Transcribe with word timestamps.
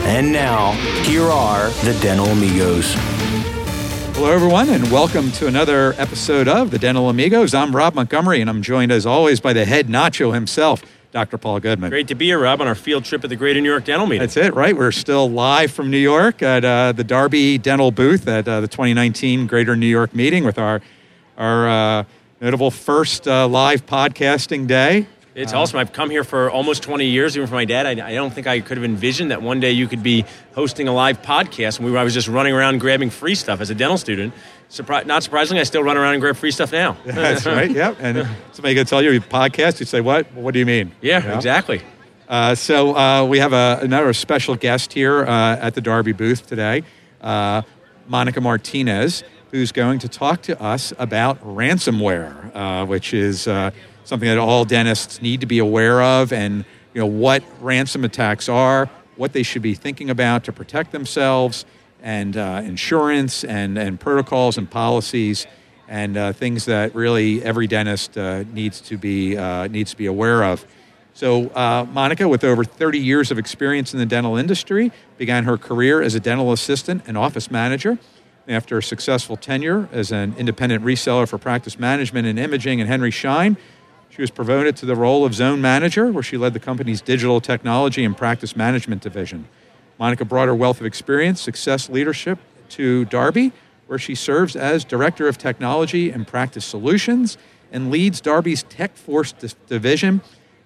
And 0.09 0.31
now, 0.31 0.71
here 1.03 1.21
are 1.21 1.69
the 1.85 1.95
Dental 2.01 2.25
Amigos. 2.25 2.95
Hello, 4.15 4.31
everyone, 4.31 4.67
and 4.69 4.91
welcome 4.91 5.31
to 5.33 5.45
another 5.45 5.93
episode 5.99 6.47
of 6.47 6.71
the 6.71 6.79
Dental 6.79 7.09
Amigos. 7.09 7.53
I'm 7.53 7.75
Rob 7.75 7.93
Montgomery, 7.93 8.41
and 8.41 8.49
I'm 8.49 8.63
joined, 8.63 8.91
as 8.91 9.05
always, 9.05 9.39
by 9.39 9.53
the 9.53 9.65
head 9.65 9.85
nacho 9.87 10.33
himself, 10.33 10.81
Dr. 11.11 11.37
Paul 11.37 11.59
Goodman. 11.59 11.91
Great 11.91 12.07
to 12.07 12.15
be 12.15 12.25
here, 12.25 12.39
Rob, 12.39 12.59
on 12.59 12.67
our 12.67 12.73
field 12.73 13.05
trip 13.05 13.23
at 13.23 13.29
the 13.29 13.35
Greater 13.35 13.61
New 13.61 13.69
York 13.69 13.85
Dental 13.85 14.07
Meeting. 14.07 14.21
That's 14.21 14.35
it, 14.35 14.55
right? 14.55 14.75
We're 14.75 14.91
still 14.91 15.29
live 15.29 15.71
from 15.71 15.91
New 15.91 15.99
York 15.99 16.41
at 16.41 16.65
uh, 16.65 16.91
the 16.91 17.03
Darby 17.03 17.59
Dental 17.59 17.91
booth 17.91 18.27
at 18.27 18.47
uh, 18.47 18.61
the 18.61 18.67
2019 18.67 19.45
Greater 19.45 19.75
New 19.75 19.85
York 19.85 20.15
Meeting 20.15 20.43
with 20.43 20.57
our 20.57 20.81
our 21.37 21.69
uh, 21.69 22.03
notable 22.41 22.71
first 22.71 23.27
uh, 23.27 23.47
live 23.47 23.85
podcasting 23.85 24.65
day. 24.65 25.05
It's 25.35 25.53
awesome. 25.53 25.79
I've 25.79 25.93
come 25.93 26.09
here 26.09 26.23
for 26.23 26.49
almost 26.49 26.83
20 26.83 27.05
years, 27.05 27.37
even 27.37 27.47
for 27.47 27.53
my 27.53 27.65
dad. 27.65 27.85
I, 27.85 28.09
I 28.09 28.13
don't 28.15 28.33
think 28.33 28.47
I 28.47 28.59
could 28.59 28.77
have 28.77 28.83
envisioned 28.83 29.31
that 29.31 29.41
one 29.41 29.59
day 29.59 29.71
you 29.71 29.87
could 29.87 30.03
be 30.03 30.25
hosting 30.53 30.87
a 30.87 30.93
live 30.93 31.21
podcast. 31.21 31.77
And 31.77 31.85
we 31.85 31.91
were, 31.91 31.97
I 31.97 32.03
was 32.03 32.13
just 32.13 32.27
running 32.27 32.53
around 32.53 32.79
grabbing 32.79 33.09
free 33.09 33.35
stuff 33.35 33.61
as 33.61 33.69
a 33.69 33.75
dental 33.75 33.97
student. 33.97 34.33
Surpri- 34.69 35.05
not 35.05 35.23
surprisingly, 35.23 35.61
I 35.61 35.63
still 35.63 35.83
run 35.83 35.97
around 35.97 36.13
and 36.13 36.21
grab 36.21 36.35
free 36.35 36.51
stuff 36.51 36.71
now. 36.71 36.97
That's 37.05 37.45
right. 37.45 37.69
Yep. 37.71 37.97
And 37.99 38.27
somebody 38.51 38.75
could 38.75 38.87
tell 38.87 39.01
you 39.01 39.11
you 39.11 39.21
podcast, 39.21 39.79
you 39.79 39.85
say, 39.85 40.01
"What? 40.01 40.31
What 40.33 40.53
do 40.53 40.59
you 40.59 40.65
mean?" 40.65 40.91
Yeah, 41.01 41.21
You 41.23 41.29
know? 41.29 41.35
exactly. 41.35 41.81
Uh, 42.27 42.53
so 42.53 42.95
uh, 42.95 43.25
we 43.25 43.39
have 43.39 43.53
a, 43.53 43.79
another 43.81 44.13
special 44.13 44.55
guest 44.55 44.93
here 44.93 45.23
uh, 45.25 45.57
at 45.57 45.73
the 45.73 45.81
Darby 45.81 46.11
booth 46.11 46.45
today, 46.45 46.83
uh, 47.21 47.63
Monica 48.07 48.41
Martinez, 48.41 49.23
who's 49.51 49.71
going 49.71 49.97
to 49.99 50.07
talk 50.07 50.43
to 50.43 50.61
us 50.61 50.93
about 50.99 51.41
ransomware, 51.43 52.55
uh, 52.55 52.85
which 52.85 53.13
is 53.15 53.47
uh, 53.47 53.71
something 54.03 54.27
that 54.27 54.37
all 54.37 54.65
dentists 54.65 55.21
need 55.21 55.41
to 55.41 55.45
be 55.45 55.59
aware 55.59 56.01
of, 56.01 56.33
and 56.33 56.65
you 56.93 57.01
know 57.01 57.07
what 57.07 57.43
ransom 57.61 58.03
attacks 58.03 58.49
are, 58.49 58.89
what 59.15 59.33
they 59.33 59.43
should 59.43 59.61
be 59.61 59.73
thinking 59.73 60.09
about 60.09 60.43
to 60.45 60.51
protect 60.51 60.91
themselves, 60.91 61.65
and 62.01 62.37
uh, 62.37 62.61
insurance 62.63 63.43
and 63.43 63.77
and 63.77 63.99
protocols 63.99 64.57
and 64.57 64.69
policies. 64.69 65.47
And 65.87 66.17
uh, 66.17 66.33
things 66.33 66.65
that 66.65 66.93
really 66.93 67.43
every 67.43 67.65
dentist 67.65 68.15
uh, 68.15 68.43
needs 68.53 68.79
to 68.81 68.97
be 68.97 69.35
uh, 69.37 69.67
needs 69.67 69.91
to 69.91 69.97
be 69.97 70.05
aware 70.05 70.43
of. 70.43 70.65
So, 71.19 71.49
uh, 71.49 71.85
Monica, 71.91 72.29
with 72.29 72.45
over 72.45 72.63
30 72.63 72.97
years 72.97 73.29
of 73.29 73.37
experience 73.37 73.91
in 73.91 73.99
the 73.99 74.05
dental 74.05 74.37
industry, 74.37 74.91
began 75.17 75.43
her 75.43 75.57
career 75.57 76.01
as 76.01 76.15
a 76.15 76.19
dental 76.21 76.53
assistant 76.53 77.03
and 77.07 77.17
office 77.17 77.51
manager. 77.51 77.97
After 78.47 78.77
a 78.77 78.83
successful 78.83 79.35
tenure 79.35 79.89
as 79.91 80.13
an 80.13 80.33
independent 80.37 80.83
reseller 80.85 81.27
for 81.27 81.37
practice 81.37 81.77
management 81.77 82.25
and 82.25 82.39
imaging 82.39 82.79
and 82.79 82.89
Henry 82.89 83.11
Schein, 83.11 83.57
she 84.19 84.23
was 84.23 84.31
promoted 84.31 84.75
to 84.75 84.85
the 84.85 84.97
role 84.97 85.23
of 85.23 85.33
zone 85.33 85.61
manager, 85.61 86.11
where 86.11 86.21
she 86.21 86.35
led 86.35 86.51
the 86.51 86.59
company's 86.59 86.99
digital 86.99 87.39
technology 87.39 88.03
and 88.03 88.17
practice 88.17 88.53
management 88.53 89.01
division. 89.01 89.47
Monica 89.97 90.25
brought 90.25 90.49
her 90.49 90.55
wealth 90.55 90.81
of 90.81 90.85
experience, 90.85 91.39
success, 91.39 91.87
leadership 91.89 92.37
to 92.67 93.05
Darby, 93.05 93.53
where 93.87 93.97
she 93.97 94.15
serves 94.15 94.57
as 94.57 94.83
Director 94.83 95.29
of 95.29 95.37
Technology 95.37 96.11
and 96.11 96.27
Practice 96.27 96.65
Solutions 96.65 97.37
and 97.71 97.89
leads 97.89 98.19
Darby's 98.19 98.63
Tech 98.63 98.97
Force 98.97 99.31
division. 99.67 100.19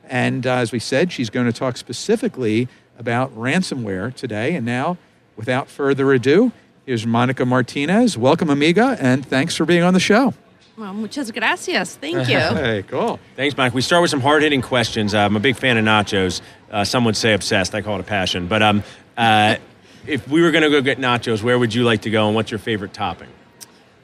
And 0.10 0.48
uh, 0.48 0.56
as 0.56 0.72
we 0.72 0.80
said, 0.80 1.12
she's 1.12 1.30
going 1.30 1.46
to 1.46 1.54
talk 1.54 1.78
specifically 1.78 2.68
about 2.98 3.38
ransomware 3.38 4.16
today. 4.16 4.56
And 4.56 4.66
now, 4.66 4.98
without 5.36 5.68
further 5.68 6.12
ado, 6.12 6.52
here's 6.88 7.06
Monica 7.06 7.46
Martinez. 7.46 8.18
Welcome, 8.18 8.50
amiga, 8.50 8.98
and 9.00 9.24
thanks 9.24 9.56
for 9.56 9.66
being 9.66 9.84
on 9.84 9.94
the 9.94 10.00
show. 10.00 10.34
Well, 10.78 10.94
muchas 10.94 11.32
gracias. 11.32 11.96
Thank 11.96 12.28
you. 12.30 12.40
Hey, 12.40 12.84
cool. 12.88 13.20
Thanks, 13.36 13.56
Mike. 13.56 13.74
We 13.74 13.82
start 13.82 14.02
with 14.02 14.10
some 14.12 14.22
hard 14.22 14.42
hitting 14.44 14.62
questions. 14.62 15.14
Uh, 15.14 15.20
I'm 15.20 15.36
a 15.36 15.40
big 15.40 15.56
fan 15.56 15.78
of 15.78 15.86
nachos. 15.86 16.42
Uh, 16.72 16.84
some 16.84 17.06
would 17.06 17.16
say 17.16 17.34
obsessed. 17.34 17.76
I 17.76 17.82
call 17.82 17.96
it 17.96 18.02
a 18.02 18.04
passion. 18.04 18.48
But 18.48 18.64
um, 18.64 18.84
uh, 19.16 19.58
if 20.08 20.28
we 20.28 20.42
were 20.42 20.52
going 20.52 20.64
to 20.64 20.70
go 20.72 20.82
get 20.82 20.98
nachos, 20.98 21.44
where 21.44 21.60
would 21.60 21.74
you 21.76 21.84
like 21.84 22.02
to 22.02 22.10
go 22.10 22.26
and 22.26 22.36
what's 22.36 22.50
your 22.52 22.60
favorite 22.60 22.94
topping? 22.94 23.30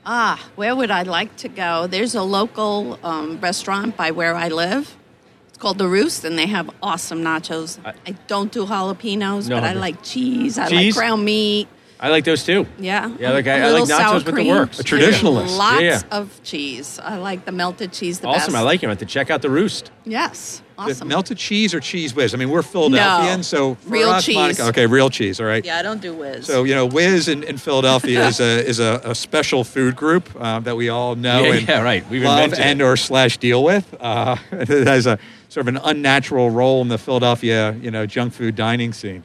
ah, 0.06 0.44
where 0.56 0.76
would 0.76 0.90
I 0.90 1.04
like 1.04 1.36
to 1.38 1.48
go? 1.48 1.86
There's 1.86 2.16
a 2.16 2.24
local 2.24 2.98
um, 3.04 3.40
restaurant 3.42 3.96
by 3.96 4.10
where 4.10 4.34
I 4.34 4.48
live. 4.48 4.96
It's 5.50 5.58
called 5.60 5.78
The 5.78 5.88
Roost, 5.88 6.26
and 6.26 6.36
they 6.36 6.48
have 6.48 6.68
awesome 6.82 7.22
nachos. 7.24 7.78
I- 7.86 7.94
I, 8.08 8.12
don't 8.26 8.52
do 8.52 8.66
jalapenos, 8.66 9.48
No, 9.50 9.58
but 9.58 9.64
I 9.66 9.74
like 9.74 10.02
cheese. 10.02 10.58
I 10.58 10.68
Cheese? 10.68 10.96
like 10.96 11.00
ground 11.00 11.26
meat. 11.26 11.68
I 12.02 12.08
like 12.10 12.24
those 12.24 12.46
too. 12.46 12.66
Yeah. 12.80 13.12
Yeah, 13.20 13.32
like 13.32 13.46
A 13.46 13.52
I- 13.52 13.60
I 13.60 13.72
little 13.72 13.86
like 13.86 13.90
nachos 13.90 14.00
sour 14.08 14.14
with 14.16 14.36
the 14.36 14.48
works. 14.48 14.80
A 14.80 14.84
traditionalist. 14.84 15.58
Lots 15.58 15.82
Yeah. 15.82 16.02
of 16.12 16.42
cheese. 16.44 16.98
I 17.04 17.18
like 17.18 17.44
the 17.44 17.52
melted 17.52 17.92
cheese 17.92 18.20
the 18.22 18.28
Awesome. 18.30 18.54
best. 18.54 18.56
I 18.58 18.62
like 18.62 18.84
it. 18.84 18.86
I 18.86 18.90
have 18.90 19.00
to 19.00 19.06
check 19.06 19.30
out 19.30 19.42
the 19.42 19.50
roost. 19.50 19.92
Yes. 20.06 20.62
The 20.78 20.84
Awesome. 20.84 21.10
Melted 21.10 21.38
cheese 21.38 21.74
or 21.74 21.82
cheese 21.82 22.16
whiz? 22.16 22.34
I 22.34 22.38
mean, 22.38 22.50
we're 22.52 22.62
Philadelphians, 22.62 23.48
so 23.48 23.76
for 23.76 23.90
Real 23.90 24.12
us, 24.12 24.24
cheese. 24.26 24.36
Monica, 24.36 24.64
okay, 24.68 24.86
real 24.86 25.10
cheese, 25.10 25.42
all 25.42 25.46
right. 25.46 25.66
yeah, 25.66 25.78
I 25.78 25.82
don't 25.82 26.00
do 26.02 26.14
whiz. 26.14 26.46
So 26.46 26.64
you 26.64 26.74
know, 26.74 26.86
Whiz 26.86 27.28
in, 27.28 27.44
in 27.44 27.58
Philadelphia 27.58 28.26
is 28.28 28.40
a 28.40 28.66
is 28.66 28.80
a, 28.80 29.02
a 29.04 29.14
special 29.14 29.66
food 29.66 29.98
group 29.98 30.30
uh, 30.40 30.62
that 30.62 30.78
we 30.78 30.88
all 30.88 31.16
know 31.16 31.44
Yeah, 31.44 31.54
and 31.54 31.68
yeah, 31.68 31.82
right. 31.82 32.10
We've 32.10 32.24
love 32.24 32.46
invented 32.46 32.60
it. 32.60 32.66
and 32.70 32.82
or 32.82 32.96
slash 32.96 33.38
deal 33.40 33.62
with. 33.62 33.94
Uh, 34.00 34.38
it 34.54 34.88
has 34.88 35.06
a 35.06 35.20
sort 35.50 35.68
of 35.68 35.76
an 35.76 35.82
unnatural 35.84 36.50
role 36.50 36.82
in 36.82 36.88
the 36.88 36.98
Philadelphia 36.98 37.74
you 37.82 37.92
know 37.92 38.06
junk 38.06 38.32
food 38.32 38.56
dining 38.56 38.94
scene. 38.94 39.24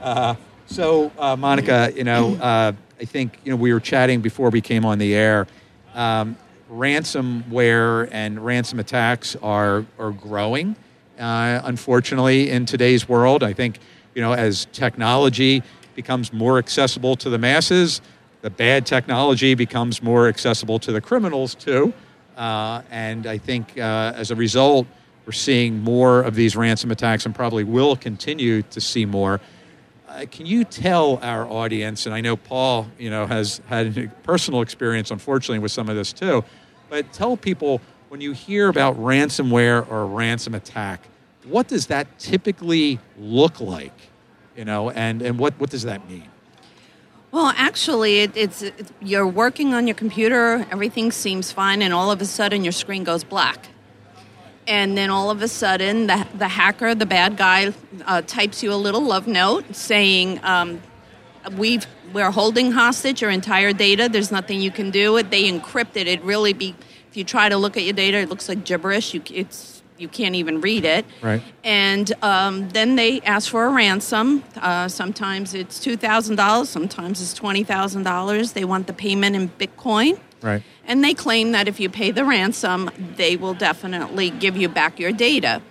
Uh, 0.00 0.36
so 0.72 1.12
uh, 1.18 1.36
Monica, 1.36 1.92
you 1.94 2.04
know, 2.04 2.34
uh, 2.40 2.72
I 3.00 3.04
think 3.04 3.38
you 3.44 3.50
know 3.50 3.56
we 3.56 3.72
were 3.72 3.80
chatting 3.80 4.20
before 4.20 4.50
we 4.50 4.60
came 4.60 4.84
on 4.84 4.98
the 4.98 5.14
air. 5.14 5.46
Um, 5.94 6.36
ransomware 6.70 8.08
and 8.10 8.44
ransom 8.44 8.80
attacks 8.80 9.36
are 9.42 9.84
are 9.98 10.12
growing. 10.12 10.74
Uh, 11.18 11.60
unfortunately, 11.64 12.50
in 12.50 12.64
today's 12.64 13.08
world, 13.08 13.42
I 13.42 13.52
think 13.52 13.78
you 14.14 14.22
know 14.22 14.32
as 14.32 14.66
technology 14.72 15.62
becomes 15.94 16.32
more 16.32 16.58
accessible 16.58 17.16
to 17.16 17.28
the 17.28 17.38
masses, 17.38 18.00
the 18.40 18.50
bad 18.50 18.86
technology 18.86 19.54
becomes 19.54 20.02
more 20.02 20.26
accessible 20.26 20.78
to 20.78 20.92
the 20.92 21.00
criminals 21.00 21.54
too. 21.54 21.92
Uh, 22.36 22.80
and 22.90 23.26
I 23.26 23.36
think 23.36 23.76
uh, 23.76 24.14
as 24.16 24.30
a 24.30 24.34
result, 24.34 24.86
we're 25.26 25.32
seeing 25.32 25.82
more 25.84 26.22
of 26.22 26.34
these 26.34 26.56
ransom 26.56 26.90
attacks, 26.90 27.26
and 27.26 27.34
probably 27.34 27.62
will 27.62 27.94
continue 27.94 28.62
to 28.62 28.80
see 28.80 29.04
more. 29.04 29.38
Uh, 30.12 30.26
can 30.30 30.44
you 30.44 30.62
tell 30.62 31.18
our 31.22 31.48
audience, 31.48 32.04
and 32.04 32.14
I 32.14 32.20
know 32.20 32.36
Paul, 32.36 32.86
you 32.98 33.08
know, 33.08 33.26
has 33.26 33.62
had 33.66 33.96
a 33.96 34.08
personal 34.24 34.60
experience, 34.60 35.10
unfortunately, 35.10 35.58
with 35.58 35.72
some 35.72 35.88
of 35.88 35.96
this 35.96 36.12
too, 36.12 36.44
but 36.90 37.10
tell 37.14 37.34
people 37.34 37.80
when 38.10 38.20
you 38.20 38.32
hear 38.32 38.68
about 38.68 39.00
ransomware 39.00 39.90
or 39.90 40.02
a 40.02 40.04
ransom 40.04 40.54
attack, 40.54 41.00
what 41.44 41.66
does 41.66 41.86
that 41.86 42.18
typically 42.18 43.00
look 43.18 43.58
like, 43.58 43.98
you 44.54 44.66
know, 44.66 44.90
and, 44.90 45.22
and 45.22 45.38
what, 45.38 45.58
what 45.58 45.70
does 45.70 45.84
that 45.84 46.06
mean? 46.10 46.28
Well, 47.30 47.54
actually, 47.56 48.18
it, 48.18 48.36
it's, 48.36 48.60
it's 48.60 48.92
you're 49.00 49.26
working 49.26 49.72
on 49.72 49.86
your 49.86 49.96
computer, 49.96 50.66
everything 50.70 51.10
seems 51.10 51.52
fine, 51.52 51.80
and 51.80 51.94
all 51.94 52.10
of 52.10 52.20
a 52.20 52.26
sudden 52.26 52.64
your 52.64 52.72
screen 52.72 53.02
goes 53.02 53.24
black. 53.24 53.68
And 54.66 54.96
then 54.96 55.10
all 55.10 55.30
of 55.30 55.42
a 55.42 55.48
sudden, 55.48 56.06
the, 56.06 56.26
the 56.34 56.48
hacker, 56.48 56.94
the 56.94 57.06
bad 57.06 57.36
guy, 57.36 57.72
uh, 58.06 58.22
types 58.22 58.62
you 58.62 58.72
a 58.72 58.76
little 58.76 59.00
love 59.00 59.26
note 59.26 59.74
saying, 59.74 60.38
um, 60.44 60.80
"We've 61.56 61.86
we're 62.12 62.30
holding 62.30 62.72
hostage 62.72 63.22
your 63.22 63.30
entire 63.30 63.72
data. 63.72 64.08
There's 64.08 64.30
nothing 64.30 64.60
you 64.60 64.70
can 64.70 64.90
do. 64.90 65.16
It 65.16 65.30
they 65.30 65.50
encrypt 65.50 65.96
it. 65.96 66.06
It 66.06 66.22
really 66.22 66.52
be 66.52 66.76
if 67.10 67.16
you 67.16 67.24
try 67.24 67.48
to 67.48 67.56
look 67.56 67.76
at 67.76 67.82
your 67.82 67.92
data, 67.92 68.18
it 68.18 68.28
looks 68.28 68.48
like 68.48 68.64
gibberish. 68.64 69.14
You 69.14 69.22
it's 69.30 69.82
you 69.98 70.08
can't 70.08 70.34
even 70.34 70.60
read 70.60 70.84
it. 70.84 71.04
Right. 71.20 71.42
And 71.62 72.12
um, 72.22 72.68
then 72.70 72.96
they 72.96 73.20
ask 73.20 73.50
for 73.50 73.66
a 73.66 73.70
ransom. 73.70 74.42
Uh, 74.56 74.88
sometimes 74.88 75.54
it's 75.54 75.78
two 75.78 75.96
thousand 75.96 76.36
dollars. 76.36 76.68
Sometimes 76.68 77.20
it's 77.20 77.34
twenty 77.34 77.64
thousand 77.64 78.02
dollars. 78.04 78.52
They 78.52 78.64
want 78.64 78.86
the 78.86 78.92
payment 78.92 79.36
in 79.36 79.48
Bitcoin. 79.48 80.18
Right. 80.42 80.62
And 80.86 81.02
they 81.04 81.14
claim 81.14 81.52
that 81.52 81.68
if 81.68 81.78
you 81.78 81.88
pay 81.88 82.10
the 82.10 82.24
ransom, 82.24 82.90
they 83.16 83.36
will 83.36 83.54
definitely 83.54 84.30
give 84.30 84.56
you 84.56 84.68
back 84.68 84.98
your 84.98 85.12
data. 85.12 85.62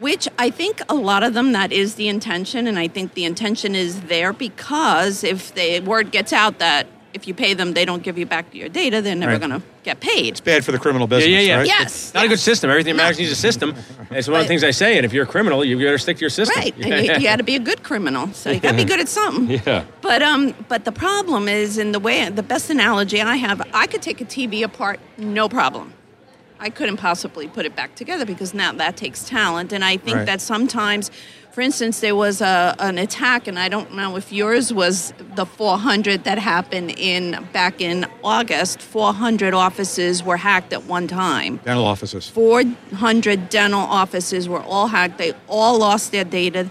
Which 0.00 0.28
I 0.38 0.50
think 0.50 0.82
a 0.88 0.94
lot 0.94 1.22
of 1.22 1.34
them 1.34 1.52
that 1.52 1.72
is 1.72 1.94
the 1.94 2.08
intention, 2.08 2.66
and 2.66 2.78
I 2.78 2.88
think 2.88 3.14
the 3.14 3.24
intention 3.24 3.74
is 3.74 4.02
there 4.02 4.32
because 4.32 5.22
if 5.22 5.54
the 5.54 5.80
word 5.80 6.10
gets 6.10 6.32
out 6.32 6.58
that 6.58 6.88
if 7.14 7.28
you 7.28 7.34
pay 7.34 7.54
them, 7.54 7.74
they 7.74 7.84
don't 7.84 8.02
give 8.02 8.18
you 8.18 8.26
back 8.26 8.52
your 8.52 8.68
data, 8.68 9.00
they're 9.00 9.14
never 9.14 9.32
Right. 9.32 9.40
going 9.40 9.60
to 9.60 9.62
get 9.84 10.00
paid. 10.00 10.28
It's 10.28 10.40
bad 10.40 10.64
for 10.64 10.72
the 10.72 10.78
criminal 10.78 11.06
business, 11.06 11.30
yeah, 11.30 11.40
yeah, 11.40 11.46
yeah. 11.46 11.56
right? 11.58 11.66
Yes. 11.66 12.12
Not 12.14 12.24
a 12.24 12.28
good 12.28 12.40
system. 12.40 12.70
Everything 12.70 12.90
in 12.92 12.96
No. 12.96 13.02
America 13.04 13.20
needs 13.20 13.32
a 13.32 13.36
system. 13.36 13.74
It's 14.10 14.28
one 14.28 14.38
of 14.40 14.44
the 14.44 14.48
things 14.48 14.62
I 14.62 14.70
say. 14.70 14.96
And 14.96 15.04
if 15.04 15.12
you're 15.12 15.24
a 15.24 15.26
criminal, 15.26 15.64
you 15.64 15.76
better 15.76 15.98
stick 15.98 16.18
to 16.18 16.20
your 16.20 16.30
system. 16.30 16.56
Right. 16.56 16.74
And 16.76 17.06
you, 17.06 17.12
you 17.14 17.20
got 17.22 17.36
to 17.36 17.42
be 17.42 17.56
a 17.56 17.58
good 17.58 17.82
criminal. 17.82 18.32
So 18.32 18.50
you 18.50 18.60
got 18.60 18.72
to 18.72 18.76
be 18.76 18.84
good 18.84 19.00
at 19.00 19.08
something. 19.08 19.50
Yeah. 19.66 19.84
But 20.02 20.22
um, 20.22 20.54
but 20.68 20.84
the 20.84 20.92
problem 20.92 21.48
is 21.48 21.78
in 21.78 21.90
the 21.92 21.98
way 21.98 22.28
the 22.28 22.42
best 22.42 22.70
analogy 22.70 23.20
I 23.20 23.36
have, 23.36 23.60
I 23.72 23.86
could 23.86 24.02
take 24.02 24.20
a 24.20 24.24
TV 24.24 24.62
apart, 24.62 25.00
no 25.18 25.48
problem. 25.48 25.92
I 26.60 26.70
couldn't 26.70 26.98
possibly 26.98 27.48
put 27.48 27.66
it 27.66 27.74
back 27.74 27.94
together 27.96 28.24
because 28.24 28.54
now 28.54 28.72
that 28.72 28.96
takes 28.96 29.24
talent, 29.24 29.72
and 29.72 29.84
I 29.84 29.96
think 29.96 30.16
Right. 30.18 30.26
that 30.26 30.40
sometimes, 30.40 31.10
for 31.54 31.60
instance, 31.60 32.00
there 32.00 32.16
was 32.16 32.40
a, 32.40 32.74
an 32.80 32.98
attack, 32.98 33.46
and 33.46 33.60
I 33.60 33.68
don't 33.68 33.94
know 33.94 34.16
if 34.16 34.32
yours 34.32 34.72
was 34.72 35.14
the 35.36 35.46
400 35.46 36.24
that 36.24 36.36
happened 36.36 36.90
in 36.98 37.46
back 37.52 37.80
in 37.80 38.06
August. 38.24 38.82
400 38.82 39.54
offices 39.54 40.24
were 40.24 40.36
hacked 40.36 40.72
at 40.72 40.82
one 40.86 41.06
time. 41.06 41.60
Dental 41.64 41.84
offices. 41.84 42.28
400 42.28 43.50
dental 43.50 43.78
offices 43.78 44.48
were 44.48 44.62
all 44.62 44.88
hacked. 44.88 45.18
They 45.18 45.32
all 45.46 45.78
lost 45.78 46.10
their 46.10 46.24
data. 46.24 46.68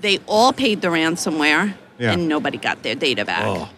They 0.00 0.18
all 0.26 0.52
paid 0.52 0.82
the 0.82 0.88
ransomware, 0.88 1.74
Yeah. 2.00 2.10
and 2.10 2.28
nobody 2.28 2.58
got 2.58 2.82
their 2.82 2.96
data 2.96 3.24
back. 3.24 3.44
Oh. 3.44 3.68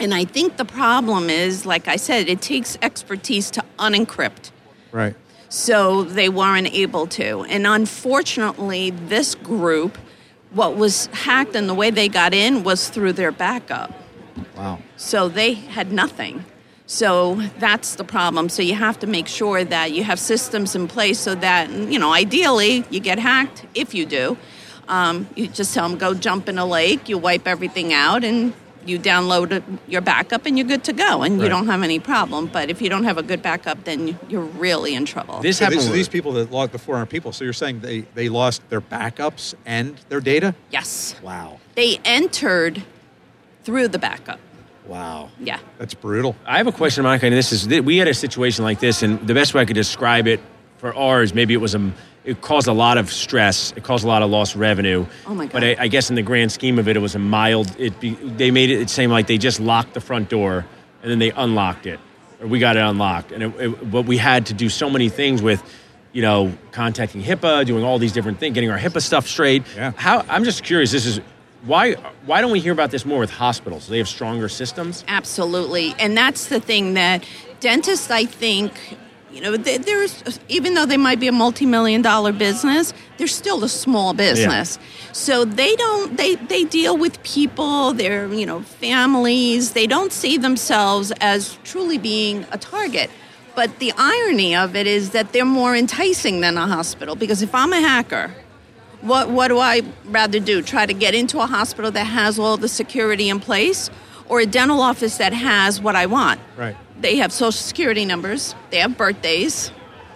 And 0.00 0.12
I 0.12 0.24
think 0.24 0.56
the 0.56 0.64
problem 0.64 1.30
is, 1.30 1.64
like 1.64 1.86
I 1.86 1.94
said, 1.94 2.28
it 2.28 2.40
takes 2.42 2.76
expertise 2.82 3.52
to 3.52 3.64
unencrypt. 3.78 4.50
Right. 4.90 5.14
So 5.48 6.02
they 6.02 6.28
weren't 6.28 6.72
able 6.72 7.06
to. 7.08 7.42
And 7.44 7.66
unfortunately, 7.66 8.90
this 8.90 9.34
group, 9.34 9.96
what 10.50 10.76
was 10.76 11.06
hacked 11.06 11.54
and 11.54 11.68
the 11.68 11.74
way 11.74 11.90
they 11.90 12.08
got 12.08 12.34
in 12.34 12.64
was 12.64 12.88
through 12.88 13.12
their 13.12 13.32
backup. 13.32 13.92
Wow. 14.56 14.80
So 14.96 15.28
they 15.28 15.54
had 15.54 15.92
nothing. 15.92 16.44
So 16.86 17.34
that's 17.58 17.96
the 17.96 18.04
problem. 18.04 18.48
So 18.48 18.62
you 18.62 18.74
have 18.74 18.98
to 19.00 19.06
make 19.06 19.26
sure 19.26 19.64
that 19.64 19.92
you 19.92 20.04
have 20.04 20.20
systems 20.20 20.76
in 20.76 20.86
place 20.86 21.18
so 21.18 21.34
that, 21.34 21.70
you 21.70 21.98
know, 21.98 22.12
ideally 22.12 22.84
you 22.90 23.00
get 23.00 23.18
hacked. 23.18 23.66
If 23.74 23.92
you 23.92 24.06
do, 24.06 24.36
um, 24.88 25.28
you 25.34 25.48
just 25.48 25.74
tell 25.74 25.88
them 25.88 25.98
go 25.98 26.14
jump 26.14 26.48
in 26.48 26.58
a 26.58 26.66
lake, 26.66 27.08
you 27.08 27.18
wipe 27.18 27.48
everything 27.48 27.92
out, 27.92 28.22
and 28.22 28.52
you 28.88 28.98
download 28.98 29.62
your 29.88 30.00
backup, 30.00 30.46
and 30.46 30.56
you're 30.58 30.66
good 30.66 30.84
to 30.84 30.92
go, 30.92 31.22
and 31.22 31.36
Right. 31.38 31.44
you 31.44 31.48
don't 31.48 31.66
have 31.66 31.82
any 31.82 31.98
problem. 31.98 32.46
But 32.46 32.70
if 32.70 32.80
you 32.82 32.88
don't 32.88 33.04
have 33.04 33.18
a 33.18 33.22
good 33.22 33.42
backup, 33.42 33.84
then 33.84 34.18
you're 34.28 34.40
really 34.42 34.94
in 34.94 35.04
trouble. 35.04 35.40
This 35.40 35.58
So 35.58 35.64
happened. 35.64 35.82
these, 35.82 35.90
these 35.92 36.08
people 36.08 36.32
that 36.32 36.50
logged 36.50 36.72
the 36.72 36.78
400 36.78 37.06
people, 37.06 37.32
so 37.32 37.44
you're 37.44 37.52
saying 37.52 37.80
they, 37.80 38.00
they 38.14 38.28
lost 38.28 38.62
their 38.70 38.80
backups 38.80 39.54
and 39.64 39.96
their 40.08 40.20
data? 40.20 40.54
yes, 40.70 41.14
Wow. 41.22 41.58
they 41.74 41.98
entered 42.04 42.82
through 43.64 43.88
the 43.88 43.98
backup. 43.98 44.38
Wow. 44.86 45.30
Yeah. 45.40 45.58
That's 45.78 45.94
brutal. 45.94 46.36
I 46.46 46.58
have 46.58 46.68
a 46.68 46.72
question, 46.72 47.02
Monica. 47.02 47.26
And 47.26 47.34
this 47.34 47.50
is 47.52 47.66
we 47.82 47.96
had 47.96 48.06
a 48.06 48.14
situation 48.14 48.64
like 48.64 48.78
this, 48.78 49.02
and 49.02 49.26
the 49.26 49.34
best 49.34 49.52
way 49.52 49.62
I 49.62 49.64
could 49.64 49.74
describe 49.74 50.28
it 50.28 50.40
for 50.78 50.94
ours, 50.94 51.34
maybe 51.34 51.54
it 51.54 51.60
was 51.60 51.74
a, 51.74 51.90
it 52.26 52.42
caused 52.42 52.66
a 52.68 52.72
lot 52.72 52.98
of 52.98 53.10
stress. 53.10 53.72
It 53.76 53.84
caused 53.84 54.04
a 54.04 54.08
lot 54.08 54.22
of 54.22 54.30
lost 54.30 54.56
revenue. 54.56 55.06
Oh, 55.26 55.34
my 55.34 55.46
But 55.46 55.60
God. 55.60 55.64
I, 55.64 55.76
I 55.84 55.88
guess 55.88 56.10
in 56.10 56.16
the 56.16 56.22
grand 56.22 56.52
scheme 56.52 56.78
of 56.78 56.88
it, 56.88 56.96
it 56.96 57.00
was 57.00 57.14
a 57.14 57.18
mild. 57.18 57.74
It 57.78 57.98
be, 58.00 58.10
they 58.10 58.50
made 58.50 58.70
it, 58.70 58.80
it 58.82 58.90
seem 58.90 59.10
like 59.10 59.26
they 59.28 59.38
just 59.38 59.60
locked 59.60 59.94
the 59.94 60.00
front 60.00 60.28
door 60.28 60.66
and 61.02 61.10
then 61.10 61.18
they 61.18 61.30
unlocked 61.30 61.86
it, 61.86 62.00
or 62.40 62.48
we 62.48 62.58
got 62.58 62.76
it 62.76 62.80
unlocked. 62.80 63.32
And 63.32 63.42
it, 63.44 63.60
it, 63.60 63.90
but 63.90 64.02
we 64.02 64.16
had 64.16 64.46
to 64.46 64.54
do 64.54 64.68
so 64.68 64.90
many 64.90 65.08
things 65.08 65.40
with. 65.40 65.62
You 66.12 66.22
know, 66.22 66.56
contacting 66.72 67.22
HIPAA, 67.22 67.66
doing 67.66 67.84
all 67.84 67.98
these 67.98 68.12
different 68.12 68.40
things, 68.40 68.54
getting 68.54 68.70
our 68.70 68.78
HIPAA 68.78 69.02
stuff 69.02 69.26
straight. 69.26 69.64
Yeah. 69.76 69.92
How 69.96 70.24
I'm 70.30 70.44
just 70.44 70.64
curious. 70.64 70.90
This 70.90 71.04
is 71.04 71.20
why. 71.62 71.92
Why 72.24 72.40
don't 72.40 72.52
we 72.52 72.60
hear 72.60 72.72
about 72.72 72.90
this 72.90 73.04
more 73.04 73.18
with 73.18 73.28
hospitals? 73.28 73.86
They 73.86 73.98
have 73.98 74.08
stronger 74.08 74.48
systems. 74.48 75.04
Absolutely. 75.08 75.94
And 75.98 76.16
that's 76.16 76.46
the 76.46 76.58
thing 76.58 76.94
that 76.94 77.22
dentists, 77.60 78.10
I 78.10 78.24
think, 78.24 78.72
you 79.36 79.42
know, 79.42 79.54
there's, 79.54 80.40
even 80.48 80.72
though 80.72 80.86
they 80.86 80.96
might 80.96 81.20
be 81.20 81.28
a 81.28 81.32
multi 81.32 81.66
million 81.66 82.00
dollar 82.00 82.32
business, 82.32 82.94
they're 83.18 83.26
still 83.26 83.62
a 83.64 83.68
small 83.68 84.14
business. 84.14 84.78
So 85.12 85.44
they 85.44 85.76
don't, 85.76 86.16
they, 86.16 86.36
they 86.36 86.64
deal 86.64 86.96
with 86.96 87.22
people, 87.22 87.92
their, 87.92 88.32
you 88.32 88.46
know, 88.46 88.62
families. 88.62 89.72
They 89.72 89.86
don't 89.86 90.10
see 90.10 90.38
themselves 90.38 91.12
as 91.20 91.58
truly 91.64 91.98
being 91.98 92.46
a 92.50 92.56
target. 92.56 93.10
But 93.54 93.78
the 93.78 93.92
irony 93.98 94.56
of 94.56 94.74
it 94.74 94.86
is 94.86 95.10
that 95.10 95.34
they're 95.34 95.44
more 95.44 95.76
enticing 95.76 96.40
than 96.40 96.56
a 96.56 96.66
hospital 96.66 97.14
because 97.14 97.42
if 97.42 97.54
I'm 97.54 97.74
a 97.74 97.80
hacker, 97.80 98.34
what 99.02 99.28
what 99.28 99.48
do 99.48 99.58
I 99.58 99.82
rather 100.06 100.40
do? 100.40 100.62
Try 100.62 100.86
to 100.86 100.94
get 100.94 101.14
into 101.14 101.40
a 101.40 101.46
hospital 101.46 101.90
that 101.90 102.04
has 102.04 102.38
all 102.38 102.56
the 102.56 102.68
security 102.68 103.28
in 103.28 103.40
place, 103.40 103.90
or 104.28 104.40
a 104.40 104.46
dental 104.46 104.80
office 104.80 105.18
that 105.18 105.32
has 105.32 105.80
what 105.80 105.96
I 105.96 106.06
want? 106.06 106.40
Right. 106.56 106.76
They 107.00 107.16
have 107.16 107.32
social 107.32 107.52
security 107.52 108.04
numbers. 108.04 108.54
They 108.70 108.78
have 108.78 108.96
birthdays, 108.96 109.70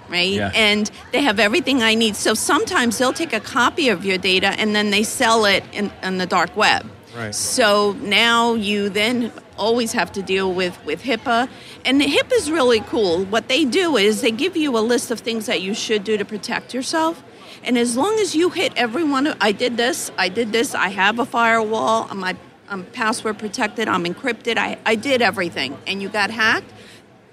right? 0.08 0.30
Yeah. 0.30 0.52
And 0.54 0.90
they 1.12 1.22
have 1.22 1.38
everything 1.38 1.82
I 1.82 1.94
need. 1.94 2.16
So 2.16 2.34
sometimes 2.34 2.98
they'll 2.98 3.12
take 3.12 3.32
a 3.32 3.40
copy 3.40 3.88
of 3.88 4.04
your 4.04 4.18
data 4.18 4.48
and 4.48 4.74
then 4.74 4.90
they 4.90 5.02
sell 5.02 5.44
it 5.44 5.64
in, 5.72 6.18
the 6.18 6.26
dark 6.26 6.56
web. 6.56 6.86
Right. 7.14 7.34
So 7.34 7.92
now 8.00 8.54
you 8.54 8.88
then 8.88 9.32
always 9.58 9.92
have 9.92 10.10
to 10.12 10.22
deal 10.22 10.52
with, 10.54 10.82
with 10.84 11.02
HIPAA. 11.02 11.48
And 11.84 12.00
HIPAA 12.00 12.32
is 12.32 12.50
really 12.50 12.80
cool. 12.80 13.24
What 13.26 13.48
they 13.48 13.64
do 13.64 13.96
is 13.96 14.22
they 14.22 14.30
give 14.30 14.56
you 14.56 14.76
a 14.76 14.80
list 14.80 15.10
of 15.10 15.20
things 15.20 15.46
that 15.46 15.60
you 15.60 15.74
should 15.74 16.02
do 16.04 16.16
to 16.16 16.24
protect 16.24 16.72
yourself. 16.72 17.22
And 17.62 17.76
as 17.76 17.96
long 17.96 18.18
as 18.20 18.34
you 18.34 18.48
hit 18.50 18.72
every 18.76 19.04
one 19.04 19.26
of, 19.26 19.36
I 19.40 19.52
did 19.52 19.76
this, 19.76 20.10
I 20.16 20.30
did 20.30 20.50
this, 20.50 20.74
I 20.74 20.88
have 20.88 21.18
a 21.18 21.26
firewall, 21.26 22.08
my, 22.14 22.34
I'm 22.70 22.84
password 22.84 23.38
protected, 23.38 23.88
I'm 23.88 24.04
encrypted, 24.04 24.56
I, 24.56 24.78
I 24.86 24.94
did 24.94 25.20
everything, 25.22 25.76
and 25.88 26.00
you 26.00 26.08
got 26.08 26.30
hacked, 26.30 26.70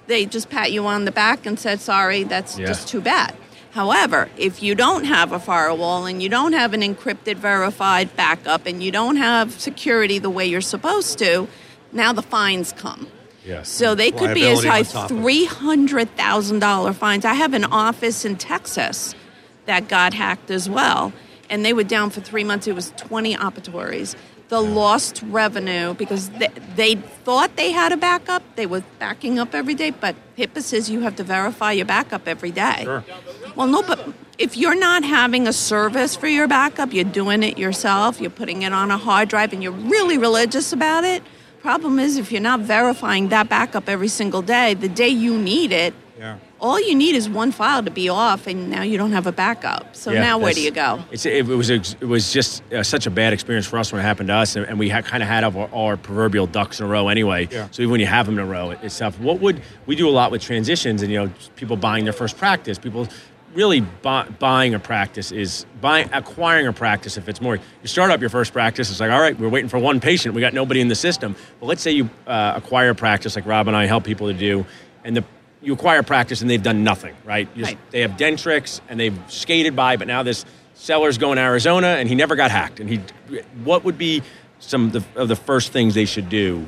they 0.07 0.25
just 0.25 0.49
pat 0.49 0.71
you 0.71 0.85
on 0.87 1.05
the 1.05 1.11
back 1.11 1.45
and 1.45 1.59
said, 1.59 1.79
sorry, 1.79 2.23
that's 2.23 2.57
Yeah. 2.57 2.65
just 2.65 2.87
too 2.87 3.01
bad. 3.01 3.35
However, 3.71 4.29
if 4.37 4.63
you 4.63 4.73
don't 4.73 5.03
have 5.03 5.31
a 5.31 5.39
firewall 5.39 6.07
and 6.07 6.23
you 6.23 6.29
don't 6.29 6.53
have 6.53 6.73
an 6.73 6.81
encrypted, 6.81 7.35
verified 7.35 8.15
backup 8.15 8.65
and 8.65 8.81
you 8.81 8.91
don't 8.91 9.17
have 9.17 9.59
security 9.59 10.17
the 10.17 10.31
way 10.31 10.47
you're 10.47 10.61
supposed 10.61 11.19
to, 11.19 11.47
now 11.91 12.11
the 12.13 12.23
fines 12.23 12.73
come. 12.73 13.07
Yes. 13.45 13.69
So 13.69 13.93
they 13.93 14.09
could 14.09 14.33
be 14.33 14.47
as 14.47 14.63
high 14.63 14.79
on 14.79 14.85
top 14.85 15.11
of 15.11 15.17
it. 15.17 15.21
three 15.21 15.45
hundred 15.45 16.09
thousand 16.17 16.59
dollar 16.59 16.91
fines. 16.91 17.23
I 17.23 17.35
have 17.35 17.53
an 17.53 17.65
office 17.65 18.25
in 18.25 18.35
Texas 18.37 19.13
that 19.67 19.87
got 19.87 20.13
hacked 20.13 20.49
as 20.49 20.67
well, 20.69 21.13
and 21.49 21.63
they 21.63 21.71
were 21.71 21.83
down 21.83 22.09
for 22.09 22.19
three 22.19 22.43
months. 22.43 22.67
It 22.67 22.73
was 22.75 22.91
twenty 22.97 23.35
operatories. 23.35 24.15
The 24.49 24.61
lost 24.61 25.21
revenue 25.23 25.93
because 25.93 26.29
they, 26.29 26.47
they 26.75 26.95
thought 26.95 27.57
they 27.57 27.71
had 27.71 27.91
a 27.91 27.97
backup. 27.97 28.43
They 28.55 28.65
were 28.65 28.83
backing 28.97 29.39
up 29.39 29.53
every 29.53 29.73
day, 29.75 29.91
but 29.91 30.15
HIPAA 30.37 30.61
says 30.61 30.89
you 30.89 31.01
have 31.01 31.17
to 31.17 31.23
verify 31.23 31.73
your 31.73 31.85
backup 31.85 32.27
every 32.27 32.51
day. 32.51 32.83
Sure. 32.83 33.03
Well, 33.55 33.67
no, 33.67 33.83
but 33.83 33.99
if 34.37 34.55
you're 34.55 34.79
not 34.79 35.03
having 35.03 35.47
a 35.47 35.53
service 35.53 36.15
for 36.15 36.27
your 36.27 36.47
backup, 36.47 36.93
you're 36.93 37.03
doing 37.03 37.43
it 37.43 37.57
yourself, 37.57 38.21
you're 38.21 38.29
putting 38.29 38.61
it 38.61 38.71
on 38.71 38.89
a 38.89 38.97
hard 38.97 39.27
drive, 39.29 39.51
and 39.51 39.61
you're 39.61 39.71
really 39.71 40.17
religious 40.17 40.71
about 40.71 41.03
it. 41.03 41.23
Problem 41.61 41.99
is, 41.99 42.17
if 42.17 42.31
you're 42.31 42.39
not 42.39 42.61
verifying 42.61 43.27
that 43.29 43.49
backup 43.49 43.89
every 43.89 44.07
single 44.07 44.41
day, 44.41 44.75
the 44.75 44.87
day 44.87 45.09
you 45.09 45.37
need 45.37 45.71
it, 45.73 45.93
Yeah. 46.17 46.37
all 46.59 46.79
you 46.81 46.95
need 46.95 47.15
is 47.15 47.29
one 47.29 47.51
file 47.51 47.83
to 47.83 47.91
be 47.91 48.09
off, 48.09 48.47
and 48.47 48.69
now 48.69 48.81
you 48.81 48.97
don't 48.97 49.11
have 49.11 49.27
a 49.27 49.31
backup. 49.31 49.95
So 49.95 50.11
Yeah, 50.11 50.21
now 50.21 50.37
where 50.37 50.53
do 50.53 50.61
you 50.61 50.71
go? 50.71 50.99
It's, 51.11 51.25
it, 51.25 51.45
was 51.45 51.69
it 51.69 52.01
was 52.01 52.33
just 52.33 52.63
uh, 52.73 52.81
such 52.83 53.05
a 53.05 53.11
bad 53.11 53.33
experience 53.33 53.67
for 53.67 53.77
us 53.77 53.91
when 53.91 53.99
it 53.99 54.03
happened 54.03 54.27
to 54.29 54.33
us, 54.33 54.55
and, 54.55 54.65
and 54.65 54.79
we 54.79 54.89
ha- 54.89 55.01
kind 55.01 55.21
of 55.21 55.29
had 55.29 55.43
our, 55.43 55.69
our 55.73 55.97
proverbial 55.97 56.47
ducks 56.47 56.79
in 56.79 56.85
a 56.85 56.89
row 56.89 57.07
anyway. 57.09 57.47
Yeah. 57.51 57.67
So 57.71 57.83
even 57.83 57.91
when 57.91 57.99
you 57.99 58.07
have 58.07 58.25
them 58.25 58.39
in 58.39 58.43
a 58.45 58.49
row, 58.49 58.71
it, 58.71 58.79
it's 58.81 58.97
tough. 58.97 59.19
What 59.19 59.39
would 59.41 59.61
we 59.85 59.95
do 59.95 60.09
a 60.09 60.11
lot 60.11 60.31
with 60.31 60.41
transitions 60.41 61.01
and 61.01 61.11
you 61.11 61.23
know 61.25 61.31
people 61.55 61.77
buying 61.77 62.03
their 62.03 62.13
first 62.13 62.37
practice, 62.37 62.79
people 62.79 63.07
really 63.53 63.81
bu- 63.81 64.29
buying 64.39 64.73
a 64.75 64.79
practice 64.79 65.31
is 65.31 65.65
buying 65.81 66.09
acquiring 66.13 66.67
a 66.67 66.73
practice. 66.73 67.17
If 67.17 67.27
it's 67.29 67.41
more, 67.41 67.55
you 67.55 67.87
start 67.87 68.11
up 68.11 68.21
your 68.21 68.29
first 68.29 68.53
practice, 68.53 68.89
it's 68.91 68.99
like 68.99 69.11
all 69.11 69.21
right, 69.21 69.39
we're 69.39 69.49
waiting 69.49 69.69
for 69.69 69.79
one 69.79 69.99
patient, 69.99 70.33
we 70.33 70.41
got 70.41 70.53
nobody 70.53 70.81
in 70.81 70.87
the 70.87 70.95
system. 70.95 71.35
But 71.59 71.67
let's 71.67 71.81
say 71.81 71.91
you 71.91 72.09
uh, 72.25 72.53
acquire 72.55 72.89
a 72.89 72.95
practice 72.95 73.35
like 73.35 73.45
Rob 73.45 73.67
and 73.67 73.77
I 73.77 73.85
help 73.85 74.03
people 74.03 74.27
to 74.27 74.33
do, 74.33 74.65
and 75.03 75.15
the 75.15 75.23
you 75.61 75.73
acquire 75.73 76.03
practice 76.03 76.41
and 76.41 76.49
they've 76.49 76.61
done 76.63 76.83
nothing, 76.83 77.15
right? 77.25 77.47
Just- 77.55 77.71
Right. 77.71 77.91
They 77.91 78.01
have 78.01 78.11
Dentrix 78.11 78.79
and 78.89 78.99
they've 78.99 79.17
skated 79.27 79.75
by, 79.75 79.97
but 79.97 80.07
now 80.07 80.23
this 80.23 80.45
seller's 80.75 81.17
going 81.17 81.37
to 81.37 81.41
Arizona 81.41 81.87
and 81.87 82.07
he 82.07 82.15
never 82.15 82.35
got 82.35 82.51
hacked. 82.51 82.79
And 82.79 82.89
he, 82.89 82.99
what 83.63 83.83
would 83.83 83.97
be 83.97 84.21
some 84.59 84.85
of 84.85 84.93
the, 84.93 85.03
of 85.15 85.27
the 85.27 85.35
first 85.35 85.71
things 85.71 85.95
they 85.95 86.05
should 86.05 86.29
do 86.29 86.65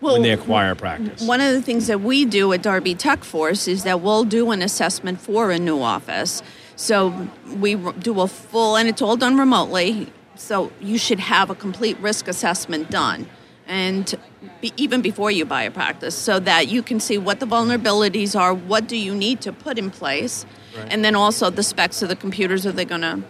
Well, 0.00 0.14
when 0.14 0.22
they 0.22 0.30
acquire 0.32 0.74
practice? 0.74 1.22
One 1.22 1.40
of 1.40 1.52
the 1.52 1.62
things 1.62 1.86
that 1.86 2.00
we 2.02 2.24
do 2.24 2.52
at 2.52 2.62
Darby 2.62 2.94
Tech 2.94 3.24
Force 3.24 3.66
is 3.66 3.84
that 3.84 4.00
we'll 4.02 4.24
do 4.24 4.50
an 4.50 4.60
assessment 4.62 5.20
for 5.20 5.50
a 5.50 5.58
new 5.58 5.80
office. 5.80 6.42
So 6.76 7.28
we 7.56 7.74
do 7.76 8.20
a 8.20 8.26
full, 8.28 8.76
and 8.76 8.88
it's 8.88 9.00
all 9.00 9.16
done 9.16 9.38
remotely. 9.38 10.12
So 10.36 10.72
you 10.80 10.98
should 10.98 11.20
have 11.20 11.48
a 11.50 11.54
complete 11.54 11.98
risk 11.98 12.26
assessment 12.28 12.90
done, 12.90 13.26
and 13.66 14.14
be, 14.60 14.72
even 14.76 15.02
before 15.02 15.30
you 15.30 15.44
buy 15.44 15.62
a 15.62 15.70
practice, 15.70 16.14
so 16.14 16.38
that 16.40 16.68
you 16.68 16.82
can 16.82 17.00
see 17.00 17.18
what 17.18 17.40
the 17.40 17.46
vulnerabilities 17.46 18.38
are, 18.38 18.54
what 18.54 18.88
do 18.88 18.96
you 18.96 19.14
need 19.14 19.40
to 19.42 19.52
put 19.52 19.78
in 19.78 19.90
place, 19.90 20.44
and 20.88 21.04
then 21.04 21.14
also 21.14 21.50
the 21.50 21.62
specs 21.62 22.02
of 22.02 22.08
the 22.08 22.16
computers. 22.16 22.66
Are 22.66 22.72
they 22.72 22.84
going 22.84 23.02
to 23.02 23.22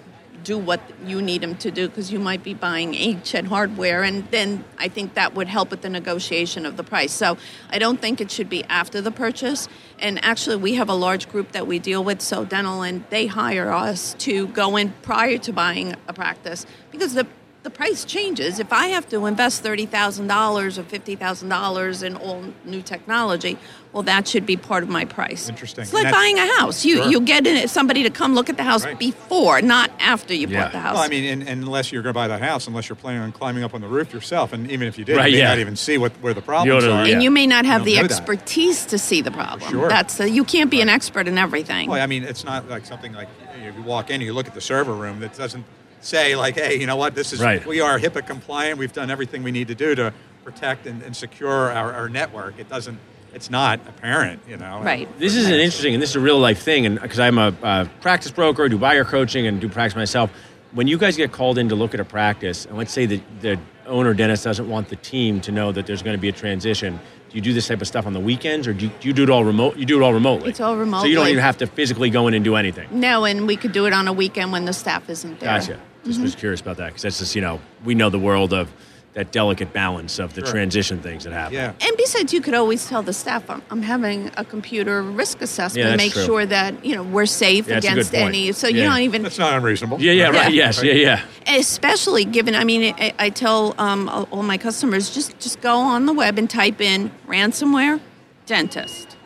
do 0.42 0.58
what 0.58 0.80
you 1.06 1.22
need 1.22 1.40
them 1.40 1.54
to 1.56 1.70
do 1.70 1.88
because 1.88 2.12
you 2.12 2.18
might 2.18 2.42
be 2.42 2.54
buying 2.54 2.94
HN 2.94 3.46
hardware, 3.46 4.02
and 4.02 4.28
then 4.30 4.64
I 4.78 4.88
think 4.88 5.14
that 5.14 5.34
would 5.34 5.48
help 5.48 5.70
with 5.70 5.82
the 5.82 5.90
negotiation 5.90 6.66
of 6.66 6.76
the 6.76 6.84
price. 6.84 7.12
So 7.12 7.36
I 7.70 7.78
don't 7.78 8.00
think 8.00 8.20
it 8.20 8.30
should 8.30 8.48
be 8.48 8.64
after 8.64 9.00
the 9.00 9.10
purchase. 9.10 9.68
And 9.98 10.24
actually, 10.24 10.56
we 10.56 10.74
have 10.74 10.88
a 10.88 10.94
large 10.94 11.28
group 11.28 11.52
that 11.52 11.66
we 11.66 11.78
deal 11.78 12.02
with, 12.02 12.20
so 12.20 12.44
dental, 12.44 12.82
and 12.82 13.04
they 13.10 13.26
hire 13.26 13.70
us 13.70 14.14
to 14.20 14.48
go 14.48 14.76
in 14.76 14.92
prior 15.02 15.38
to 15.38 15.52
buying 15.52 15.94
a 16.08 16.12
practice 16.12 16.66
because 16.90 17.14
the 17.14 17.26
the 17.62 17.70
price 17.70 18.04
changes. 18.04 18.58
If 18.58 18.72
I 18.72 18.86
have 18.88 19.08
to 19.10 19.26
invest 19.26 19.62
thirty 19.62 19.86
thousand 19.86 20.26
dollars 20.26 20.78
or 20.78 20.82
fifty 20.82 21.14
thousand 21.16 21.48
dollars 21.48 22.02
in 22.02 22.16
all 22.16 22.42
new 22.64 22.82
technology, 22.82 23.56
well, 23.92 24.02
that 24.04 24.26
should 24.26 24.46
be 24.46 24.56
part 24.56 24.82
of 24.82 24.88
my 24.88 25.04
price. 25.04 25.48
Interesting. 25.48 25.82
It's 25.82 25.92
like 25.92 26.06
And 26.06 26.12
buying 26.12 26.38
a 26.38 26.46
house. 26.58 26.84
You 26.84 26.96
Sure. 26.96 27.08
you 27.10 27.20
get 27.20 27.46
in, 27.46 27.68
somebody 27.68 28.02
to 28.02 28.10
come 28.10 28.34
look 28.34 28.48
at 28.50 28.56
the 28.56 28.64
house 28.64 28.84
Right. 28.84 28.98
before, 28.98 29.62
not 29.62 29.90
after 30.00 30.34
you 30.34 30.48
Yeah. 30.48 30.62
bought 30.64 30.72
the 30.72 30.80
house. 30.80 30.94
Well, 30.94 31.04
I 31.04 31.08
mean, 31.08 31.24
and, 31.24 31.48
and 31.48 31.62
unless 31.62 31.92
you're 31.92 32.02
going 32.02 32.14
to 32.14 32.18
buy 32.18 32.26
the 32.26 32.38
house, 32.38 32.66
unless 32.66 32.88
you're 32.88 32.96
planning 32.96 33.22
on 33.22 33.30
climbing 33.32 33.62
up 33.62 33.74
on 33.74 33.80
the 33.80 33.86
roof 33.86 34.12
yourself, 34.12 34.52
and 34.52 34.68
even 34.70 34.88
if 34.88 34.98
you 34.98 35.04
did, 35.04 35.16
Right, 35.16 35.30
you 35.30 35.36
may 35.36 35.42
yeah. 35.42 35.48
not 35.50 35.58
even 35.58 35.76
see 35.76 35.98
what 35.98 36.12
where 36.20 36.34
the 36.34 36.42
problems 36.42 36.82
don't- 36.84 36.92
are. 36.92 37.06
yeah. 37.06 37.12
and 37.14 37.22
you 37.22 37.30
may 37.30 37.46
not 37.46 37.64
have 37.64 37.84
the 37.84 37.94
don't 37.94 38.08
that. 38.08 38.10
expertise 38.18 38.86
to 38.86 38.98
see 38.98 39.20
the 39.20 39.30
problem. 39.30 39.70
Sure. 39.70 39.88
That's 39.88 40.16
the, 40.16 40.28
you 40.28 40.42
can't 40.44 40.70
be 40.70 40.80
an 40.80 40.88
expert 40.88 41.28
in 41.28 41.38
everything. 41.38 41.88
Well, 41.88 42.02
I 42.02 42.06
mean, 42.06 42.24
it's 42.24 42.42
not 42.44 42.68
like 42.68 42.86
something 42.86 43.12
like 43.12 43.28
you, 43.60 43.70
know, 43.70 43.76
you 43.76 43.82
walk 43.84 44.10
in, 44.10 44.20
you 44.20 44.32
look 44.32 44.48
at 44.48 44.54
the 44.54 44.60
server 44.60 44.94
room 44.94 45.20
that 45.20 45.36
doesn't 45.36 45.64
say 46.02 46.36
like, 46.36 46.54
"Hey, 46.56 46.78
you 46.78 46.86
know 46.86 46.96
what? 46.96 47.14
This 47.14 47.32
is 47.32 47.40
Right. 47.40 47.64
we 47.66 47.80
are 47.80 47.98
HIPAA 47.98 48.26
compliant. 48.26 48.78
We've 48.78 48.92
done 48.92 49.10
everything 49.10 49.42
we 49.42 49.50
need 49.52 49.68
to 49.68 49.74
do 49.74 49.94
to 49.94 50.12
protect 50.44 50.86
and, 50.86 51.02
and 51.02 51.16
secure 51.16 51.70
our, 51.72 51.92
our 51.92 52.08
network." 52.08 52.58
It 52.58 52.68
doesn't. 52.68 52.98
It's 53.34 53.48
not 53.48 53.80
apparent, 53.88 54.42
you 54.46 54.58
know. 54.58 54.82
Right. 54.82 55.08
This 55.18 55.34
is 55.36 55.46
an 55.46 55.54
interesting, 55.54 55.94
and 55.94 56.02
this 56.02 56.10
is 56.10 56.16
a 56.16 56.20
real 56.20 56.38
life 56.38 56.60
thing, 56.62 56.84
and 56.84 57.00
because 57.00 57.18
I'm 57.18 57.38
a, 57.38 57.54
uh 57.62 57.84
practice 58.02 58.30
broker, 58.30 58.68
do 58.68 58.76
buyer 58.76 59.04
coaching, 59.04 59.46
and 59.46 59.60
do 59.60 59.68
practice 59.70 59.96
myself. 59.96 60.30
When 60.72 60.86
you 60.86 60.96
guys 60.98 61.16
get 61.16 61.32
called 61.32 61.56
in 61.58 61.68
to 61.70 61.74
look 61.74 61.94
at 61.94 62.00
a 62.00 62.04
practice, 62.04 62.66
and 62.66 62.76
let's 62.78 62.92
say 62.92 63.06
that 63.06 63.20
the 63.40 63.58
owner 63.86 64.14
dentist 64.14 64.44
doesn't 64.44 64.68
want 64.68 64.88
the 64.88 64.96
team 64.96 65.40
to 65.42 65.52
know 65.52 65.72
that 65.72 65.86
there's 65.86 66.02
going 66.02 66.16
to 66.16 66.20
be 66.20 66.28
a 66.28 66.32
transition, 66.32 66.98
do 67.28 67.36
you 67.36 67.40
do 67.42 67.52
this 67.52 67.68
type 67.68 67.80
of 67.82 67.86
stuff 67.88 68.06
on 68.06 68.12
the 68.14 68.20
weekends, 68.20 68.66
or 68.68 68.72
do 68.74 68.86
you, 68.86 68.90
do 69.00 69.08
you 69.08 69.12
do 69.14 69.22
it 69.22 69.30
all 69.30 69.44
remote? 69.44 69.76
You 69.76 69.84
do 69.86 69.98
it 70.00 70.02
all 70.02 70.14
remotely. 70.14 70.48
It's 70.50 70.60
all 70.60 70.76
remote. 70.76 71.00
So 71.00 71.06
you 71.06 71.14
don't 71.14 71.28
even 71.28 71.42
have 71.42 71.58
to 71.58 71.66
physically 71.66 72.08
go 72.10 72.26
in 72.28 72.34
and 72.34 72.44
do 72.44 72.56
anything. 72.56 72.88
no, 72.90 73.24
and 73.24 73.46
we 73.46 73.56
could 73.56 73.72
do 73.72 73.86
it 73.86 73.92
on 73.94 74.08
a 74.08 74.12
weekend 74.12 74.52
when 74.52 74.64
the 74.66 74.72
staff 74.72 75.08
isn't 75.10 75.40
there. 75.40 75.58
Gotcha. 75.58 75.80
Just 76.04 76.20
was 76.20 76.34
curious 76.34 76.60
about 76.60 76.76
that 76.78 76.88
because 76.88 77.02
that's 77.02 77.18
just 77.18 77.34
you 77.36 77.42
know 77.42 77.60
we 77.84 77.94
know 77.94 78.10
the 78.10 78.18
world 78.18 78.52
of 78.52 78.72
that 79.14 79.30
delicate 79.30 79.74
balance 79.74 80.18
of 80.18 80.32
the 80.32 80.40
Sure. 80.40 80.50
transition 80.52 80.98
things 81.02 81.24
that 81.24 81.34
happen. 81.34 81.52
Yeah. 81.52 81.74
And 81.82 81.96
besides, 81.98 82.32
you 82.32 82.40
could 82.40 82.54
always 82.54 82.88
tell 82.88 83.02
the 83.02 83.12
staff, 83.12 83.50
I'm, 83.50 83.60
I'm 83.70 83.82
having 83.82 84.30
a 84.38 84.44
computer 84.44 85.02
risk 85.02 85.42
assessment 85.42 85.84
Yeah, 85.84 85.90
to 85.90 85.96
make 85.98 86.12
true. 86.14 86.24
sure 86.24 86.46
that 86.46 86.82
you 86.82 86.94
know 86.96 87.02
we're 87.02 87.26
safe 87.26 87.68
Yeah, 87.68 87.74
that's 87.74 87.84
a 87.84 87.88
good 87.90 87.92
against 87.98 88.14
any. 88.14 88.52
So 88.52 88.68
you 88.68 88.78
Yeah. 88.78 88.84
don't 88.88 89.00
even 89.00 89.22
That's 89.22 89.38
not 89.38 89.52
unreasonable. 89.52 90.00
Yeah, 90.00 90.12
yeah, 90.12 90.30
right. 90.30 90.50
Yeah. 90.50 90.64
Yes, 90.64 90.82
yeah, 90.82 90.92
yeah. 90.94 91.20
especially 91.46 92.24
given 92.24 92.54
i 92.54 92.64
mean 92.64 92.94
i, 92.98 93.12
I 93.18 93.28
tell 93.30 93.74
um, 93.78 94.08
all 94.08 94.26
all 94.30 94.42
my 94.42 94.56
customers 94.56 95.14
just 95.14 95.38
just 95.38 95.60
go 95.60 95.76
on 95.76 96.06
the 96.06 96.12
web 96.14 96.38
and 96.38 96.48
type 96.48 96.80
in 96.80 97.10
ransomware 97.28 98.00
dentist 98.46 99.16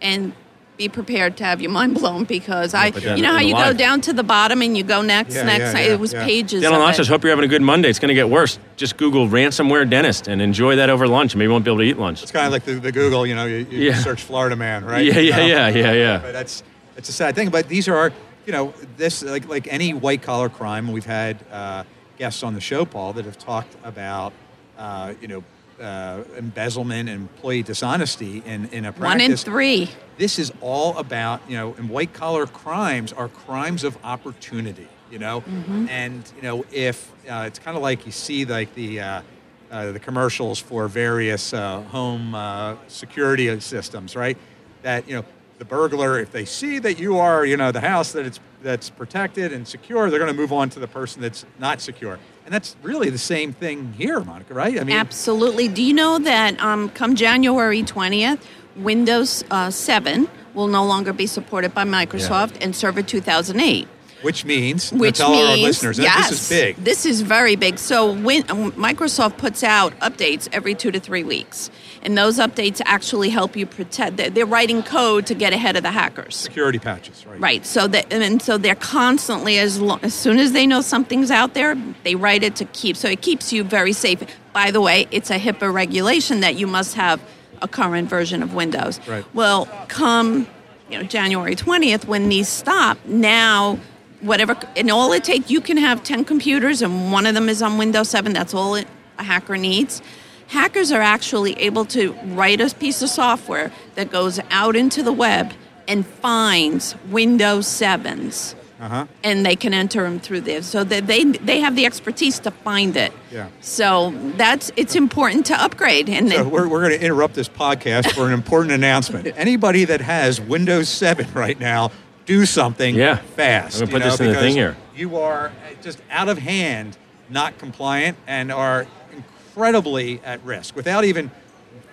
and 0.00 0.32
be 0.78 0.88
prepared 0.88 1.36
to 1.36 1.44
have 1.44 1.60
your 1.60 1.72
mind 1.72 1.94
blown 1.94 2.22
because 2.24 2.72
i 2.72 2.90
but 2.92 3.02
then 3.02 3.16
you 3.16 3.22
know 3.22 3.32
how 3.32 3.38
in 3.38 3.42
the 3.42 3.48
you 3.48 3.54
go 3.56 3.72
down 3.72 4.00
to 4.00 4.12
the 4.12 4.22
bottom 4.22 4.62
and 4.62 4.76
you 4.76 4.84
go 4.84 5.02
next 5.02 5.34
Yeah, 5.34 5.42
next 5.42 5.74
yeah, 5.74 5.80
yeah, 5.80 5.92
it 5.94 5.98
was 6.00 6.12
yeah. 6.12 6.24
pages 6.24 6.62
Dental 6.62 6.80
of 6.80 6.94
Nachos, 6.94 7.08
hope 7.08 7.22
you're 7.24 7.30
having 7.32 7.44
a 7.44 7.48
good 7.48 7.62
Monday. 7.62 7.90
It's 7.90 7.98
going 7.98 8.08
to 8.10 8.14
get 8.14 8.30
worse. 8.30 8.58
Just 8.76 8.96
Google 8.96 9.26
ransomware 9.28 9.88
dentist 9.90 10.28
and 10.28 10.40
enjoy 10.40 10.76
that 10.76 10.88
over 10.88 11.08
lunch. 11.08 11.34
Maybe 11.34 11.44
you 11.46 11.50
won't 11.50 11.64
be 11.64 11.70
able 11.72 11.78
to 11.78 11.84
eat 11.84 11.98
lunch. 11.98 12.22
It's 12.22 12.30
kind 12.30 12.46
of 12.46 12.52
like 12.52 12.64
the, 12.64 12.74
the 12.74 12.92
Google. 12.92 13.26
You 13.26 13.34
know, 13.34 13.44
you, 13.46 13.56
you 13.68 13.78
Yeah. 13.90 13.94
search 13.96 14.22
Florida 14.22 14.54
man, 14.54 14.84
right? 14.84 15.04
Yeah, 15.04 15.18
yeah, 15.18 15.20
You 15.20 15.30
know? 15.30 15.46
yeah, 15.46 15.68
yeah, 15.68 15.92
yeah. 15.92 16.18
But 16.18 16.32
that's 16.32 16.62
it's 16.96 17.08
a 17.08 17.12
sad 17.12 17.34
thing. 17.34 17.50
But 17.50 17.66
these 17.68 17.88
are, 17.88 18.12
you 18.46 18.52
know, 18.52 18.72
this 18.96 19.22
like 19.24 19.48
like 19.48 19.66
any 19.72 19.94
white 19.94 20.22
collar 20.22 20.48
crime. 20.48 20.92
We've 20.92 21.04
had 21.06 21.38
uh, 21.50 21.82
guests 22.18 22.42
on 22.44 22.54
the 22.54 22.60
show, 22.60 22.84
Paul, 22.84 23.12
that 23.14 23.24
have 23.24 23.38
talked 23.38 23.74
about, 23.82 24.32
uh, 24.78 25.14
you 25.20 25.26
know, 25.28 25.42
uh, 25.80 26.22
embezzlement 26.36 27.08
and 27.08 27.22
employee 27.22 27.62
dishonesty 27.62 28.42
in 28.44 28.66
in 28.66 28.84
a 28.84 28.92
practice. 28.92 29.02
one 29.02 29.20
in 29.20 29.36
three 29.36 29.88
This 30.16 30.38
is 30.38 30.52
all 30.60 30.96
about, 30.98 31.40
you 31.48 31.56
know, 31.56 31.74
and 31.78 31.88
white 31.88 32.12
collar 32.12 32.46
crimes 32.46 33.12
are 33.12 33.28
crimes 33.28 33.84
of 33.84 33.96
opportunity, 34.02 34.88
you 35.10 35.18
know, 35.18 35.44
and 35.88 36.30
you 36.36 36.42
know 36.42 36.64
if 36.72 37.12
uh, 37.28 37.44
it's 37.46 37.58
kind 37.58 37.76
of 37.76 37.82
like 37.82 38.06
you 38.06 38.12
see 38.12 38.44
like 38.44 38.74
the. 38.74 39.00
Uh, 39.00 39.22
uh, 39.70 39.92
the 39.92 40.00
commercials 40.00 40.58
for 40.58 40.88
various 40.88 41.52
uh, 41.52 41.82
home 41.82 42.34
uh, 42.34 42.74
security 42.86 43.60
systems, 43.60 44.16
right? 44.16 44.38
That 44.80 45.06
you 45.06 45.16
know, 45.16 45.24
the 45.58 45.66
burglar, 45.66 46.18
if 46.20 46.30
they 46.32 46.46
see 46.46 46.78
that 46.78 46.98
you 46.98 47.18
are, 47.18 47.44
you 47.44 47.58
know, 47.58 47.70
the 47.70 47.82
house 47.82 48.12
that 48.12 48.24
it's 48.24 48.40
that's 48.62 48.88
protected 48.88 49.52
and 49.52 49.68
secure, 49.68 50.08
they're 50.08 50.18
going 50.18 50.32
to 50.34 50.40
move 50.40 50.54
on 50.54 50.70
to 50.70 50.80
the 50.80 50.88
person 50.88 51.20
that's 51.20 51.44
not 51.58 51.82
secure, 51.82 52.18
and 52.48 52.54
that's 52.54 52.76
really 52.82 53.10
the 53.10 53.18
same 53.18 53.52
thing 53.52 53.92
here, 53.92 54.20
Monica, 54.20 54.54
right? 54.54 54.80
I 54.80 54.84
mean, 54.84 54.96
absolutely. 54.96 55.68
Do 55.68 55.82
you 55.82 55.92
know 55.92 56.18
that 56.18 56.58
um, 56.62 56.88
come 56.88 57.14
january 57.14 57.82
20th 57.82 58.40
windows 58.74 59.44
uh, 59.50 59.70
7 59.70 60.26
will 60.54 60.68
no 60.68 60.82
longer 60.86 61.12
be 61.12 61.26
supported 61.26 61.74
by 61.74 61.84
microsoft 61.84 62.56
and 62.62 62.74
server 62.74 63.02
2008 63.02 63.86
which 64.22 64.44
means 64.44 64.90
Which 64.90 65.18
tell 65.18 65.30
means, 65.30 65.48
our 65.50 65.56
listeners 65.56 65.96
that 65.98 66.02
yes, 66.02 66.30
this 66.30 66.42
is 66.42 66.48
big. 66.48 66.76
This 66.76 67.06
is 67.06 67.22
very 67.22 67.56
big. 67.56 67.78
So 67.78 68.12
when 68.12 68.42
Microsoft 68.44 69.38
puts 69.38 69.62
out 69.62 69.98
updates 70.00 70.48
every 70.52 70.74
two 70.74 70.90
to 70.90 71.00
three 71.00 71.24
weeks, 71.24 71.70
and 72.02 72.16
those 72.16 72.38
updates 72.38 72.80
actually 72.84 73.30
help 73.30 73.56
you 73.56 73.66
protect. 73.66 74.16
They're, 74.16 74.30
they're 74.30 74.46
writing 74.46 74.82
code 74.82 75.26
to 75.26 75.34
get 75.34 75.52
ahead 75.52 75.76
of 75.76 75.82
the 75.82 75.90
hackers. 75.90 76.36
Security 76.36 76.78
patches, 76.78 77.26
right? 77.26 77.40
Right. 77.40 77.66
So 77.66 77.86
that 77.88 78.12
and 78.12 78.40
so 78.40 78.58
they're 78.58 78.74
constantly 78.74 79.58
as 79.58 79.80
as 80.02 80.14
soon 80.14 80.38
as 80.38 80.52
they 80.52 80.66
know 80.66 80.80
something's 80.80 81.30
out 81.30 81.54
there, 81.54 81.76
they 82.04 82.14
write 82.14 82.42
it 82.42 82.56
to 82.56 82.64
keep. 82.66 82.96
So 82.96 83.08
it 83.08 83.20
keeps 83.20 83.52
you 83.52 83.64
very 83.64 83.92
safe. 83.92 84.22
By 84.52 84.70
the 84.70 84.80
way, 84.80 85.06
it's 85.10 85.30
a 85.30 85.38
HIPAA 85.38 85.72
regulation 85.72 86.40
that 86.40 86.56
you 86.56 86.66
must 86.66 86.94
have 86.94 87.20
a 87.60 87.68
current 87.68 88.08
version 88.08 88.42
of 88.42 88.54
Windows. 88.54 89.00
Right. 89.06 89.24
Well, 89.34 89.66
come 89.88 90.46
you 90.88 90.98
know 90.98 91.04
January 91.04 91.54
twentieth 91.54 92.06
when 92.06 92.28
these 92.28 92.48
stop 92.48 92.98
now. 93.04 93.78
Whatever, 94.20 94.56
and 94.76 94.90
all 94.90 95.12
it 95.12 95.24
takes, 95.24 95.50
you 95.50 95.60
can 95.60 95.76
have 95.76 96.02
10 96.02 96.24
computers 96.24 96.82
and 96.82 97.12
one 97.12 97.26
of 97.26 97.34
them 97.34 97.48
is 97.48 97.62
on 97.62 97.78
Windows 97.78 98.10
7. 98.10 98.32
That's 98.32 98.54
all 98.54 98.74
it, 98.74 98.88
a 99.18 99.22
hacker 99.22 99.56
needs. 99.56 100.02
Hackers 100.48 100.90
are 100.92 101.02
actually 101.02 101.52
able 101.54 101.84
to 101.86 102.12
write 102.24 102.60
a 102.60 102.74
piece 102.74 103.02
of 103.02 103.10
software 103.10 103.70
that 103.96 104.10
goes 104.10 104.40
out 104.50 104.76
into 104.76 105.02
the 105.02 105.12
web 105.12 105.52
and 105.86 106.06
finds 106.06 106.96
Windows 107.10 107.66
7s. 107.66 108.54
Uh-huh. 108.80 109.06
And 109.24 109.44
they 109.44 109.56
can 109.56 109.74
enter 109.74 110.04
them 110.04 110.20
through 110.20 110.42
there. 110.42 110.62
So 110.62 110.84
that 110.84 111.06
they, 111.08 111.24
they 111.24 111.60
have 111.60 111.74
the 111.74 111.84
expertise 111.84 112.38
to 112.40 112.52
find 112.52 112.96
it. 112.96 113.12
Yeah. 113.32 113.48
So 113.60 114.14
that's 114.36 114.70
it's 114.76 114.94
important 114.94 115.46
to 115.46 115.60
upgrade. 115.60 116.08
And 116.08 116.30
So 116.30 116.48
we're, 116.48 116.68
we're 116.68 116.86
going 116.86 116.98
to 116.98 117.04
interrupt 117.04 117.34
this 117.34 117.48
podcast 117.48 118.12
for 118.12 118.26
an 118.26 118.32
important 118.32 118.72
announcement. 118.72 119.26
Anybody 119.36 119.84
that 119.86 120.00
has 120.00 120.40
Windows 120.40 120.88
7 120.88 121.26
right 121.34 121.58
now, 121.58 121.90
do 122.28 122.44
something 122.44 122.94
Yeah. 122.94 123.16
fast. 123.36 123.76
I'm 123.80 123.86
gonna 123.88 123.92
put 123.92 124.04
you 124.04 124.10
this 124.10 124.20
know, 124.20 124.26
in 124.26 124.32
the 124.34 124.38
thing 124.40 124.54
here. 124.54 124.76
You 124.94 125.16
are 125.16 125.50
just 125.82 125.98
out 126.10 126.28
of 126.28 126.36
hand, 126.38 126.98
not 127.30 127.56
compliant, 127.58 128.18
and 128.26 128.52
are 128.52 128.86
incredibly 129.16 130.20
at 130.24 130.44
risk 130.44 130.76
without 130.76 131.04
even 131.04 131.30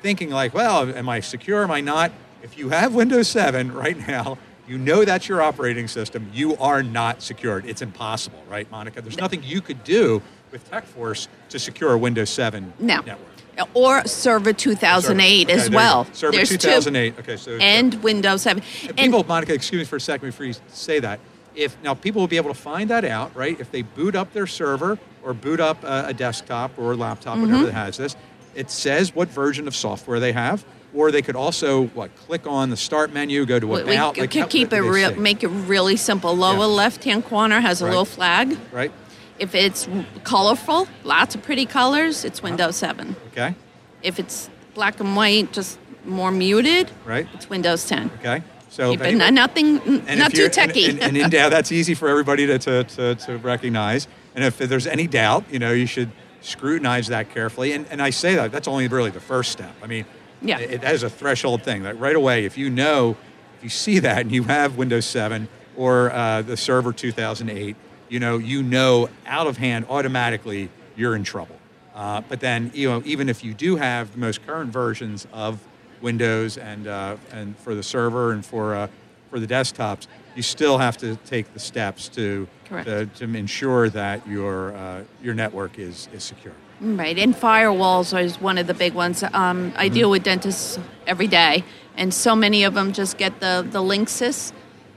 thinking 0.02 0.30
like, 0.30 0.54
well, 0.54 0.90
am 0.94 1.08
I 1.08 1.22
secure? 1.22 1.64
Am 1.64 1.72
I 1.72 1.80
not? 1.80 2.12
If 2.44 2.58
you 2.58 2.70
have 2.70 2.94
Windows 2.94 3.30
7 3.30 3.72
right 3.84 3.98
now, 4.08 4.38
you 4.68 4.78
know 4.78 5.06
that's 5.06 5.30
your 5.30 5.42
operating 5.42 5.88
system. 5.88 6.30
You 6.34 6.58
are 6.58 6.84
not 6.84 7.22
secured. 7.22 7.66
It's 7.66 7.82
impossible, 7.82 8.44
right, 8.50 8.70
Monica? 8.70 9.02
There's 9.02 9.18
nothing 9.18 9.42
you 9.42 9.62
could 9.62 9.84
do 9.86 10.22
with 10.52 10.70
TechForce 10.70 11.28
to 11.50 11.60
secure 11.60 11.94
a 11.94 11.98
Windows 11.98 12.30
7 12.30 12.74
No. 12.80 12.98
network. 12.98 13.35
Or 13.74 14.06
Server 14.06 14.54
2008 14.54 15.48
Okay, 15.50 15.54
as 15.60 15.70
well. 15.70 16.06
Server 16.14 16.36
There's 16.38 16.50
two. 16.50 16.58
2008. 16.58 17.20
Okay, 17.20 17.38
so 17.38 17.58
And 17.62 17.94
Windows 18.04 18.42
7. 18.44 18.62
And 18.82 18.90
And 18.90 18.98
people, 18.98 19.24
Monica, 19.24 19.54
excuse 19.54 19.80
me 19.80 19.86
for 19.86 19.96
a 19.98 20.02
second 20.02 20.28
before 20.30 20.46
you 20.46 20.54
say 20.70 21.00
that. 21.00 21.20
If 21.56 21.82
now 21.84 21.94
people 21.94 22.20
will 22.22 22.28
be 22.28 22.36
able 22.38 22.50
to 22.54 22.60
find 22.60 22.90
that 22.90 23.06
out, 23.06 23.34
right? 23.36 23.58
If 23.60 23.72
they 23.72 23.82
boot 23.82 24.16
up 24.16 24.34
their 24.34 24.46
server 24.48 25.00
or 25.24 25.34
boot 25.34 25.60
up 25.62 25.84
a, 25.86 26.08
a 26.08 26.14
desktop 26.14 26.78
or 26.78 26.92
a 26.92 26.96
laptop, 26.96 27.38
Mm-hmm. 27.38 27.44
whatever 27.52 27.66
that 27.68 27.74
has 27.74 27.98
this, 27.98 28.16
it 28.56 28.70
says 28.70 29.16
what 29.16 29.30
version 29.30 29.68
of 29.68 29.76
software 29.76 30.20
they 30.20 30.34
have. 30.34 30.66
Or 30.94 31.12
they 31.12 31.22
could 31.22 31.36
also 31.36 31.88
what 31.88 32.16
click 32.16 32.48
on 32.48 32.70
the 32.70 32.78
start 32.78 33.12
menu, 33.12 33.46
go 33.46 33.60
to 33.60 33.68
we, 33.68 33.84
we 33.84 33.94
about. 33.96 34.16
could 34.16 34.22
like, 34.22 34.34
how- 34.34 34.48
keep 34.48 34.72
it 34.72 34.80
real, 34.82 35.14
make 35.16 35.44
it 35.44 35.50
really 35.50 35.98
simple. 35.98 36.34
Lower 36.36 36.58
Yeah. 36.60 36.66
left-hand 36.66 37.26
corner 37.26 37.60
has 37.60 37.82
a 37.82 37.86
Right. 37.86 37.90
little 37.92 38.06
flag. 38.06 38.58
right. 38.72 38.92
If 39.40 39.54
it's 39.56 39.88
colorful, 40.24 40.88
lots 41.04 41.36
of 41.36 41.42
pretty 41.44 41.66
colors, 41.66 42.24
it's 42.24 42.40
Uh-huh. 42.40 42.48
Windows 42.50 42.76
7. 42.78 43.16
Okay. 43.32 43.56
If 44.02 44.20
it's 44.20 44.50
black 44.74 45.00
and 45.00 45.16
white, 45.16 45.52
just 45.52 45.78
more 46.06 46.32
muted, 46.32 46.92
Right. 47.06 47.28
it's 47.34 47.50
Windows 47.50 47.86
10. 47.86 48.12
Okay. 48.20 48.44
So 48.70 48.92
if 48.92 49.00
Keep 49.00 49.02
it, 49.02 49.08
anybody- 49.08 49.32
nothing, 49.32 50.02
not 50.18 50.34
too 50.34 50.50
techy. 50.50 50.86
And, 50.86 50.94
and, 51.00 51.04
and 51.16 51.18
in 51.18 51.30
doubt, 51.30 51.50
that's 51.52 51.72
easy 51.72 51.94
for 51.94 52.08
everybody 52.10 52.46
to, 52.48 52.60
to, 52.60 52.84
to, 52.84 53.16
to 53.16 53.38
recognize. 53.38 54.08
And 54.36 54.44
if 54.44 54.58
there's 54.58 54.86
any 54.88 55.08
doubt, 55.08 55.46
you 55.50 55.60
know, 55.60 55.72
you 55.72 55.86
should 55.86 56.12
scrutinize 56.42 57.08
that 57.08 57.34
carefully. 57.34 57.72
And, 57.72 57.86
and 57.90 58.02
I 58.02 58.10
say 58.12 58.36
that, 58.36 58.52
that's 58.52 58.68
only 58.68 58.88
really 58.88 59.10
the 59.12 59.20
first 59.22 59.52
step. 59.52 59.74
I 59.82 59.88
mean, 59.88 60.06
Yeah. 60.42 60.60
it, 60.60 60.84
it 60.84 60.84
is 60.84 61.04
a 61.04 61.10
threshold 61.10 61.64
thing 61.64 61.84
that 61.84 61.98
right 62.00 62.16
away, 62.16 62.46
if 62.46 62.58
you 62.58 62.70
know, 62.70 63.16
if 63.58 63.64
you 63.64 63.70
see 63.70 64.00
that 64.00 64.20
and 64.22 64.32
you 64.32 64.44
have 64.44 64.76
Windows 64.78 65.06
7 65.06 65.48
or 65.78 66.12
uh, 66.12 66.42
the 66.42 66.58
Server 66.58 66.92
2008, 66.94 67.76
you 68.16 68.20
know, 68.22 68.38
you 68.38 68.64
know 68.64 69.10
out 69.26 69.46
of 69.46 69.58
hand 69.58 69.86
automatically 69.90 70.70
you're 70.96 71.18
in 71.18 71.26
trouble. 71.26 71.58
Uh, 71.94 72.22
but 72.30 72.40
then, 72.40 72.72
you 72.74 72.90
know, 72.90 73.02
even 73.04 73.28
if 73.28 73.44
you 73.44 73.54
do 73.54 73.76
have 73.76 74.14
the 74.14 74.18
most 74.18 74.46
current 74.48 74.72
versions 74.72 75.28
of 75.34 75.60
Windows 76.02 76.58
and 76.58 76.88
uh, 76.88 77.18
and 77.34 77.58
for 77.58 77.76
the 77.76 77.84
server 77.84 78.32
and 78.32 78.46
for 78.46 78.74
uh, 78.74 78.88
for 79.30 79.42
the 79.42 79.48
desktops, 79.48 80.08
you 80.34 80.42
still 80.42 80.78
have 80.78 80.96
to 80.96 81.18
take 81.26 81.54
the 81.54 81.60
steps 81.60 82.08
to 82.10 82.48
to, 82.70 83.06
to 83.06 83.24
ensure 83.26 83.90
that 83.90 84.26
your 84.26 84.74
uh, 84.74 85.04
your 85.22 85.34
network 85.34 85.78
is 85.78 86.08
is 86.14 86.24
secure. 86.24 86.54
Right, 86.80 87.18
and 87.18 87.36
firewalls 87.36 88.18
is 88.18 88.40
one 88.40 88.58
of 88.58 88.68
the 88.68 88.74
big 88.74 88.94
ones. 88.94 89.24
Um, 89.34 89.74
I 89.76 89.90
deal 89.90 90.10
with 90.10 90.24
dentists 90.24 90.80
every 91.06 91.28
day, 91.28 91.66
and 91.98 92.14
so 92.14 92.34
many 92.34 92.64
of 92.64 92.76
them 92.76 92.94
just 92.94 93.18
get 93.18 93.42
the 93.42 93.68
the 93.70 93.82
Linksys, 93.82 94.54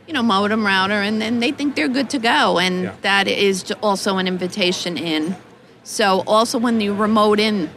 you 0.09 0.15
know, 0.15 0.23
modem 0.23 0.65
router, 0.65 0.95
and 1.03 1.21
then 1.21 1.39
they 1.39 1.53
think 1.53 1.77
they're 1.77 1.87
good 1.87 2.09
to 2.09 2.19
go, 2.19 2.59
and 2.59 2.85
Yeah. 2.85 2.93
that 3.03 3.29
is 3.29 3.71
also 3.83 4.17
an 4.17 4.27
invitation 4.27 4.97
in. 4.97 5.37
So 5.85 6.25
also 6.27 6.57
when 6.59 6.81
you 6.81 6.95
remote 6.95 7.39
in, 7.39 7.69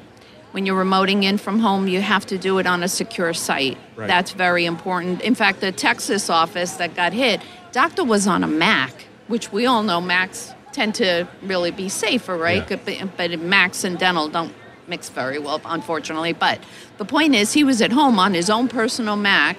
when 0.54 0.66
you're 0.66 0.82
remoting 0.82 1.24
in 1.24 1.38
from 1.38 1.60
home, 1.60 1.90
you 1.90 2.00
have 2.00 2.26
to 2.28 2.38
do 2.38 2.58
it 2.58 2.66
on 2.66 2.84
a 2.84 2.88
secure 2.88 3.34
site. 3.34 3.78
Right. 3.98 4.08
That's 4.08 4.32
very 4.32 4.66
important. 4.66 5.22
In 5.22 5.36
fact, 5.36 5.60
the 5.60 5.74
Texas 5.74 6.30
office 6.30 6.72
that 6.74 6.96
got 6.96 7.12
hit, 7.12 7.42
doctor 7.74 8.06
was 8.06 8.28
on 8.28 8.46
a 8.46 8.48
Mac, 8.48 8.94
which 9.28 9.52
we 9.52 9.66
all 9.66 9.84
know 9.84 10.00
Macs 10.00 10.54
tend 10.72 10.96
to 10.96 11.28
really 11.44 11.72
be 11.72 11.90
safer, 11.90 12.38
right? 12.38 12.66
Yeah. 12.70 12.78
But, 12.86 13.18
but 13.18 13.40
Macs 13.42 13.84
and 13.84 13.98
dental 14.00 14.30
don't 14.30 14.54
mix 14.88 15.10
very 15.10 15.38
well, 15.38 15.60
unfortunately. 15.66 16.32
But 16.32 16.60
the 16.98 17.06
point 17.06 17.36
is, 17.36 17.52
he 17.52 17.66
was 17.66 17.82
at 17.82 17.92
home 17.92 18.20
on 18.20 18.34
his 18.34 18.50
own 18.50 18.70
personal 18.70 19.18
Mac, 19.18 19.58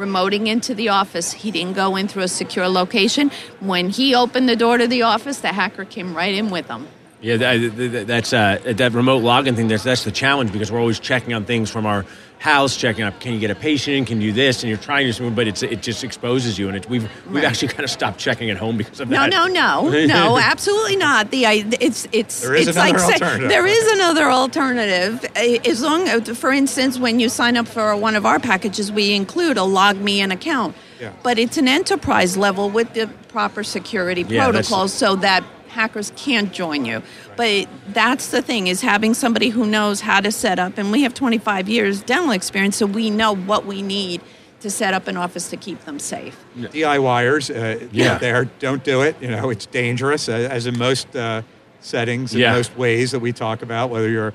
remoting 0.00 0.46
into 0.46 0.74
the 0.74 0.88
office. 0.88 1.32
He 1.32 1.50
didn't 1.50 1.74
go 1.74 1.96
in 1.96 2.08
through 2.08 2.24
a 2.24 2.28
secure 2.28 2.68
location. 2.68 3.30
When 3.60 3.90
he 3.90 4.14
opened 4.14 4.48
the 4.48 4.56
door 4.56 4.78
to 4.78 4.86
the 4.86 5.02
office, 5.02 5.40
the 5.40 5.48
hacker 5.48 5.84
came 5.84 6.16
right 6.16 6.34
in 6.34 6.50
with 6.50 6.66
him. 6.66 6.88
Yeah, 7.22 7.36
that, 7.36 7.76
that- 7.76 8.06
that's 8.06 8.32
uh, 8.32 8.60
that 8.64 8.92
remote 8.92 9.22
login 9.22 9.54
thing. 9.56 9.68
That's 9.68 9.84
that's 9.84 10.04
the 10.04 10.10
challenge 10.12 10.52
because 10.52 10.72
we're 10.72 10.80
always 10.80 10.98
checking 10.98 11.34
on 11.34 11.44
things 11.44 11.70
from 11.70 11.84
our 11.86 12.06
house, 12.38 12.74
checking 12.74 13.04
up. 13.04 13.20
Can 13.20 13.34
you 13.34 13.38
get 13.40 13.50
a 13.50 13.54
patient? 13.54 14.06
Can 14.08 14.22
you 14.22 14.28
do 14.30 14.32
this? 14.32 14.62
And 14.62 14.70
you're 14.70 14.78
trying 14.78 15.12
to, 15.12 15.18
do 15.18 15.30
but 15.30 15.46
it's 15.46 15.62
it 15.62 15.82
just 15.82 16.02
exposes 16.02 16.58
you. 16.58 16.68
And 16.68 16.78
it, 16.78 16.88
we've 16.88 17.10
we've 17.30 17.44
actually 17.44 17.68
kind 17.68 17.84
of 17.84 17.90
stopped 17.90 18.18
checking 18.18 18.48
at 18.48 18.56
home 18.56 18.78
because 18.78 19.00
of 19.00 19.10
No, 19.10 19.20
that. 19.20 19.30
no, 19.30 19.46
no, 19.46 19.90
no, 19.90 20.06
no, 20.06 20.38
absolutely 20.42 20.96
not. 20.96 21.30
The 21.30 21.44
it's 21.44 22.08
it's 22.10 22.40
There 22.40 22.54
is 22.54 22.68
it's 22.68 22.76
another 22.78 22.92
like 22.92 22.98
say- 23.00 23.12
alternative. 23.12 23.48
there 23.50 23.66
is 23.66 23.92
another 23.92 24.30
alternative. 24.30 25.22
Uh, 25.36 25.68
As 25.70 25.82
long, 25.82 26.08
as- 26.08 26.38
for 26.38 26.52
instance, 26.52 26.98
when 26.98 27.20
you 27.20 27.28
sign 27.28 27.58
up 27.58 27.68
for 27.68 27.94
one 27.96 28.16
of 28.16 28.24
our 28.24 28.38
packages, 28.38 28.90
we 28.90 29.12
include 29.14 29.58
a 29.58 29.60
LogMeIn 29.60 30.32
account. 30.32 30.74
Yeah. 30.98 31.12
But 31.22 31.38
it's 31.38 31.58
an 31.58 31.68
enterprise 31.68 32.36
level 32.38 32.70
with 32.70 32.94
the 32.94 33.08
proper 33.28 33.62
security 33.62 34.22
Yeah, 34.28 34.44
protocols 34.44 34.92
so 34.94 35.16
that 35.16 35.44
hackers 35.70 36.12
can't 36.16 36.52
join 36.52 36.84
you. 36.84 37.02
But 37.36 37.68
that's 37.88 38.28
the 38.30 38.42
thing 38.42 38.66
is 38.66 38.80
having 38.82 39.14
somebody 39.14 39.48
who 39.50 39.66
knows 39.66 40.00
how 40.02 40.20
to 40.20 40.30
set 40.30 40.58
up, 40.58 40.78
and 40.78 40.92
we 40.92 41.02
have 41.02 41.14
25 41.14 41.68
years 41.68 42.02
dental 42.02 42.30
experience, 42.32 42.76
so 42.76 42.86
we 42.86 43.10
know 43.10 43.34
what 43.34 43.64
we 43.66 43.82
need 43.82 44.20
to 44.60 44.68
set 44.70 44.92
up 44.92 45.08
an 45.08 45.16
office 45.16 45.48
to 45.48 45.56
keep 45.56 45.84
them 45.86 45.98
safe. 45.98 46.36
DIYers 46.58 47.50
uh, 47.50 47.86
Yeah. 47.92 48.18
there, 48.18 48.44
don't 48.58 48.84
do 48.84 49.00
it. 49.02 49.16
You 49.20 49.28
know, 49.28 49.48
it's 49.50 49.64
dangerous, 49.66 50.28
uh, 50.28 50.32
as 50.50 50.66
in 50.66 50.78
most 50.78 51.14
uh, 51.16 51.42
settings, 51.80 52.34
in 52.34 52.40
Yeah. 52.40 52.52
most 52.52 52.76
ways 52.76 53.10
that 53.12 53.20
we 53.20 53.32
talk 53.32 53.62
about, 53.62 53.88
whether 53.90 54.08
you're 54.10 54.34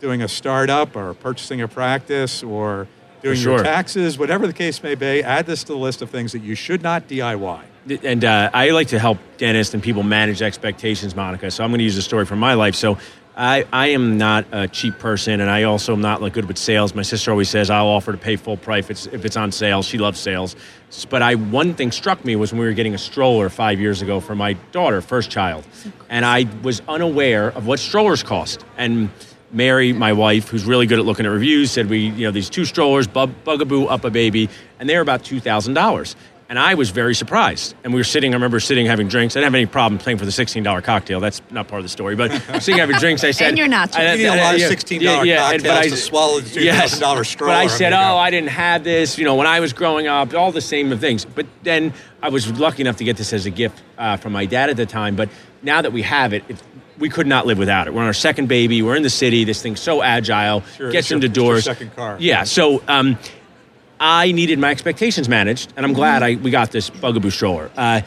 doing 0.00 0.22
a 0.22 0.28
startup 0.28 0.96
or 0.96 1.14
purchasing 1.14 1.60
a 1.60 1.68
practice 1.68 2.42
or 2.42 2.88
doing 3.22 3.36
For 3.36 3.42
your 3.42 3.62
taxes, 3.62 4.18
whatever 4.18 4.46
the 4.46 4.52
case 4.52 4.82
may 4.82 4.94
be, 4.94 5.22
add 5.22 5.46
this 5.46 5.62
to 5.64 5.72
the 5.72 5.78
list 5.78 6.02
of 6.02 6.10
things 6.10 6.32
that 6.32 6.42
you 6.42 6.54
should 6.54 6.82
not 6.82 7.08
DIY. 7.08 7.62
and 8.04 8.24
uh, 8.24 8.50
I 8.52 8.70
like 8.70 8.88
to 8.88 8.98
help 8.98 9.18
dentists 9.36 9.74
and 9.74 9.82
people 9.82 10.02
manage 10.02 10.42
expectations, 10.42 11.14
Monica. 11.14 11.50
So 11.50 11.64
I'm 11.64 11.70
going 11.70 11.78
to 11.78 11.84
use 11.84 11.96
a 11.96 12.02
story 12.02 12.26
from 12.26 12.38
my 12.38 12.54
life. 12.54 12.74
So 12.74 12.98
I, 13.36 13.64
I 13.72 13.88
am 13.88 14.18
not 14.18 14.44
a 14.52 14.68
cheap 14.68 14.98
person, 14.98 15.40
and 15.40 15.48
I 15.48 15.62
also 15.62 15.92
am 15.94 16.00
not 16.00 16.20
like 16.20 16.34
good 16.34 16.46
with 16.46 16.58
sales. 16.58 16.94
My 16.94 17.02
sister 17.02 17.30
always 17.30 17.48
says 17.48 17.70
I'll 17.70 17.86
offer 17.86 18.12
to 18.12 18.18
pay 18.18 18.36
full 18.36 18.56
price 18.56 18.84
if 18.84 18.90
it's, 18.90 19.06
if 19.06 19.24
it's 19.24 19.36
on 19.36 19.52
sale. 19.52 19.82
She 19.82 19.98
loves 19.98 20.20
sales. 20.20 20.56
But 21.08 21.22
I 21.22 21.36
one 21.36 21.74
thing 21.74 21.92
struck 21.92 22.24
me 22.24 22.36
was 22.36 22.52
when 22.52 22.60
we 22.60 22.66
were 22.66 22.72
getting 22.74 22.94
a 22.94 22.98
stroller 22.98 23.48
five 23.48 23.80
years 23.80 24.02
ago 24.02 24.20
for 24.20 24.34
my 24.34 24.54
daughter, 24.72 25.00
first 25.00 25.30
child, 25.30 25.64
and 26.08 26.24
I 26.24 26.46
was 26.62 26.82
unaware 26.88 27.48
of 27.48 27.66
what 27.66 27.78
strollers 27.78 28.22
cost. 28.22 28.64
And 28.76 29.10
Mary, 29.52 29.92
my 29.92 30.12
wife, 30.12 30.48
who's 30.48 30.64
really 30.64 30.86
good 30.86 30.98
at 30.98 31.04
looking 31.04 31.26
at 31.26 31.30
reviews, 31.32 31.70
said 31.70 31.88
we, 31.88 31.98
you 32.10 32.24
know, 32.26 32.30
these 32.30 32.48
two 32.50 32.64
strollers, 32.64 33.06
bug, 33.06 33.32
Bugaboo, 33.44 33.86
UPPAbaby, 33.86 34.48
and 34.78 34.88
they're 34.88 35.00
about 35.00 35.24
two 35.24 35.40
thousand 35.40 35.74
dollars. 35.74 36.14
And 36.48 36.58
I 36.58 36.74
was 36.74 36.90
very 36.90 37.14
surprised. 37.14 37.76
And 37.84 37.94
we 37.94 38.00
were 38.00 38.04
sitting, 38.04 38.32
I 38.32 38.34
remember 38.34 38.58
sitting 38.58 38.84
having 38.84 39.06
drinks. 39.06 39.36
I 39.36 39.38
didn't 39.38 39.52
have 39.52 39.54
any 39.54 39.66
problem 39.66 40.00
paying 40.00 40.18
for 40.18 40.24
the 40.24 40.32
$16 40.32 40.82
cocktail. 40.82 41.20
That's 41.20 41.40
not 41.48 41.68
part 41.68 41.78
of 41.78 41.84
the 41.84 41.88
story. 41.88 42.16
But 42.16 42.32
sitting 42.60 42.78
having 42.78 42.96
drinks, 42.96 43.22
I 43.22 43.30
said. 43.30 43.50
And 43.50 43.58
you're 43.58 43.68
not 43.68 43.94
I- 43.96 44.16
cheap. 44.16 44.18
You 44.24 44.32
need 44.32 44.36
a 44.36 44.42
lot 44.42 44.54
of 44.56 44.60
$16 44.62 45.00
yeah, 45.00 45.22
yeah, 45.22 45.52
and- 45.52 45.62
but 45.62 45.70
I- 45.70 45.88
to 45.90 45.96
swallow 45.96 46.40
the 46.40 46.50
$2,000 46.50 46.64
yes, 46.64 47.28
stroller. 47.28 47.52
But 47.52 47.56
I 47.56 47.62
I 47.62 47.66
said, 47.68 47.92
oh, 47.92 47.96
you. 48.00 48.02
I 48.16 48.30
didn't 48.32 48.48
have 48.48 48.82
this, 48.82 49.16
you 49.16 49.24
know, 49.24 49.36
when 49.36 49.46
I 49.46 49.60
was 49.60 49.72
growing 49.72 50.08
up, 50.08 50.34
all 50.34 50.50
the 50.50 50.60
same 50.60 50.98
things. 50.98 51.24
But 51.24 51.46
then 51.62 51.94
I 52.20 52.30
was 52.30 52.50
lucky 52.58 52.82
enough 52.82 52.96
to 52.96 53.04
get 53.04 53.16
this 53.16 53.32
as 53.32 53.46
a 53.46 53.50
gift 53.50 53.80
uh, 53.96 54.16
from 54.16 54.32
my 54.32 54.44
dad 54.44 54.70
at 54.70 54.76
the 54.76 54.86
time. 54.86 55.14
But 55.14 55.28
now 55.62 55.82
that 55.82 55.92
we 55.92 56.02
have 56.02 56.32
it, 56.32 56.42
it's, 56.48 56.64
we 57.00 57.08
could 57.08 57.26
not 57.26 57.46
live 57.46 57.58
without 57.58 57.88
it. 57.88 57.94
We're 57.94 58.02
on 58.02 58.06
our 58.06 58.12
second 58.12 58.46
baby. 58.48 58.82
We're 58.82 58.94
in 58.94 59.02
the 59.02 59.10
city. 59.10 59.44
This 59.44 59.62
thing's 59.62 59.80
so 59.80 60.02
agile. 60.02 60.62
Sure, 60.76 60.92
gets 60.92 61.10
into 61.10 61.26
your 61.26 61.34
doors. 61.34 61.64
second 61.64 61.96
car. 61.96 62.16
Yeah. 62.20 62.44
So 62.44 62.82
um, 62.86 63.18
I 63.98 64.30
needed 64.32 64.58
my 64.58 64.70
expectations 64.70 65.28
managed, 65.28 65.72
and 65.76 65.84
I'm 65.84 65.94
glad 65.94 66.22
I 66.22 66.36
we 66.36 66.50
got 66.50 66.70
this 66.70 66.90
Bugaboo 66.90 67.30
stroller. 67.30 67.70
Uh, 67.76 68.02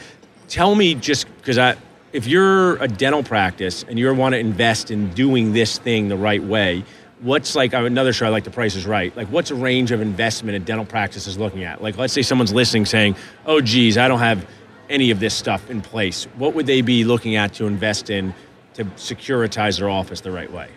tell 0.48 0.74
me, 0.74 0.94
just 0.94 1.26
because 1.36 1.58
I, 1.58 1.76
if 2.12 2.26
you're 2.26 2.76
a 2.76 2.88
dental 2.88 3.22
practice 3.22 3.84
and 3.86 3.98
you 3.98 4.12
want 4.14 4.34
to 4.34 4.38
invest 4.38 4.90
in 4.90 5.10
doing 5.10 5.52
this 5.52 5.78
thing 5.78 6.08
the 6.08 6.16
right 6.16 6.42
way, 6.42 6.84
what's 7.20 7.56
like 7.56 7.72
another 7.72 8.12
show 8.12 8.26
I 8.26 8.28
like 8.28 8.44
the 8.44 8.50
Price 8.50 8.76
is 8.76 8.86
Right. 8.86 9.14
Like, 9.16 9.28
what's 9.28 9.50
a 9.50 9.54
range 9.56 9.90
of 9.90 10.00
investment 10.00 10.56
a 10.56 10.60
dental 10.60 10.86
practice 10.86 11.26
is 11.26 11.36
looking 11.36 11.64
at? 11.64 11.82
Like, 11.82 11.98
let's 11.98 12.12
say 12.12 12.22
someone's 12.22 12.52
listening, 12.52 12.86
saying, 12.86 13.16
"Oh, 13.44 13.60
geez, 13.60 13.98
I 13.98 14.06
don't 14.06 14.20
have 14.20 14.46
any 14.88 15.10
of 15.10 15.18
this 15.18 15.34
stuff 15.34 15.68
in 15.68 15.80
place." 15.80 16.28
What 16.36 16.54
would 16.54 16.66
they 16.66 16.80
be 16.80 17.04
looking 17.04 17.34
at 17.34 17.54
to 17.54 17.66
invest 17.66 18.10
in 18.10 18.34
to 18.74 18.84
securitize 18.96 19.78
their 19.78 19.88
office 19.88 20.20
the 20.20 20.30
right 20.30 20.52
way? 20.52 20.68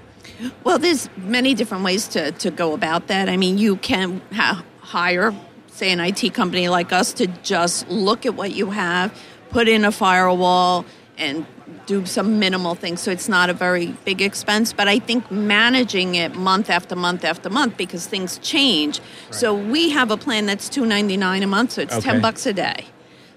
Well, 0.64 0.78
there's 0.78 1.10
many 1.18 1.54
different 1.54 1.84
ways 1.84 2.08
to, 2.10 2.32
to 2.34 2.52
go 2.52 2.74
about 2.74 3.08
that. 3.08 3.28
I 3.30 3.38
mean, 3.38 3.58
you 3.58 3.76
can 3.78 4.22
ha- 4.34 4.64
hire, 4.82 5.34
say, 5.68 5.92
an 5.92 6.00
IT 6.00 6.34
company 6.34 6.68
like 6.70 6.92
us 6.94 7.12
to 7.14 7.28
just 7.28 7.88
look 7.90 8.26
at 8.26 8.36
what 8.36 8.52
you 8.54 8.70
have, 8.72 9.18
put 9.50 9.68
in 9.68 9.84
a 9.84 9.92
firewall, 9.92 10.86
and 11.18 11.46
do 11.88 12.06
some 12.06 12.38
minimal 12.38 12.76
things. 12.76 13.02
So 13.02 13.10
it's 13.12 13.28
not 13.28 13.50
a 13.50 13.54
very 13.54 13.88
big 14.06 14.22
expense. 14.22 14.74
But 14.74 14.88
I 14.88 15.00
think 15.00 15.32
managing 15.32 16.16
it 16.16 16.36
month 16.36 16.70
after 16.70 16.96
month 16.96 17.24
after 17.26 17.50
month 17.50 17.76
because 17.78 18.06
things 18.06 18.38
change. 18.40 19.02
So 19.32 19.56
we 19.56 19.90
have 19.90 20.12
a 20.12 20.18
plan 20.18 20.46
that's 20.46 20.70
two 20.70 20.86
ninety 20.86 21.18
nine 21.18 21.42
a 21.44 21.48
month. 21.48 21.72
So 21.72 21.82
it's 21.82 21.96
Okay. 21.96 22.04
ten 22.12 22.22
bucks 22.22 22.46
a 22.46 22.54
day. 22.54 22.86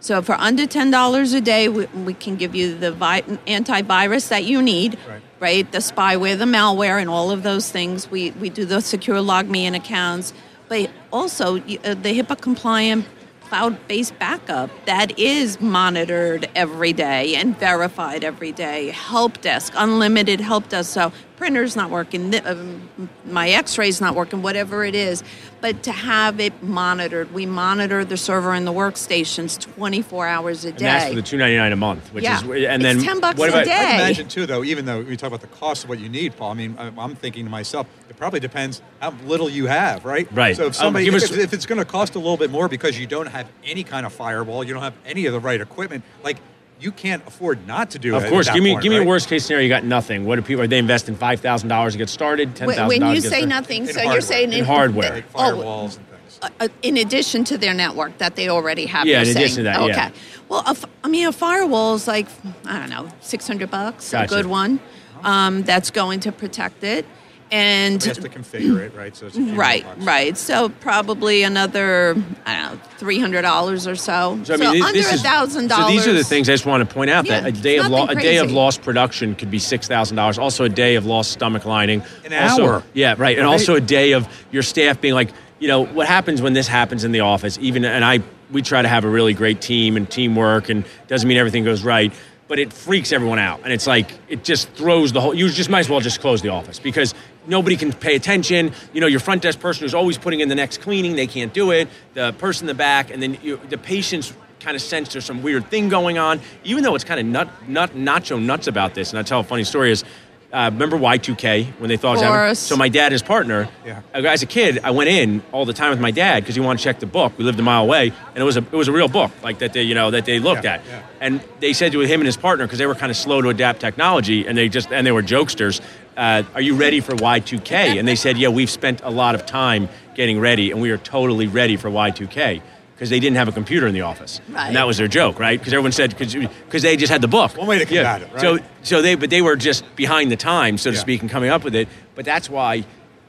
So 0.01 0.23
for 0.23 0.33
under 0.35 0.67
ten 0.67 0.91
dollars 0.91 1.33
a 1.35 1.41
day, 1.41 1.69
we, 1.69 1.85
we 1.87 2.15
can 2.15 2.37
give 2.37 2.55
you 2.55 2.75
the 2.77 2.91
vi- 2.91 3.21
antivirus 3.47 4.29
that 4.29 4.45
you 4.45 4.63
need, 4.63 4.99
Right. 5.09 5.23
right? 5.41 5.73
The 5.73 5.79
spyware, 5.79 6.39
the 6.39 6.47
malware, 6.47 7.01
and 7.01 7.11
all 7.11 7.31
of 7.31 7.43
those 7.43 7.71
things. 7.71 8.11
We 8.11 8.31
we 8.33 8.49
do 8.49 8.65
the 8.65 8.81
secure 8.81 9.19
LogMeIn 9.19 9.77
accounts, 9.77 10.33
but 10.69 10.91
also 11.13 11.57
uh, 11.59 11.61
the 11.95 12.19
HIPAA 12.19 12.41
compliant 12.41 13.05
cloud-based 13.49 14.17
backup 14.21 14.71
that 14.87 15.19
is 15.19 15.61
monitored 15.61 16.49
every 16.55 16.93
day 16.93 17.35
and 17.35 17.59
verified 17.59 18.23
every 18.23 18.53
day. 18.53 18.91
Help 18.91 19.41
desk, 19.41 19.73
unlimited 19.77 20.41
help 20.41 20.69
desk. 20.69 20.93
So 20.93 21.13
printer's 21.40 21.74
not 21.74 21.88
working, 21.90 22.31
th- 22.33 22.44
um, 22.44 22.87
my 23.24 23.48
X-ray's 23.48 23.98
not 23.98 24.14
working, 24.14 24.42
whatever 24.42 24.85
it 24.85 24.94
is. 24.94 25.24
But 25.62 25.83
to 25.85 25.92
have 25.92 26.38
it 26.38 26.62
monitored, 26.62 27.33
we 27.33 27.46
monitor 27.46 28.05
the 28.05 28.18
server 28.18 28.53
and 28.53 28.66
the 28.66 28.72
workstations 28.74 29.59
24 29.59 30.26
hours 30.26 30.64
a 30.66 30.68
And 30.68 30.79
that's 30.79 31.05
day. 31.05 31.11
for 31.11 31.16
the 31.16 31.22
two 31.22 31.38
ninety 31.38 31.57
nine 31.57 31.72
a 31.72 31.76
month, 31.76 32.12
which 32.12 32.24
Yeah. 32.24 32.37
is 32.37 32.42
and 32.42 32.53
It's 32.55 32.83
then 32.83 33.03
10 33.03 33.20
bucks 33.20 33.38
what 33.38 33.48
a 33.48 33.53
about, 33.53 33.64
day. 33.64 33.72
I 33.72 33.76
can 33.87 34.00
imagine 34.00 34.29
too, 34.29 34.44
though. 34.46 34.62
Even 34.64 34.85
though 34.85 35.00
we 35.00 35.16
talk 35.16 35.29
about 35.29 35.40
the 35.40 35.46
cost 35.48 35.85
of 35.85 35.88
what 35.90 35.98
you 35.98 36.09
need, 36.11 36.37
Paul. 36.37 36.50
I 36.50 36.55
mean, 36.55 36.76
I'm, 36.79 36.98
I'm 36.98 37.14
thinking 37.14 37.44
to 37.46 37.50
myself, 37.50 37.87
it 38.11 38.16
probably 38.18 38.40
depends 38.40 38.83
how 39.00 39.12
little 39.24 39.48
you 39.48 39.66
have, 39.66 40.05
right? 40.05 40.29
Right. 40.33 40.57
So 40.57 40.64
Um, 40.64 40.68
if 40.70 40.76
somebody, 40.76 41.05
give 41.07 41.14
if, 41.14 41.22
us- 41.24 41.31
if 41.33 41.53
it's 41.55 41.64
going 41.66 41.79
to 41.79 41.85
cost 41.87 42.14
a 42.16 42.18
little 42.18 42.37
bit 42.37 42.50
more 42.50 42.68
because 42.68 42.98
you 42.98 43.07
don't 43.07 43.26
have 43.29 43.48
any 43.64 43.83
kind 43.83 44.05
of 44.05 44.12
firewall, 44.12 44.62
you 44.62 44.74
don't 44.74 44.83
have 44.83 44.94
any 45.07 45.24
of 45.26 45.33
the 45.33 45.40
right 45.40 45.61
equipment, 45.61 46.05
like 46.22 46.37
you 46.81 46.93
can't 46.93 47.23
afford 47.27 47.66
not 47.66 47.90
to 47.90 47.99
do 47.99 48.14
it. 48.14 48.23
Of 48.23 48.29
course, 48.31 48.49
at 48.49 48.53
that 48.53 48.57
give 48.57 48.64
me 48.64 48.73
point, 48.73 48.83
give 48.83 48.90
me 48.90 48.99
a 48.99 49.05
worst 49.05 49.29
case 49.29 49.45
scenario. 49.45 49.64
You 49.64 49.69
got 49.69 49.85
nothing. 49.85 50.25
What 50.25 50.37
do 50.37 50.43
people? 50.43 50.62
Are 50.62 50.66
they 50.66 50.79
investing 50.79 51.14
five 51.14 51.40
thousand 51.40 51.69
dollars 51.69 51.93
to 51.95 51.99
get 51.99 52.09
started? 52.09 52.57
Ten 52.57 52.66
When- 52.69 52.87
when 52.88 53.03
you 53.03 53.09
to 53.09 53.14
get 53.14 53.23
say 53.23 53.29
started? 53.29 53.49
nothing, 53.49 53.83
In 53.83 53.88
so 53.88 53.95
hardware. 53.95 54.12
you're 54.14 54.21
saying 54.23 54.53
In 54.53 54.64
hardware. 54.64 55.14
Like 55.14 55.25
oh, 55.35 55.38
firewalls 55.40 55.97
and 55.99 56.07
things. 56.09 56.38
uh, 56.61 56.69
in 56.83 56.97
addition 56.97 57.45
to 57.45 57.59
their 57.59 57.75
network 57.75 58.16
that 58.19 58.37
they 58.37 58.49
already 58.49 58.87
have. 58.87 59.07
Yeah, 59.07 59.23
you're 59.23 59.31
in 59.31 59.37
addition 59.37 59.57
to 59.59 59.62
that, 59.64 59.81
Okay. 59.81 59.93
yeah. 59.93 60.11
Well, 60.49 60.62
a 60.66 60.71
f- 60.71 60.85
I 61.05 61.09
mean, 61.09 61.27
a 61.27 61.33
firewall 61.33 61.95
is 61.95 62.09
like 62.09 62.27
I 62.64 62.79
don't 62.79 62.90
know, 62.90 63.09
six 63.21 63.47
hundred 63.47 63.71
bucks, 63.71 64.11
Gotcha. 64.11 64.25
a 64.25 64.37
good 64.37 64.47
one. 64.47 64.81
Um, 65.23 65.62
that's 65.64 65.90
going 65.90 66.21
to 66.21 66.33
protect 66.33 66.83
it. 66.83 67.05
And 67.53 68.03
He 68.03 68.09
has 68.09 68.19
to 68.19 68.29
configure 68.29 68.79
it, 68.81 68.95
right? 68.95 69.15
So 69.17 69.27
it's 69.27 69.37
a 69.37 69.41
few 69.45 69.55
right, 69.55 69.85
bucks. 69.85 69.99
right. 70.05 70.37
So 70.37 70.69
probably 70.69 71.43
another 71.43 72.17
I 72.47 72.57
don't 72.63 72.75
know 72.77 72.81
three 72.99 73.19
hundred 73.19 73.43
dollars 73.43 73.87
or 73.87 73.97
so. 73.97 74.41
So, 74.45 74.55
I 74.55 74.57
mean, 74.57 74.73
this, 74.73 74.83
under 74.83 74.93
this 74.99 75.11
a 75.11 75.15
is- 75.15 75.23
thousand 75.23 75.71
So 75.71 75.87
these 75.89 76.07
are 76.07 76.13
the 76.13 76.25
things 76.25 76.49
I 76.49 76.53
just 76.53 76.67
want 76.67 76.89
to 76.89 76.95
point 76.95 77.11
out 77.11 77.27
that 77.27 77.47
a 77.47 77.53
day 77.53 77.79
of 77.79 77.89
lo- 77.89 78.07
a 78.07 78.15
day 78.15 78.37
of 78.37 78.45
crazy. 78.47 78.55
lost 78.55 78.83
production 78.83 79.35
could 79.35 79.51
be 79.51 79.59
six 79.59 79.89
thousand 79.89 80.17
dollars. 80.17 80.39
Also, 80.39 80.65
a 80.65 80.69
day 80.69 80.95
of 80.97 81.07
lost 81.07 81.33
stomach 81.33 81.65
lining. 81.65 82.03
An 82.25 82.33
also, 82.33 82.67
hour. 82.67 82.83
Yeah, 82.95 83.15
right. 83.19 83.37
And 83.37 83.47
Right. 83.47 83.53
also 83.53 83.75
a 83.75 83.81
day 83.81 84.13
of 84.13 84.29
your 84.53 84.63
staff 84.63 85.01
being 85.01 85.15
like, 85.15 85.31
you 85.59 85.69
know, 85.69 85.85
what 85.87 86.07
happens 86.07 86.41
when 86.41 86.53
this 86.53 86.69
happens 86.69 87.05
in 87.05 87.13
the 87.13 87.21
office? 87.21 87.59
Even 87.61 87.85
and 87.85 88.05
I, 88.05 88.21
we 88.51 88.63
try 88.63 88.81
to 88.83 88.89
have 88.89 89.05
a 89.05 89.09
really 89.09 89.35
great 89.35 89.61
team 89.61 89.97
and 89.97 90.09
teamwork, 90.11 90.69
and 90.69 90.85
doesn't 91.09 91.29
mean 91.29 91.37
everything 91.39 91.65
goes 91.65 91.83
right. 91.83 92.13
But 92.49 92.59
it 92.59 92.73
freaks 92.73 93.13
everyone 93.13 93.39
out, 93.39 93.61
and 93.63 93.73
it's 93.73 93.87
like 93.87 94.11
it 94.29 94.43
just 94.43 94.69
throws 94.71 95.13
the 95.13 95.21
whole. 95.21 95.33
You 95.35 95.49
just 95.51 95.71
might 95.71 95.81
as 95.81 95.89
well 95.89 96.01
just 96.01 96.21
close 96.21 96.43
the 96.43 96.49
office 96.49 96.81
because 96.81 97.15
nobody 97.46 97.76
can 97.76 97.92
pay 97.92 98.16
attention. 98.16 98.72
You 98.92 99.00
know, 99.00 99.07
your 99.07 99.20
front 99.20 99.42
desk 99.42 99.61
person 99.61 99.83
who's 99.83 99.94
always 99.94 100.18
putting 100.18 100.40
in 100.40 100.48
the 100.48 100.55
next 100.55 100.81
cleaning, 100.81 101.16
they 101.16 101.26
can't 101.26 101.53
do 101.53 101.70
it. 101.70 101.88
The 102.14 102.33
person 102.35 102.64
in 102.64 102.68
the 102.68 102.79
back, 102.79 103.11
and 103.11 103.22
then 103.22 103.38
you, 103.42 103.61
the 103.68 103.79
patients 103.79 104.33
kind 104.61 104.76
of 104.76 104.83
sense 104.83 105.12
there's 105.12 105.24
some 105.24 105.42
weird 105.42 105.66
thing 105.70 105.88
going 105.88 106.18
on, 106.18 106.40
even 106.64 106.85
though 106.85 106.94
it's 106.94 107.05
kind 107.05 107.18
of 107.18 107.26
nut, 107.26 107.48
nut, 107.68 107.90
nacho 107.94 108.40
nuts 108.40 108.66
about 108.66 108.94
this. 108.94 109.11
And 109.11 109.18
I 109.18 109.22
tell 109.22 109.40
a 109.40 109.44
funny 109.44 109.64
story 109.64 109.90
is, 109.90 110.05
uh, 110.53 110.71
remember 110.73 110.97
Y2K 110.97 111.79
when 111.79 111.89
they 111.89 111.97
thought 111.97 112.09
it 112.09 112.13
was 112.13 112.21
happening? 112.23 112.47
Course. 112.49 112.59
So 112.59 112.77
my 112.77 112.89
dad, 112.89 113.05
and 113.07 113.13
his 113.13 113.23
partner, 113.23 113.69
Yeah. 113.87 114.01
uh, 114.15 114.19
as 114.23 114.43
a 114.43 114.47
kid, 114.47 114.81
I 114.83 114.91
went 114.91 115.09
in 115.11 115.43
all 115.53 115.65
the 115.65 115.73
time 115.73 115.91
with 115.91 116.01
my 116.01 116.11
dad 116.11 116.41
because 116.43 116.55
he 116.57 116.61
wanted 116.61 116.79
to 116.79 116.85
check 116.85 116.99
the 117.01 117.07
book. 117.07 117.33
We 117.39 117.45
lived 117.45 117.61
a 117.61 117.63
mile 117.63 117.83
away, 117.85 118.09
and 118.35 118.37
it 118.37 118.43
was 118.45 118.57
a 118.57 118.61
it 118.61 118.73
was 118.73 118.89
a 118.89 118.93
real 118.93 119.09
book, 119.09 119.31
like 119.43 119.59
that 119.61 119.73
they 119.73 119.83
you 119.83 119.95
know 119.95 120.11
that 120.11 120.25
they 120.25 120.39
looked 120.41 120.65
Yeah, 120.65 120.75
at. 120.75 120.81
yeah. 120.87 121.03
And 121.21 121.41
they 121.61 121.73
said 121.73 121.93
to 121.93 122.01
him 122.01 122.21
and 122.21 122.27
his 122.27 122.37
partner 122.37 122.67
because 122.67 122.79
they 122.79 122.87
were 122.87 122.95
kind 122.95 123.11
of 123.11 123.17
slow 123.17 123.41
to 123.43 123.49
adapt 123.49 123.81
technology, 123.81 124.47
and 124.47 124.57
they 124.59 124.69
just 124.69 124.91
and 124.93 125.07
they 125.07 125.13
were 125.13 125.23
jokesters. 125.23 125.81
Uh, 126.17 126.43
are 126.55 126.61
you 126.61 126.75
ready 126.75 127.01
for 127.01 127.15
Y2K? 127.15 127.99
And 127.99 128.07
they 128.07 128.17
said, 128.17 128.37
yeah, 128.37 128.49
we've 128.49 128.69
spent 128.69 129.01
a 129.05 129.11
lot 129.11 129.35
of 129.35 129.47
time 129.47 129.89
getting 130.15 130.39
ready, 130.41 130.71
and 130.71 130.81
we 130.83 130.91
are 130.91 130.99
totally 130.99 131.47
ready 131.47 131.77
for 131.77 131.89
Y2K. 131.89 132.61
Because 133.01 133.09
they 133.09 133.19
didn't 133.19 133.39
have 133.39 133.49
a 133.49 133.53
computer 133.53 133.87
in 133.87 133.95
the 133.95 134.03
office, 134.03 134.43
Right. 134.51 134.67
and 134.67 134.77
that 134.77 134.87
was 134.87 134.99
their 134.99 135.09
joke, 135.09 135.39
right? 135.41 135.59
Because 135.59 135.73
everyone 135.73 135.93
said 135.93 136.15
because 136.19 136.83
they 136.83 136.99
just 136.99 137.11
had 137.11 137.23
the 137.23 137.29
book. 137.29 137.57
One 137.57 137.67
way 137.67 137.79
to 137.79 137.87
combat 137.87 138.21
it, 138.21 138.29
right? 138.31 138.41
So 138.43 138.59
so 138.83 139.01
they 139.01 139.15
but 139.15 139.31
they 139.31 139.41
were 139.41 139.57
just 139.57 139.85
behind 139.97 140.31
the 140.31 140.37
times, 140.37 140.83
so 140.83 140.91
to 140.91 140.97
Yeah. 140.97 141.01
speak, 141.01 141.23
and 141.23 141.31
coming 141.31 141.49
up 141.49 141.65
with 141.65 141.75
it. 141.75 141.89
But 142.15 142.27
that's 142.27 142.51
why, 142.51 142.85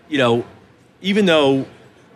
you 0.10 0.18
know, 0.18 0.44
even 1.02 1.26
though 1.26 1.66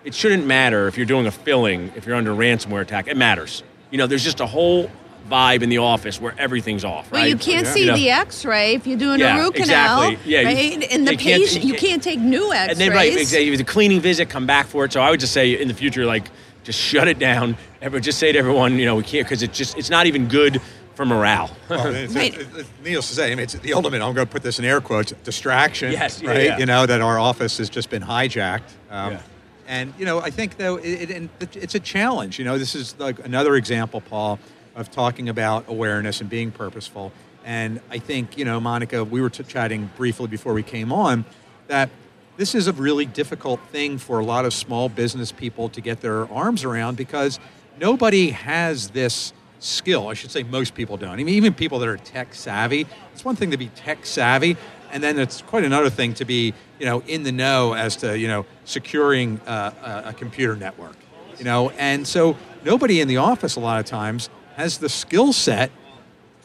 it 0.03 0.13
shouldn't 0.13 0.45
matter 0.45 0.89
if 0.89 0.97
you're 0.97 1.05
doing 1.05 1.27
a 1.27 1.31
filling, 1.31 1.93
if 1.95 2.05
you're 2.05 2.17
under 2.17 2.33
a 2.33 2.35
ransomware 2.35 2.81
attack, 2.81 3.07
it 3.07 3.15
matters. 3.15 3.63
You 3.89 3.99
know, 3.99 4.05
there's 4.07 4.25
just 4.25 4.41
a 4.41 4.45
whole 4.45 4.91
vibe 5.31 5.61
in 5.61 5.69
the 5.69 5.77
office 5.77 6.19
where 6.19 6.35
everything's 6.37 6.83
off. 6.83 7.09
Well, 7.09 7.21
right? 7.21 7.29
you 7.31 7.37
can't 7.37 7.65
Yeah. 7.67 7.71
see 7.73 7.79
You 7.79 7.85
know, 7.87 7.95
the 7.95 8.09
X-ray 8.09 8.73
if 8.75 8.85
you're 8.85 8.97
doing 8.99 9.21
Yeah, 9.21 9.37
a 9.37 9.41
root 9.43 9.55
canal, 9.55 10.01
exactly. 10.09 10.31
Yeah, 10.33 10.41
you- 10.41 10.45
right? 10.47 10.87
and 10.91 11.07
the 11.07 11.15
patient, 11.15 11.63
you 11.63 11.69
you 11.71 11.73
can't- 11.79 11.87
can't 11.89 12.03
take 12.03 12.19
new 12.19 12.51
X-rays. 12.51 12.71
and 12.71 12.77
then 12.81 12.91
right, 12.91 13.13
exactly. 13.13 13.47
If 13.47 13.53
it's 13.53 13.61
a 13.61 13.63
cleaning 13.73 14.01
visit, 14.01 14.27
come 14.27 14.45
back 14.45 14.67
for 14.67 14.83
it. 14.83 14.91
So 14.91 14.99
I 14.99 15.09
would 15.09 15.21
just 15.21 15.31
say 15.31 15.53
in 15.59 15.69
the 15.69 15.73
future, 15.73 16.05
like, 16.05 16.25
just 16.65 16.79
shut 16.79 17.07
it 17.07 17.19
down. 17.19 17.55
Everyone, 17.81 18.03
just 18.03 18.19
say 18.19 18.31
to 18.33 18.39
everyone, 18.39 18.77
you 18.77 18.85
know, 18.85 18.95
we 18.95 19.03
can't 19.03 19.25
because 19.25 19.41
it's 19.43 19.57
just 19.57 19.77
it's 19.77 19.89
not 19.89 20.07
even 20.07 20.27
good 20.27 20.59
for 20.95 21.05
morale. 21.05 21.55
Well, 21.69 21.93
it's, 21.93 22.13
Right. 22.13 22.33
it's, 22.33 22.55
it's, 22.57 22.69
needless 22.83 23.07
to 23.09 23.15
say, 23.15 23.27
I 23.31 23.35
mean, 23.35 23.39
it's 23.43 23.53
the 23.53 23.73
ultimate. 23.73 24.01
I'm 24.01 24.13
going 24.13 24.25
to 24.27 24.31
put 24.31 24.43
this 24.43 24.59
in 24.59 24.65
air 24.65 24.81
quotes: 24.81 25.13
distraction. 25.23 25.91
Yes, 25.91 26.21
yeah, 26.21 26.29
right. 26.29 26.43
yeah. 26.45 26.57
You 26.57 26.65
know 26.65 26.85
that 26.85 27.01
our 27.01 27.17
office 27.19 27.57
has 27.59 27.69
just 27.69 27.89
been 27.89 28.01
hijacked. 28.03 28.61
Um, 28.89 29.13
Yeah. 29.13 29.21
And 29.67 29.93
you 29.97 30.05
know, 30.05 30.19
I 30.21 30.29
think 30.29 30.57
though, 30.57 30.75
it, 30.75 30.85
it, 30.85 31.11
and 31.11 31.29
it- 31.39 31.55
it's 31.55 31.75
a 31.75 31.79
challenge. 31.79 32.37
You 32.39 32.45
know, 32.45 32.57
this 32.57 32.75
is 32.75 32.95
like 32.99 33.23
another 33.25 33.55
example, 33.55 33.99
Paul, 34.01 34.37
of 34.75 34.91
talking 34.91 35.27
about 35.29 35.65
awareness 35.67 36.21
and 36.21 36.29
being 36.29 36.51
purposeful. 36.51 37.11
And 37.43 37.79
I 37.91 37.97
think 37.99 38.37
you 38.37 38.45
know, 38.45 38.59
Monica, 38.59 39.03
we 39.03 39.21
were 39.21 39.29
t- 39.29 39.43
chatting 39.43 39.89
briefly 39.97 40.27
before 40.27 40.53
we 40.53 40.63
came 40.63 40.91
on 40.91 41.25
that 41.67 41.89
this 42.37 42.55
is 42.55 42.67
a 42.67 42.73
really 42.73 43.05
difficult 43.05 43.59
thing 43.71 43.97
for 43.97 44.19
a 44.19 44.25
lot 44.25 44.45
of 44.45 44.53
small 44.53 44.89
business 44.89 45.31
people 45.31 45.69
to 45.69 45.81
get 45.81 46.01
their 46.01 46.29
arms 46.31 46.63
around 46.63 46.97
because 46.97 47.39
nobody 47.79 48.31
has 48.31 48.89
this 48.89 49.33
skill. 49.59 50.09
I 50.09 50.13
should 50.13 50.31
say 50.31 50.43
most 50.43 50.75
people 50.75 50.97
don't. 50.97 51.11
I 51.11 51.15
mean, 51.17 51.29
even 51.29 51.53
people 51.53 51.79
that 51.79 51.89
are 51.89 51.97
tech 51.97 52.33
savvy. 52.33 52.85
It's 53.13 53.23
one 53.23 53.35
thing 53.35 53.51
to 53.51 53.57
be 53.57 53.67
tech 53.69 54.05
savvy, 54.05 54.57
and 54.91 55.01
then 55.01 55.17
it's 55.17 55.41
quite 55.41 55.63
another 55.63 55.89
thing 55.89 56.13
to 56.15 56.25
be, 56.25 56.53
you 56.79 56.85
know, 56.85 57.01
in 57.07 57.23
the 57.23 57.31
know 57.31 57.73
as 57.73 57.95
to 57.97 58.17
you 58.17 58.27
know 58.27 58.45
securing 58.65 59.39
uh, 59.41 60.03
a, 60.05 60.09
a 60.09 60.13
computer 60.13 60.55
network. 60.55 60.97
You 61.37 61.45
know, 61.45 61.69
and 61.71 62.07
so 62.07 62.37
nobody 62.63 63.01
in 63.01 63.07
the 63.07 63.17
office 63.17 63.55
a 63.55 63.59
lot 63.59 63.79
of 63.79 63.85
times 63.85 64.29
has 64.55 64.77
the 64.77 64.89
skill 64.89 65.33
set 65.33 65.71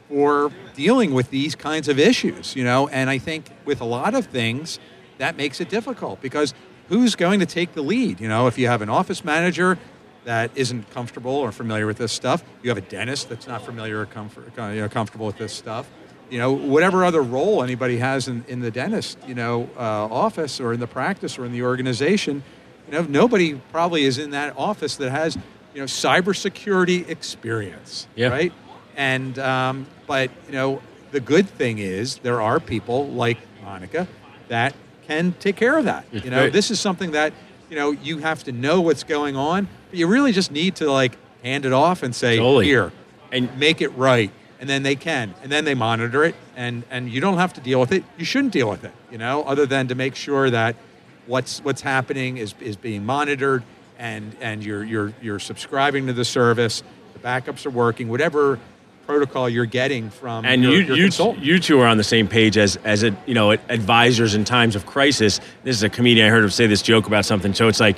for 0.09 0.50
dealing 0.74 1.14
with 1.14 1.31
these 1.31 1.55
kinds 1.55 1.87
of 1.88 1.98
issues, 1.98 2.57
you 2.57 2.64
know. 2.64 2.88
And 2.88 3.09
I 3.09 3.18
think 3.18 3.50
with 3.64 3.81
a 3.81 3.85
lot 3.85 4.14
of 4.14 4.26
things, 4.26 4.81
that 5.20 5.37
makes 5.37 5.61
it 5.61 5.68
difficult 5.68 6.20
because 6.20 6.52
who's 6.88 7.14
going 7.14 7.40
to 7.40 7.46
take 7.46 7.72
the 7.74 7.83
lead? 7.83 8.20
You 8.20 8.28
know, 8.28 8.46
if 8.46 8.59
you 8.59 8.66
have 8.66 8.83
an 8.83 8.88
office 8.88 9.24
manager 9.24 9.78
that 10.24 10.50
isn't 10.54 10.90
comfortable 10.90 11.33
or 11.35 11.52
familiar 11.52 11.87
with 11.87 11.98
this 11.98 12.12
stuff, 12.12 12.42
you 12.62 12.68
have 12.70 12.78
a 12.78 12.83
dentist 12.83 13.28
that's 13.28 13.46
not 13.46 13.62
familiar 13.62 14.00
or 14.00 14.06
comfort, 14.06 14.52
you 14.56 14.80
know, 14.80 14.88
comfortable 14.88 15.26
with 15.26 15.38
this 15.38 15.52
stuff. 15.52 15.88
You 16.30 16.38
know, 16.38 16.52
whatever 16.52 17.04
other 17.04 17.22
role 17.22 17.62
anybody 17.62 17.98
has 17.98 18.28
in, 18.28 18.44
in 18.48 18.61
the 18.61 18.70
dentist, 18.70 19.18
you 19.26 19.35
know, 19.35 19.68
uh, 19.76 19.80
office 19.80 20.61
or 20.61 20.72
in 20.72 20.80
the 20.80 20.87
practice 20.87 21.38
or 21.38 21.44
in 21.44 21.52
the 21.52 21.62
organization, 21.62 22.42
you 22.87 22.92
know, 22.92 23.02
nobody 23.02 23.54
probably 23.72 24.04
is 24.04 24.18
in 24.18 24.30
that 24.30 24.54
office 24.56 24.96
that 24.96 25.11
has, 25.11 25.37
you 25.74 25.80
know, 25.80 25.87
cybersecurity 25.87 27.09
experience, 27.09 28.06
Yeah. 28.14 28.28
right? 28.28 28.52
And 28.96 29.38
um, 29.38 29.87
but 30.06 30.30
you 30.46 30.52
know, 30.52 30.83
the 31.11 31.20
good 31.20 31.48
thing 31.48 31.78
is 31.78 32.18
there 32.18 32.40
are 32.40 32.61
people 32.61 33.09
like 33.09 33.38
Monica 33.64 34.06
that 34.48 34.74
can 35.11 35.33
take 35.40 35.57
care 35.57 35.77
of 35.77 35.85
that. 35.87 36.05
You 36.12 36.31
know, 36.31 36.49
this 36.51 36.70
is 36.70 36.79
something 36.81 37.11
that 37.12 37.33
you 37.68 37.77
know 37.77 37.90
you 37.90 38.18
have 38.18 38.44
to 38.44 38.53
know 38.53 38.81
what's 38.81 39.03
going 39.05 39.37
on, 39.37 39.68
but 39.90 39.99
you 39.99 40.07
really 40.07 40.33
just 40.33 40.51
need 40.53 40.77
to 40.77 40.90
like 40.90 41.16
hand 41.42 41.64
it 41.66 41.73
off 41.73 42.03
and 42.03 42.14
say 42.14 42.37
Totally. 42.37 42.66
here 42.66 42.92
And- 43.33 43.49
and 43.49 43.59
make 43.61 43.81
it 43.81 43.88
right. 43.90 44.31
And 44.61 44.68
then 44.68 44.83
they 44.83 44.94
can, 44.96 45.35
and 45.42 45.51
then 45.51 45.64
they 45.64 45.75
monitor 45.75 46.23
it, 46.23 46.35
and 46.55 46.83
and 46.90 47.09
you 47.11 47.20
don't 47.20 47.38
have 47.38 47.55
to 47.55 47.61
deal 47.62 47.81
with 47.81 47.92
it. 47.92 48.05
You 48.18 48.25
shouldn't 48.27 48.53
deal 48.53 48.68
with 48.68 48.85
it, 48.85 48.92
you 49.11 49.16
know, 49.18 49.42
other 49.44 49.64
than 49.66 49.88
to 49.88 49.94
make 49.94 50.14
sure 50.14 50.51
that 50.51 50.77
what's 51.27 51.61
what's 51.64 51.81
happening 51.81 52.37
is 52.37 52.55
is 52.61 52.77
being 52.77 53.05
monitored, 53.07 53.62
and 53.99 54.37
and 54.40 54.62
you're 54.62 54.85
you're 54.85 55.12
you're 55.23 55.38
subscribing 55.38 56.07
to 56.09 56.12
the 56.12 56.27
service. 56.27 56.83
The 57.14 57.20
backups 57.20 57.64
are 57.64 57.70
working. 57.70 58.09
Whatever 58.11 58.59
protocol 59.11 59.49
you're 59.49 59.66
getting 59.66 60.11
from 60.11 60.44
and 60.44 60.62
your, 60.62 60.73
you 60.73 60.79
your 60.79 60.96
you, 60.96 61.03
consultant. 61.05 61.44
you 61.44 61.59
two 61.59 61.81
are 61.81 61.87
on 61.87 61.96
the 61.96 62.05
same 62.05 62.29
page 62.29 62.57
as 62.57 62.77
as 62.85 63.03
a, 63.03 63.16
you 63.27 63.35
know 63.35 63.51
advisors 63.51 64.35
in 64.35 64.44
times 64.44 64.77
of 64.77 64.87
crisis. 64.87 65.40
This 65.64 65.77
is 65.77 65.83
a 65.83 65.88
comedian 65.88 66.27
I 66.27 66.31
heard 66.31 66.44
him 66.44 66.51
say 66.51 66.66
this 66.66 66.83
joke 66.83 67.07
about 67.07 67.25
something. 67.25 67.55
So 67.55 67.68
it's 67.68 67.81
like 67.81 67.96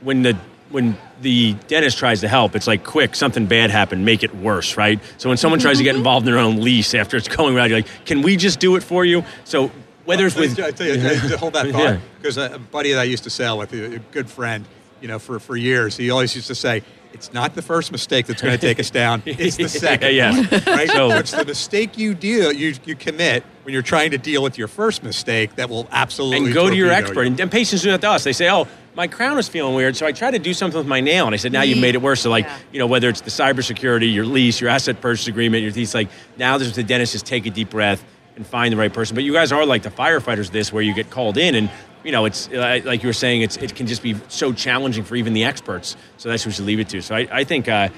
when 0.00 0.22
the 0.22 0.36
when 0.70 0.98
the 1.22 1.54
dentist 1.66 1.98
tries 1.98 2.20
to 2.20 2.28
help, 2.28 2.54
it's 2.54 2.66
like 2.66 2.84
quick 2.84 3.14
something 3.14 3.46
bad 3.46 3.70
happened, 3.70 4.04
make 4.04 4.22
it 4.22 4.34
worse, 4.34 4.76
right? 4.76 5.00
So 5.16 5.28
when 5.28 5.38
someone 5.38 5.60
tries 5.60 5.78
to 5.78 5.84
get 5.84 5.90
mm-hmm. 5.90 5.98
involved 5.98 6.26
in 6.26 6.32
their 6.32 6.42
own 6.42 6.60
lease 6.60 6.94
after 6.94 7.16
it's 7.16 7.28
going 7.36 7.56
around, 7.56 7.70
you're 7.70 7.78
like, 7.78 8.04
can 8.04 8.22
we 8.22 8.36
just 8.36 8.60
do 8.60 8.76
it 8.76 8.82
for 8.82 9.04
you? 9.04 9.24
So 9.44 9.70
whether 10.04 10.26
it's 10.26 10.36
with 10.36 10.60
I 10.60 10.70
tell 10.70 10.86
you, 10.86 10.94
I 10.94 10.96
tell 10.96 11.30
you, 11.30 11.36
hold 11.36 11.54
that 11.54 11.66
thought 11.72 11.98
because 12.20 12.36
a 12.36 12.58
buddy 12.58 12.92
that 12.92 13.00
I 13.00 13.04
used 13.04 13.24
to 13.24 13.30
sail 13.30 13.58
with, 13.58 13.72
a 13.72 13.94
a 13.94 13.98
good 13.98 14.28
friend, 14.28 14.64
you 15.00 15.08
know, 15.08 15.18
for, 15.18 15.38
for 15.38 15.56
years, 15.56 15.96
he 15.96 16.10
always 16.10 16.34
used 16.34 16.48
to 16.48 16.54
say, 16.54 16.82
"It's 17.12 17.32
not 17.32 17.54
the 17.54 17.62
first 17.62 17.90
mistake 17.92 18.26
that's 18.26 18.42
going 18.42 18.54
to 18.58 18.60
take 18.60 18.78
us 18.80 18.90
down; 18.90 19.22
it's 19.26 19.56
the 19.56 19.68
second 19.68 20.14
Yeah, 20.14 20.32
yeah. 20.32 20.40
one." 20.40 20.62
Right? 20.76 20.88
So- 20.88 21.10
So 21.10 21.16
it's 21.18 21.30
the 21.32 21.44
mistake 21.44 21.96
you 21.98 22.14
deal 22.14 22.52
you 22.52 22.74
you 22.84 22.94
commit 22.94 23.44
when 23.64 23.72
you're 23.72 23.82
trying 23.82 24.10
to 24.12 24.18
deal 24.18 24.42
with 24.42 24.58
your 24.58 24.68
first 24.68 25.02
mistake 25.02 25.56
that 25.56 25.68
will 25.70 25.86
absolutely 25.90 26.46
and 26.46 26.54
go 26.54 26.68
to 26.70 26.76
your 26.76 26.90
expert. 26.90 27.22
you. 27.22 27.26
And, 27.28 27.40
and 27.40 27.50
patients 27.50 27.82
do 27.82 27.90
that 27.90 28.00
to 28.02 28.10
us. 28.10 28.24
They 28.24 28.32
say, 28.32 28.50
"Oh, 28.50 28.66
my 28.94 29.06
crown 29.06 29.38
is 29.38 29.48
feeling 29.48 29.74
weird, 29.74 29.96
so 29.96 30.06
I 30.06 30.12
tried 30.12 30.32
to 30.32 30.38
do 30.38 30.52
something 30.54 30.78
with 30.78 30.86
my 30.88 31.00
nail." 31.00 31.26
And 31.26 31.34
I 31.34 31.38
said, 31.38 31.52
"Now 31.52 31.62
you've 31.62 31.78
made 31.78 31.94
it 31.94 32.02
worse." 32.02 32.20
So, 32.22 32.30
like, 32.30 32.44
Yeah. 32.44 32.56
you 32.72 32.78
know, 32.78 32.86
whether 32.86 33.08
it's 33.08 33.20
the 33.20 33.30
cybersecurity, 33.30 34.12
your 34.12 34.24
lease, 34.26 34.60
your 34.60 34.70
asset 34.70 35.00
purchase 35.00 35.26
agreement, 35.28 35.62
your 35.62 35.72
teeth, 35.72 35.94
like 35.94 36.08
now 36.36 36.58
there's 36.58 36.74
the 36.74 36.82
dentist 36.82 37.12
just 37.12 37.26
take 37.26 37.46
a 37.46 37.50
deep 37.50 37.70
breath 37.70 38.04
and 38.36 38.46
find 38.46 38.72
the 38.72 38.76
right 38.76 38.92
person. 38.92 39.14
But 39.14 39.24
you 39.24 39.32
guys 39.32 39.50
are 39.52 39.64
like 39.66 39.82
the 39.82 39.90
firefighters. 39.90 40.50
This 40.50 40.72
where 40.72 40.82
you 40.82 40.94
get 40.94 41.10
called 41.10 41.38
in 41.38 41.54
and. 41.54 41.70
You 42.04 42.12
know, 42.12 42.24
it's 42.24 42.48
uh, 42.48 42.80
like 42.84 43.02
you 43.02 43.08
were 43.08 43.12
saying. 43.12 43.42
It's 43.42 43.56
it 43.56 43.74
can 43.74 43.86
just 43.86 44.02
be 44.02 44.16
so 44.28 44.52
challenging 44.52 45.04
for 45.04 45.16
even 45.16 45.32
the 45.32 45.44
experts. 45.44 45.96
So 46.16 46.28
that's 46.28 46.44
what 46.44 46.50
we 46.50 46.52
should 46.54 46.64
leave 46.66 46.80
it 46.80 46.88
to. 46.90 47.02
So 47.02 47.14
I, 47.14 47.28
I 47.30 47.44
think, 47.44 47.68
uh, 47.68 47.88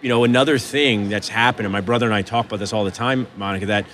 you 0.00 0.08
know, 0.08 0.24
another 0.24 0.58
thing 0.58 1.08
that's 1.08 1.28
happened, 1.28 1.66
and 1.66 1.72
my 1.72 1.80
brother 1.80 2.06
and 2.06 2.14
I 2.14 2.22
talk 2.22 2.46
about 2.46 2.58
this 2.58 2.72
all 2.72 2.84
the 2.84 2.90
time, 2.90 3.26
Monica. 3.36 3.66
That 3.66 3.86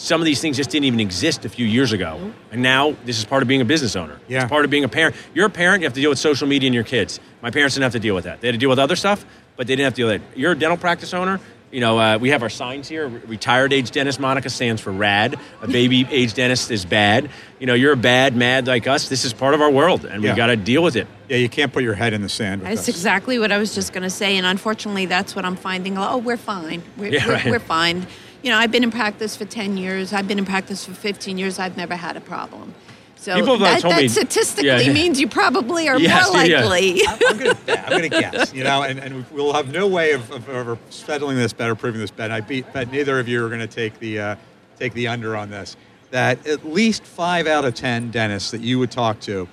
some 0.00 0.20
of 0.20 0.24
these 0.24 0.40
things 0.40 0.56
just 0.56 0.70
didn't 0.70 0.86
even 0.86 0.98
exist 1.00 1.44
a 1.44 1.48
few 1.48 1.66
years 1.66 1.92
ago. 1.92 2.32
And 2.50 2.62
now 2.62 2.96
this 3.04 3.18
is 3.18 3.24
part 3.26 3.42
of 3.42 3.48
being 3.48 3.60
a 3.60 3.66
business 3.66 3.96
owner. 3.96 4.18
Yeah. 4.28 4.42
It's 4.42 4.50
part 4.50 4.64
of 4.64 4.70
being 4.70 4.84
a 4.84 4.88
parent. 4.88 5.14
You're 5.34 5.46
a 5.46 5.50
parent, 5.50 5.82
you 5.82 5.86
have 5.86 5.92
to 5.92 6.00
deal 6.00 6.08
with 6.08 6.18
social 6.18 6.48
media 6.48 6.68
and 6.68 6.74
your 6.74 6.84
kids. 6.84 7.20
My 7.42 7.50
parents 7.50 7.74
didn't 7.74 7.84
have 7.84 7.92
to 7.92 8.00
deal 8.00 8.14
with 8.14 8.24
that. 8.24 8.40
They 8.40 8.48
had 8.48 8.52
to 8.52 8.58
deal 8.58 8.70
with 8.70 8.78
other 8.78 8.96
stuff, 8.96 9.26
but 9.56 9.66
they 9.66 9.76
didn't 9.76 9.84
have 9.84 9.92
to 9.94 9.96
deal 9.96 10.06
with 10.06 10.22
it. 10.22 10.38
You're 10.38 10.52
a 10.52 10.58
dental 10.58 10.78
practice 10.78 11.12
owner. 11.12 11.38
You 11.70 11.80
know, 11.80 11.98
uh, 12.00 12.18
we 12.18 12.30
have 12.30 12.42
our 12.42 12.48
signs 12.50 12.88
here. 12.88 13.06
Retired 13.08 13.72
age 13.72 13.92
dentist, 13.92 14.18
Monica 14.18 14.50
stands 14.50 14.82
for 14.82 14.90
RAD. 14.90 15.38
A 15.62 15.68
baby 15.68 16.04
age 16.10 16.34
dentist 16.34 16.70
is 16.72 16.84
bad. 16.84 17.30
You 17.60 17.66
know, 17.66 17.74
you're 17.74 17.92
a 17.92 17.96
bad, 17.96 18.34
mad 18.34 18.66
like 18.66 18.88
us. 18.88 19.08
This 19.08 19.24
is 19.24 19.32
part 19.32 19.54
of 19.54 19.60
our 19.60 19.70
world, 19.70 20.04
and 20.04 20.22
Yeah. 20.22 20.32
we 20.32 20.36
got 20.36 20.46
to 20.48 20.56
deal 20.56 20.82
with 20.82 20.96
it. 20.96 21.06
Yeah, 21.28 21.36
you 21.36 21.48
can't 21.48 21.72
put 21.72 21.84
your 21.84 21.94
head 21.94 22.12
in 22.12 22.22
the 22.22 22.28
sand. 22.28 22.62
With 22.62 22.70
That's 22.70 22.86
this. 22.86 22.96
exactly 22.96 23.38
what 23.38 23.52
I 23.52 23.58
was 23.58 23.72
just 23.72 23.92
going 23.92 24.02
to 24.02 24.10
say, 24.10 24.36
and 24.36 24.44
unfortunately, 24.46 25.06
that's 25.06 25.36
what 25.36 25.44
I'm 25.44 25.54
finding. 25.54 25.96
Oh, 25.96 26.18
we're 26.18 26.36
fine. 26.36 26.82
We're, 26.96 27.12
Yeah, 27.12 27.26
we're, 27.26 27.32
right. 27.34 27.46
we're 27.46 27.58
fine. 27.60 28.04
You 28.42 28.50
know, 28.50 28.58
I've 28.58 28.72
been 28.72 28.82
in 28.82 28.90
practice 28.90 29.36
for 29.36 29.44
10 29.44 29.76
years. 29.76 30.12
I've 30.12 30.26
been 30.26 30.38
in 30.38 30.46
practice 30.46 30.84
for 30.86 30.92
15 30.94 31.38
years. 31.38 31.60
I've 31.60 31.76
never 31.76 31.94
had 31.94 32.16
a 32.16 32.20
problem. 32.20 32.74
So 33.20 33.34
People 33.34 33.58
have 33.58 33.60
that, 33.60 33.80
told 33.82 33.92
that 33.94 34.00
me- 34.00 34.08
statistically 34.08 34.66
Yeah. 34.86 34.92
means 34.94 35.20
you 35.20 35.28
probably 35.28 35.90
are 35.90 35.98
Yes, 36.00 36.32
more 36.32 36.42
yeah. 36.42 36.64
likely. 36.64 37.02
I'm, 37.06 37.18
I'm 37.28 37.36
gonna, 37.38 37.58
yeah, 37.68 37.84
I'm 37.86 37.90
gonna 37.90 38.08
guess, 38.08 38.54
you 38.54 38.64
know, 38.64 38.82
and, 38.82 38.98
and 38.98 39.30
we'll 39.30 39.52
have 39.52 39.70
no 39.70 39.86
way 39.86 40.12
of, 40.12 40.30
of, 40.30 40.48
of 40.48 40.78
settling 40.88 41.36
this 41.36 41.52
bet 41.52 41.68
or 41.68 41.74
proving 41.74 42.00
this 42.00 42.10
bet. 42.10 42.30
I 42.30 42.40
beat, 42.40 42.72
bet 42.72 42.90
neither 42.90 43.20
of 43.20 43.28
you 43.28 43.44
are 43.44 43.48
going 43.48 43.60
to 43.60 43.66
take 43.66 43.98
the 43.98 44.18
uh, 44.20 44.36
take 44.78 44.94
the 44.94 45.06
under 45.08 45.36
on 45.36 45.50
this. 45.50 45.76
That 46.12 46.46
at 46.46 46.64
least 46.64 47.02
five 47.04 47.46
out 47.46 47.66
of 47.66 47.74
ten 47.74 48.10
dentists 48.10 48.52
that 48.52 48.62
you 48.62 48.78
would 48.78 48.90
talk 48.90 49.20
to, 49.20 49.46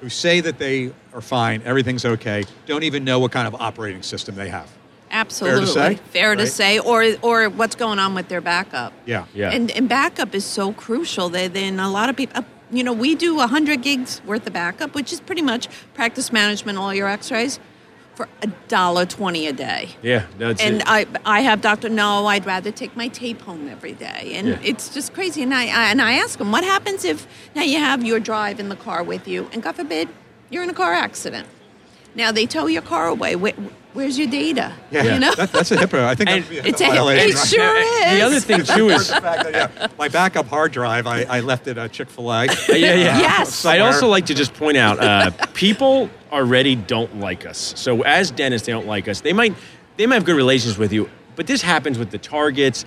who 0.00 0.08
say 0.08 0.40
that 0.40 0.58
they 0.58 0.92
are 1.14 1.20
fine, 1.20 1.62
everything's 1.64 2.04
okay, 2.04 2.42
don't 2.66 2.82
even 2.82 3.04
know 3.04 3.20
what 3.20 3.30
kind 3.30 3.46
of 3.46 3.54
operating 3.60 4.02
system 4.02 4.34
they 4.34 4.48
have. 4.48 4.68
Absolutely. 5.12 5.66
Fair 5.66 5.66
to 5.66 5.72
say? 5.96 6.02
Fair 6.10 6.34
to 6.34 6.42
Right? 6.42 6.48
say. 6.50 6.78
Or 6.80 7.04
or 7.22 7.48
what's 7.50 7.76
going 7.76 7.98
on 8.00 8.14
with 8.16 8.26
their 8.28 8.40
backup. 8.40 8.92
Yeah, 9.06 9.26
Yeah. 9.32 9.50
And, 9.52 9.70
and 9.70 9.88
backup 9.88 10.34
is 10.34 10.44
so 10.44 10.72
crucial. 10.72 11.28
That 11.28 11.54
then 11.54 11.78
a 11.78 11.88
lot 11.90 12.08
of 12.08 12.16
people, 12.16 12.44
you 12.72 12.82
know, 12.82 12.92
we 12.92 13.14
do 13.14 13.36
100 13.36 13.82
gigs 13.82 14.22
worth 14.24 14.46
of 14.46 14.52
backup, 14.54 14.94
which 14.94 15.12
is 15.12 15.20
pretty 15.20 15.42
much 15.42 15.68
practice 15.94 16.32
management, 16.32 16.78
all 16.78 16.92
your 16.94 17.06
x-rays, 17.08 17.60
for 18.14 18.28
a 18.42 18.46
dollar 18.68 19.06
twenty 19.06 19.46
a 19.46 19.52
day. 19.54 19.88
Yeah, 20.02 20.26
that's 20.38 20.60
and 20.62 20.76
it. 20.76 20.82
I, 20.86 21.06
I 21.24 21.40
have 21.40 21.62
doctor. 21.62 21.88
No, 21.88 22.26
I'd 22.26 22.44
rather 22.44 22.70
take 22.70 22.94
my 22.94 23.08
tape 23.08 23.40
home 23.40 23.68
every 23.68 23.92
day, 23.92 24.32
and 24.34 24.48
Yeah. 24.48 24.58
it's 24.62 24.92
just 24.92 25.14
crazy. 25.14 25.42
And 25.42 25.54
I, 25.54 25.62
I 25.62 25.90
and 25.90 26.02
I 26.02 26.12
ask 26.14 26.38
them, 26.38 26.52
what 26.52 26.62
happens 26.62 27.04
if 27.06 27.26
now 27.54 27.62
you 27.62 27.78
have 27.78 28.04
your 28.04 28.20
drive 28.20 28.60
in 28.60 28.68
the 28.68 28.76
car 28.76 29.02
with 29.02 29.26
you, 29.26 29.48
and 29.52 29.62
God 29.62 29.76
forbid 29.76 30.10
you're 30.50 30.62
in 30.62 30.68
a 30.68 30.74
car 30.74 30.92
accident. 30.92 31.48
Now 32.14 32.32
they 32.32 32.44
tow 32.44 32.66
your 32.66 32.82
car 32.82 33.06
away. 33.08 33.34
Where's 33.92 34.18
your 34.18 34.28
data? 34.28 34.72
yeah, 34.90 35.14
You 35.14 35.20
know? 35.20 35.34
that, 35.34 35.52
that's 35.52 35.70
a 35.70 35.76
HIPAA. 35.76 36.04
I 36.04 36.14
think 36.14 36.30
And 36.30 36.44
that 36.44 36.66
it's 36.66 36.80
a, 36.80 36.86
violation, 36.86 37.28
it 37.30 37.34
right? 37.34 37.46
sure 37.48 37.76
is. 37.76 38.18
the 38.18 38.22
other 38.22 38.40
thing 38.40 38.64
too 38.76 38.90
is 38.90 39.08
that, 39.08 39.50
yeah, 39.52 39.86
my 39.98 40.08
backup 40.08 40.46
hard 40.46 40.72
drive, 40.72 41.06
I, 41.06 41.22
I 41.24 41.40
left 41.40 41.66
it 41.68 41.78
at 41.78 41.92
Chick 41.92 42.08
Fil 42.08 42.30
A. 42.32 42.44
yeah, 42.68 42.74
yeah. 42.76 42.94
Yes. 43.18 43.64
I'd 43.64 43.80
also 43.80 44.08
like 44.08 44.26
to 44.26 44.34
just 44.34 44.54
point 44.54 44.76
out, 44.76 44.98
uh, 45.00 45.30
people 45.54 46.08
already 46.30 46.74
don't 46.74 47.18
like 47.20 47.44
us. 47.46 47.74
So 47.76 48.02
as 48.02 48.30
dentists, 48.30 48.66
they 48.66 48.72
don't 48.72 48.86
like 48.86 49.08
us. 49.08 49.20
They 49.20 49.32
might, 49.32 49.54
they 49.96 50.06
might 50.06 50.14
have 50.16 50.24
good 50.24 50.36
relations 50.36 50.78
with 50.78 50.92
you, 50.92 51.10
but 51.36 51.46
this 51.46 51.62
happens 51.62 51.98
with 51.98 52.10
the 52.10 52.18
targets. 52.18 52.84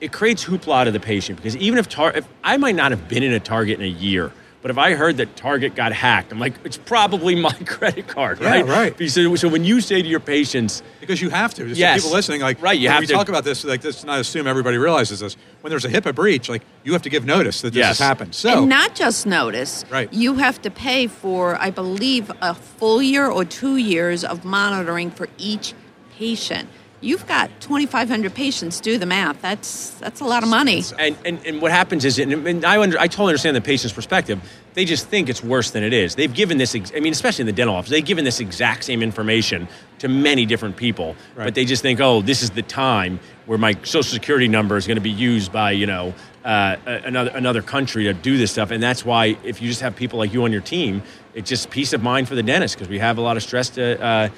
It 0.00 0.12
creates 0.12 0.44
hoopla 0.44 0.84
to 0.84 0.90
the 0.90 1.00
patient 1.00 1.38
because 1.38 1.56
even 1.56 1.78
if, 1.78 1.88
tar- 1.88 2.12
if 2.16 2.28
I 2.44 2.56
might 2.56 2.74
not 2.76 2.92
have 2.92 3.08
been 3.08 3.22
in 3.22 3.32
a 3.32 3.40
Target 3.40 3.80
in 3.80 3.84
a 3.84 3.88
year, 3.88 4.32
but 4.60 4.70
if 4.72 4.78
I 4.78 4.94
heard 4.94 5.18
that 5.18 5.36
Target 5.36 5.74
got 5.76 5.92
hacked, 5.92 6.32
I'm 6.32 6.40
like, 6.40 6.54
it's 6.64 6.76
probably 6.76 7.34
my 7.36 7.52
credit 7.66 8.08
card, 8.08 8.40
Yeah, 8.40 8.60
right? 8.62 8.66
right. 8.98 9.10
So, 9.10 9.36
so 9.36 9.48
when 9.48 9.64
you 9.64 9.80
say 9.80 10.02
to 10.02 10.08
your 10.08 10.18
patients, 10.20 10.82
Because 11.00 11.22
you 11.22 11.30
have 11.30 11.54
to. 11.54 11.66
Just 11.68 11.78
Yes. 11.78 12.00
people 12.02 12.12
listening, 12.14 12.40
like 12.40 12.60
Right, 12.60 12.78
you 12.78 12.88
when 12.88 12.92
have 12.94 13.00
we 13.00 13.06
to- 13.06 13.12
talk 13.12 13.28
about 13.28 13.44
this, 13.44 13.64
like 13.64 13.84
let's 13.84 14.02
not 14.04 14.18
assume 14.20 14.46
everybody 14.46 14.76
realizes 14.78 15.20
this. 15.20 15.36
When 15.60 15.70
there's 15.70 15.84
a 15.84 15.88
HIPAA 15.88 16.14
breach, 16.14 16.48
like 16.48 16.62
you 16.84 16.92
have 16.92 17.02
to 17.02 17.10
give 17.10 17.24
notice 17.24 17.60
that 17.62 17.70
this 17.72 17.78
Yes. 17.78 17.98
has 17.98 18.06
happened. 18.06 18.34
So 18.34 18.60
and 18.60 18.68
not 18.68 18.94
just 18.96 19.26
notice. 19.26 19.84
Right. 19.90 20.12
You 20.12 20.34
have 20.34 20.60
to 20.62 20.70
pay 20.70 21.06
for, 21.06 21.56
I 21.60 21.70
believe, 21.70 22.30
a 22.42 22.54
full 22.54 23.00
year 23.00 23.26
or 23.28 23.44
two 23.44 23.76
years 23.76 24.24
of 24.24 24.44
monitoring 24.44 25.10
for 25.10 25.28
each 25.38 25.74
patient. 26.16 26.68
You've 27.00 27.26
got 27.28 27.48
2,500 27.60 28.34
patients. 28.34 28.80
Do 28.80 28.98
the 28.98 29.06
math. 29.06 29.40
That's 29.40 29.90
that's 30.00 30.20
a 30.20 30.24
lot 30.24 30.42
of 30.42 30.48
money. 30.48 30.82
And, 30.98 31.16
and, 31.24 31.38
and 31.46 31.62
what 31.62 31.70
happens 31.70 32.04
is, 32.04 32.18
and, 32.18 32.32
and 32.32 32.64
I, 32.64 32.80
under, 32.80 32.98
I 32.98 33.06
totally 33.06 33.30
understand 33.30 33.54
the 33.54 33.60
patient's 33.60 33.94
perspective. 33.94 34.40
They 34.74 34.84
just 34.84 35.06
think 35.06 35.28
it's 35.28 35.42
worse 35.42 35.70
than 35.70 35.84
it 35.84 35.92
is. 35.92 36.16
They've 36.16 36.32
given 36.32 36.58
this, 36.58 36.74
ex- 36.74 36.92
I 36.96 37.00
mean, 37.00 37.12
especially 37.12 37.42
in 37.42 37.46
the 37.46 37.52
dental 37.52 37.76
office, 37.76 37.90
they've 37.90 38.04
given 38.04 38.24
this 38.24 38.40
exact 38.40 38.82
same 38.82 39.00
information 39.00 39.68
to 40.00 40.08
many 40.08 40.44
different 40.44 40.76
people. 40.76 41.14
Right. 41.36 41.44
But 41.44 41.54
they 41.54 41.64
just 41.64 41.82
think, 41.82 42.00
oh, 42.00 42.20
this 42.20 42.42
is 42.42 42.50
the 42.50 42.62
time 42.62 43.20
where 43.46 43.58
my 43.58 43.74
social 43.84 44.02
security 44.02 44.48
number 44.48 44.76
is 44.76 44.86
going 44.88 44.96
to 44.96 45.00
be 45.00 45.10
used 45.10 45.52
by, 45.52 45.70
you 45.70 45.86
know, 45.86 46.14
uh, 46.44 46.76
another, 46.86 47.30
another 47.30 47.62
country 47.62 48.04
to 48.04 48.14
do 48.14 48.38
this 48.38 48.50
stuff. 48.50 48.70
And 48.70 48.82
that's 48.82 49.04
why 49.04 49.36
if 49.44 49.62
you 49.62 49.68
just 49.68 49.82
have 49.82 49.94
people 49.94 50.18
like 50.18 50.32
you 50.32 50.42
on 50.44 50.52
your 50.52 50.60
team, 50.62 51.02
it's 51.34 51.48
just 51.48 51.70
peace 51.70 51.92
of 51.92 52.02
mind 52.02 52.26
for 52.26 52.34
the 52.34 52.42
dentist 52.42 52.74
because 52.74 52.88
we 52.88 52.98
have 52.98 53.18
a 53.18 53.20
lot 53.20 53.36
of 53.36 53.42
stress 53.42 53.70
to 53.70 54.02
uh, 54.02 54.28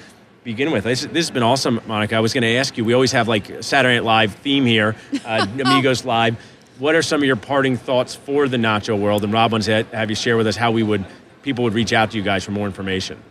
begin 0.43 0.71
with. 0.71 0.83
This, 0.83 1.01
this 1.01 1.27
has 1.27 1.31
been 1.31 1.43
awesome, 1.43 1.81
Monica. 1.87 2.15
I 2.15 2.19
was 2.19 2.33
going 2.33 2.43
to 2.43 2.55
ask 2.55 2.77
you, 2.77 2.85
we 2.85 2.93
always 2.93 3.11
have 3.11 3.27
like 3.27 3.49
a 3.49 3.63
Saturday 3.63 3.95
Night 3.95 4.03
Live 4.03 4.35
theme 4.35 4.65
here, 4.65 4.95
uh, 5.25 5.45
Amigos 5.59 6.05
Live. 6.05 6.37
What 6.79 6.95
are 6.95 7.01
some 7.01 7.21
of 7.21 7.27
your 7.27 7.35
parting 7.35 7.77
thoughts 7.77 8.15
for 8.15 8.47
the 8.47 8.57
Nacho 8.57 8.99
world? 8.99 9.23
And 9.23 9.31
Rob 9.31 9.51
wants 9.51 9.67
to 9.67 9.83
have 9.91 10.09
you 10.09 10.15
share 10.15 10.37
with 10.37 10.47
us 10.47 10.55
how 10.55 10.71
we 10.71 10.83
would 10.83 11.05
people 11.43 11.63
would 11.63 11.73
reach 11.73 11.93
out 11.93 12.11
to 12.11 12.17
you 12.17 12.23
guys 12.23 12.43
for 12.43 12.51
more 12.51 12.67
information. 12.67 13.21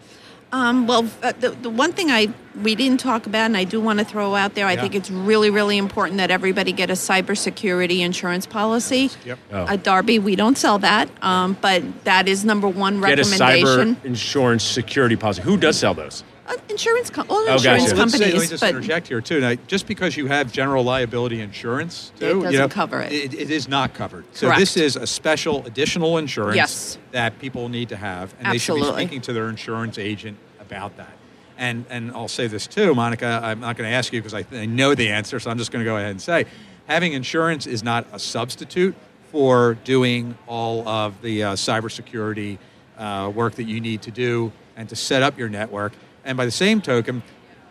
Um, 0.52 0.88
well, 0.88 1.08
uh, 1.22 1.32
the, 1.38 1.50
the 1.50 1.70
one 1.70 1.92
thing 1.92 2.10
I 2.10 2.28
we 2.60 2.74
didn't 2.74 2.98
talk 2.98 3.26
about, 3.26 3.46
and 3.46 3.56
I 3.56 3.62
do 3.62 3.80
want 3.80 4.00
to 4.00 4.04
throw 4.04 4.34
out 4.34 4.54
there, 4.54 4.66
I 4.66 4.72
Yeah. 4.72 4.80
think 4.82 4.94
it's 4.96 5.08
really, 5.10 5.48
really 5.48 5.78
important 5.78 6.18
that 6.18 6.32
everybody 6.32 6.72
get 6.72 6.90
a 6.90 6.94
cybersecurity 6.94 8.00
insurance 8.00 8.46
policy. 8.46 9.10
Yep. 9.24 9.38
Oh. 9.52 9.66
At 9.68 9.84
Darby, 9.84 10.18
we 10.18 10.34
don't 10.34 10.58
sell 10.58 10.80
that, 10.80 11.08
um, 11.22 11.56
but 11.60 12.04
that 12.04 12.26
is 12.26 12.44
number 12.44 12.66
one 12.66 13.00
Get 13.00 13.20
a 13.20 13.22
recommendation. 13.22 13.94
cyber 13.96 14.04
insurance 14.04 14.64
security 14.64 15.14
policy. 15.14 15.42
Who 15.42 15.56
does 15.56 15.78
sell 15.78 15.94
those? 15.94 16.24
Uh, 16.50 16.56
insurance, 16.68 17.10
com- 17.10 17.26
all 17.30 17.36
Oh, 17.36 17.52
insurance 17.54 17.62
gotcha. 17.62 17.78
Let's 17.80 17.90
say- 17.90 17.96
companies, 18.18 18.34
let 18.34 18.40
me 18.42 18.46
just 18.48 18.62
interject 18.64 19.08
here 19.08 19.20
too. 19.20 19.40
Now, 19.40 19.54
just 19.68 19.86
because 19.86 20.16
you 20.16 20.26
have 20.26 20.52
general 20.52 20.82
liability 20.82 21.40
insurance, 21.40 22.10
too, 22.18 22.40
It 22.40 22.42
doesn't 22.44 22.58
know, 22.58 22.68
cover 22.68 23.00
it. 23.02 23.12
it. 23.12 23.34
It 23.34 23.50
is 23.50 23.68
not 23.68 23.94
covered. 23.94 24.24
So 24.32 24.46
Correct. 24.46 24.58
this 24.60 24.76
is 24.76 24.96
a 24.96 25.06
special 25.06 25.64
additional 25.66 26.18
insurance 26.18 26.56
Yes. 26.56 26.98
that 27.12 27.38
people 27.38 27.68
need 27.68 27.88
to 27.90 27.96
have, 27.96 28.34
and 28.40 28.52
they 28.52 28.58
should 28.58 28.74
be 28.76 28.82
speaking 28.84 29.20
to 29.22 29.32
their 29.32 29.48
insurance 29.48 29.96
agent 29.98 30.38
about 30.60 30.96
that. 30.96 31.12
And 31.56 31.84
and 31.90 32.10
I'll 32.12 32.26
say 32.28 32.46
this 32.46 32.66
too, 32.66 32.94
Monica. 32.94 33.40
I'm 33.42 33.60
not 33.60 33.76
going 33.76 33.88
to 33.88 33.94
ask 33.94 34.12
you 34.12 34.20
because 34.20 34.34
I, 34.34 34.44
I 34.52 34.66
know 34.66 34.94
the 34.94 35.08
answer, 35.10 35.38
so 35.38 35.50
I'm 35.50 35.58
just 35.58 35.70
going 35.70 35.84
to 35.84 35.88
go 35.88 35.96
ahead 35.98 36.10
and 36.10 36.20
say, 36.20 36.46
having 36.88 37.12
insurance 37.12 37.66
is 37.66 37.82
not 37.84 38.06
a 38.12 38.18
substitute 38.18 38.94
for 39.30 39.74
doing 39.84 40.36
all 40.48 40.88
of 40.88 41.20
the 41.22 41.44
uh, 41.44 41.52
cybersecurity 41.54 42.58
uh, 42.98 43.30
work 43.32 43.54
that 43.54 43.64
you 43.64 43.80
need 43.80 44.02
to 44.02 44.10
do 44.10 44.50
and 44.76 44.88
to 44.88 44.96
set 44.96 45.22
up 45.22 45.38
your 45.38 45.48
network. 45.48 45.92
And 46.30 46.36
by 46.36 46.44
the 46.44 46.52
same 46.52 46.80
token, 46.80 47.24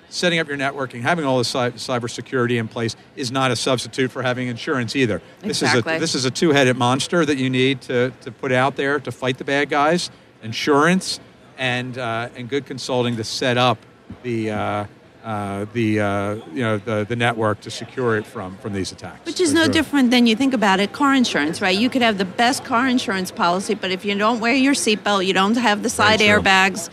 setting 0.10 0.38
up 0.38 0.50
your 0.50 0.58
networking, 0.58 1.00
having 1.00 1.24
all 1.24 1.38
the 1.38 1.46
cy- 1.46 1.72
cybersecurity 1.72 2.60
in 2.60 2.68
place 2.68 2.98
is 3.16 3.32
not 3.32 3.52
a 3.52 3.56
substitute 3.56 4.12
for 4.12 4.22
having 4.22 4.50
insurance 4.50 4.98
either. 4.98 5.22
This 5.40 5.62
Exactly. 5.62 5.94
is 5.94 5.98
a 5.98 6.00
this 6.02 6.14
is 6.14 6.26
a 6.26 6.32
two-headed 6.32 6.76
monster 6.76 7.26
that 7.26 7.38
you 7.38 7.50
need 7.50 7.80
to, 7.84 8.12
to 8.20 8.32
put 8.34 8.52
out 8.52 8.76
there 8.76 9.00
to 9.00 9.14
fight 9.14 9.38
the 9.38 9.46
bad 9.46 9.70
guys. 9.70 10.12
Insurance 10.44 11.22
and 11.58 11.98
uh, 11.98 12.28
and 12.36 12.50
good 12.50 12.66
consulting 12.66 13.16
to 13.16 13.24
set 13.24 13.58
up 13.58 13.78
the 14.24 14.52
uh, 14.52 14.86
uh, 15.24 15.66
the 15.72 16.02
uh, 16.02 16.36
you 16.52 16.62
know 16.62 16.80
the, 16.80 17.06
the 17.08 17.16
network 17.16 17.62
to 17.62 17.72
secure 17.72 18.18
it 18.18 18.26
from 18.26 18.58
from 18.58 18.74
these 18.74 18.92
attacks. 18.92 19.26
Which 19.26 19.40
is 19.40 19.54
no 19.54 19.70
different 19.70 20.12
than 20.12 20.28
you 20.28 20.36
think 20.36 20.54
about 20.54 20.82
it. 20.82 20.92
Car 20.92 21.16
insurance, 21.16 21.62
right? 21.62 21.78
You 21.78 21.90
could 21.90 22.02
have 22.02 22.18
the 22.18 22.26
best 22.26 22.66
car 22.66 22.90
insurance 22.90 23.32
policy, 23.32 23.74
but 23.74 23.90
if 23.90 24.04
you 24.04 24.16
don't 24.16 24.42
wear 24.42 24.54
your 24.54 24.74
seatbelt, 24.74 25.26
you 25.26 25.34
don't 25.34 25.56
have 25.56 25.82
the 25.82 25.90
side 25.90 26.20
true. 26.20 26.28
airbags. 26.28 26.90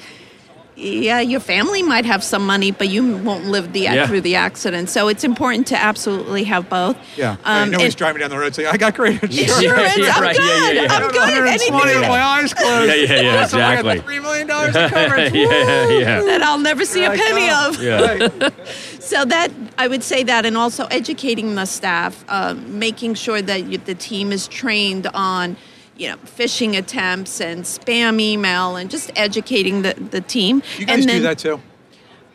Yeah, 0.79 1.21
your 1.21 1.41
family 1.41 1.83
might 1.83 2.05
have 2.05 2.23
some 2.23 2.45
money, 2.45 2.71
but 2.71 2.89
you 2.91 3.17
won't 3.17 3.47
live 3.47 3.73
the 3.73 3.81
Yeah. 3.81 4.07
through 4.07 4.21
the 4.21 4.35
accident. 4.35 4.91
So 4.91 5.09
it's 5.09 5.25
important 5.25 5.67
to 5.69 5.77
absolutely 5.77 6.45
have 6.45 6.69
both. 6.69 6.97
Yeah, 7.17 7.37
Um, 7.47 7.71
nobody's 7.71 7.95
and- 7.95 7.97
driving 7.97 8.21
down 8.21 8.29
the 8.29 8.39
road 8.39 8.55
saying, 8.55 8.69
"I 8.71 8.77
got 8.77 8.95
great 8.95 9.23
insurance." 9.23 9.57
Insurance, 9.62 9.97
Yeah, 9.97 10.12
I'm 10.15 10.23
right. 10.23 10.37
good. 10.37 10.47
Yeah, 10.47 10.71
yeah, 10.73 10.83
yeah. 10.83 10.93
I'm 10.95 11.09
good. 11.11 11.47
Anything 11.49 11.73
120 11.73 11.95
with 11.95 12.03
Yeah. 12.03 12.09
my 12.11 12.23
eyes 12.23 12.53
closed. 12.53 12.89
Yeah, 12.89 12.95
yeah, 12.95 13.21
yeah, 13.23 13.47
So 13.47 13.57
I 13.57 13.61
got 13.61 13.71
exactly. 13.87 13.99
Three 14.01 14.21
million 14.21 14.47
dollars 14.49 14.77
of 14.77 14.91
coverage. 14.91 15.33
yeah, 15.33 15.89
yeah. 15.89 16.21
that 16.21 16.43
I'll 16.43 16.59
never 16.59 16.85
see 16.85 17.05
a 17.05 17.09
Right, 17.09 17.21
penny 17.21 17.49
oh. 17.51 17.69
of. 17.71 17.83
Yeah. 17.83 18.49
So 19.07 19.25
that 19.25 19.53
I 19.79 19.87
would 19.87 20.03
say 20.03 20.25
that, 20.25 20.45
and 20.45 20.57
also 20.57 20.87
educating 20.87 21.55
the 21.55 21.65
staff, 21.65 22.25
um, 22.29 22.79
making 22.81 23.15
sure 23.15 23.41
that 23.41 23.65
you, 23.67 23.79
the 23.79 23.95
team 23.95 24.33
is 24.33 24.49
trained 24.49 25.07
on, 25.15 25.57
you 25.97 26.09
know, 26.11 26.17
phishing 26.19 26.77
attempts 26.77 27.41
and 27.41 27.63
spam 27.65 28.21
email, 28.21 28.77
and 28.77 28.91
just 28.91 29.11
educating 29.17 29.83
the, 29.83 29.95
the 29.95 30.21
team. 30.21 30.63
You 30.79 30.87
guys 30.87 30.99
and 31.01 31.09
do 31.09 31.21
that 31.23 31.39
too. 31.39 31.61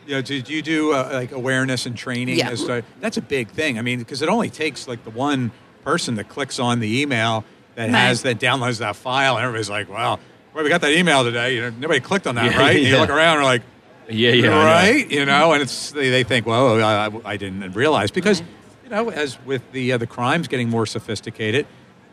You 0.06 0.16
know, 0.16 0.22
do, 0.22 0.42
do 0.42 0.52
you 0.52 0.62
do 0.62 0.92
uh, 0.92 1.10
like 1.12 1.30
awareness 1.32 1.86
and 1.86 1.96
training? 1.96 2.36
Yeah. 2.38 2.50
As 2.50 2.64
to, 2.64 2.82
that's 3.00 3.16
a 3.18 3.22
big 3.22 3.48
thing. 3.48 3.78
I 3.78 3.82
mean, 3.82 4.00
because 4.00 4.20
it 4.20 4.28
only 4.28 4.50
takes 4.50 4.88
like 4.88 5.04
the 5.04 5.10
one 5.10 5.52
person 5.84 6.16
that 6.16 6.28
clicks 6.28 6.58
on 6.58 6.80
the 6.80 7.00
email 7.02 7.44
that 7.76 7.82
Right. 7.84 7.90
has 7.92 8.22
that 8.22 8.38
downloads 8.38 8.78
that 8.80 8.96
file, 8.96 9.36
and 9.36 9.44
everybody's 9.44 9.70
like, 9.70 9.88
"Wow, 9.88 10.18
well, 10.52 10.64
we 10.64 10.68
got 10.70 10.80
that 10.82 10.92
email 10.92 11.22
today. 11.24 11.54
You 11.54 11.60
know, 11.62 11.70
nobody 11.78 12.00
clicked 12.00 12.26
on 12.26 12.34
that, 12.34 12.50
Yeah, 12.52 12.58
right?" 12.58 12.76
And 12.76 12.84
you 12.86 12.98
look 12.98 13.10
around, 13.10 13.36
and 13.38 13.44
like, 13.46 13.62
Yeah, 14.08 14.32
yeah. 14.32 14.48
I 14.48 14.50
know. 14.50 14.64
right? 14.64 15.10
You 15.10 15.24
know, 15.24 15.52
and 15.52 15.62
it's 15.62 15.92
they, 15.92 16.10
they 16.10 16.24
think, 16.24 16.46
well, 16.46 16.82
I, 16.82 17.06
I- 17.06 17.20
I 17.32 17.36
didn't 17.36 17.72
realize 17.72 18.10
because 18.10 18.40
you 18.84 18.90
know, 18.90 19.08
as 19.10 19.38
with 19.46 19.62
the 19.72 19.92
uh, 19.92 19.98
the 19.98 20.06
crimes 20.06 20.48
getting 20.48 20.68
more 20.68 20.84
sophisticated, 20.84 21.66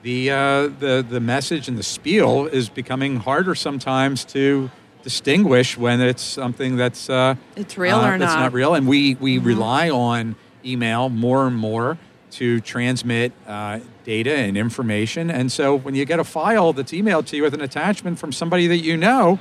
the 0.03 0.31
uh, 0.31 0.67
the 0.79 1.05
the 1.07 1.19
message 1.19 1.67
and 1.67 1.77
the 1.77 1.83
spiel 1.83 2.45
is 2.47 2.69
becoming 2.69 3.17
harder 3.17 3.55
sometimes 3.55 4.23
to 4.25 4.69
distinguish 5.03 5.77
when 5.77 6.01
it's 6.01 6.21
something 6.21 6.75
that's 6.77 7.09
uh, 7.09 7.35
It's 7.55 7.77
real 7.77 7.97
uh, 7.97 8.07
or 8.13 8.17
that's 8.17 8.33
not. 8.35 8.39
not 8.39 8.53
real, 8.53 8.75
and 8.75 8.87
we 8.87 9.15
we 9.15 9.37
rely 9.37 9.89
on 9.89 10.35
email 10.65 11.09
more 11.09 11.47
and 11.47 11.55
more 11.55 11.97
to 12.31 12.59
transmit 12.61 13.31
uh, 13.47 13.79
data 14.03 14.35
and 14.35 14.55
information. 14.57 15.31
And 15.31 15.51
so 15.51 15.75
when 15.75 15.95
you 15.95 16.05
get 16.05 16.19
a 16.19 16.23
file 16.23 16.73
that's 16.73 16.91
emailed 16.91 17.25
to 17.27 17.35
you 17.37 17.43
with 17.43 17.53
an 17.53 17.61
attachment 17.61 18.19
from 18.19 18.31
somebody 18.31 18.67
that 18.67 18.77
you 18.77 18.97
know, 18.97 19.39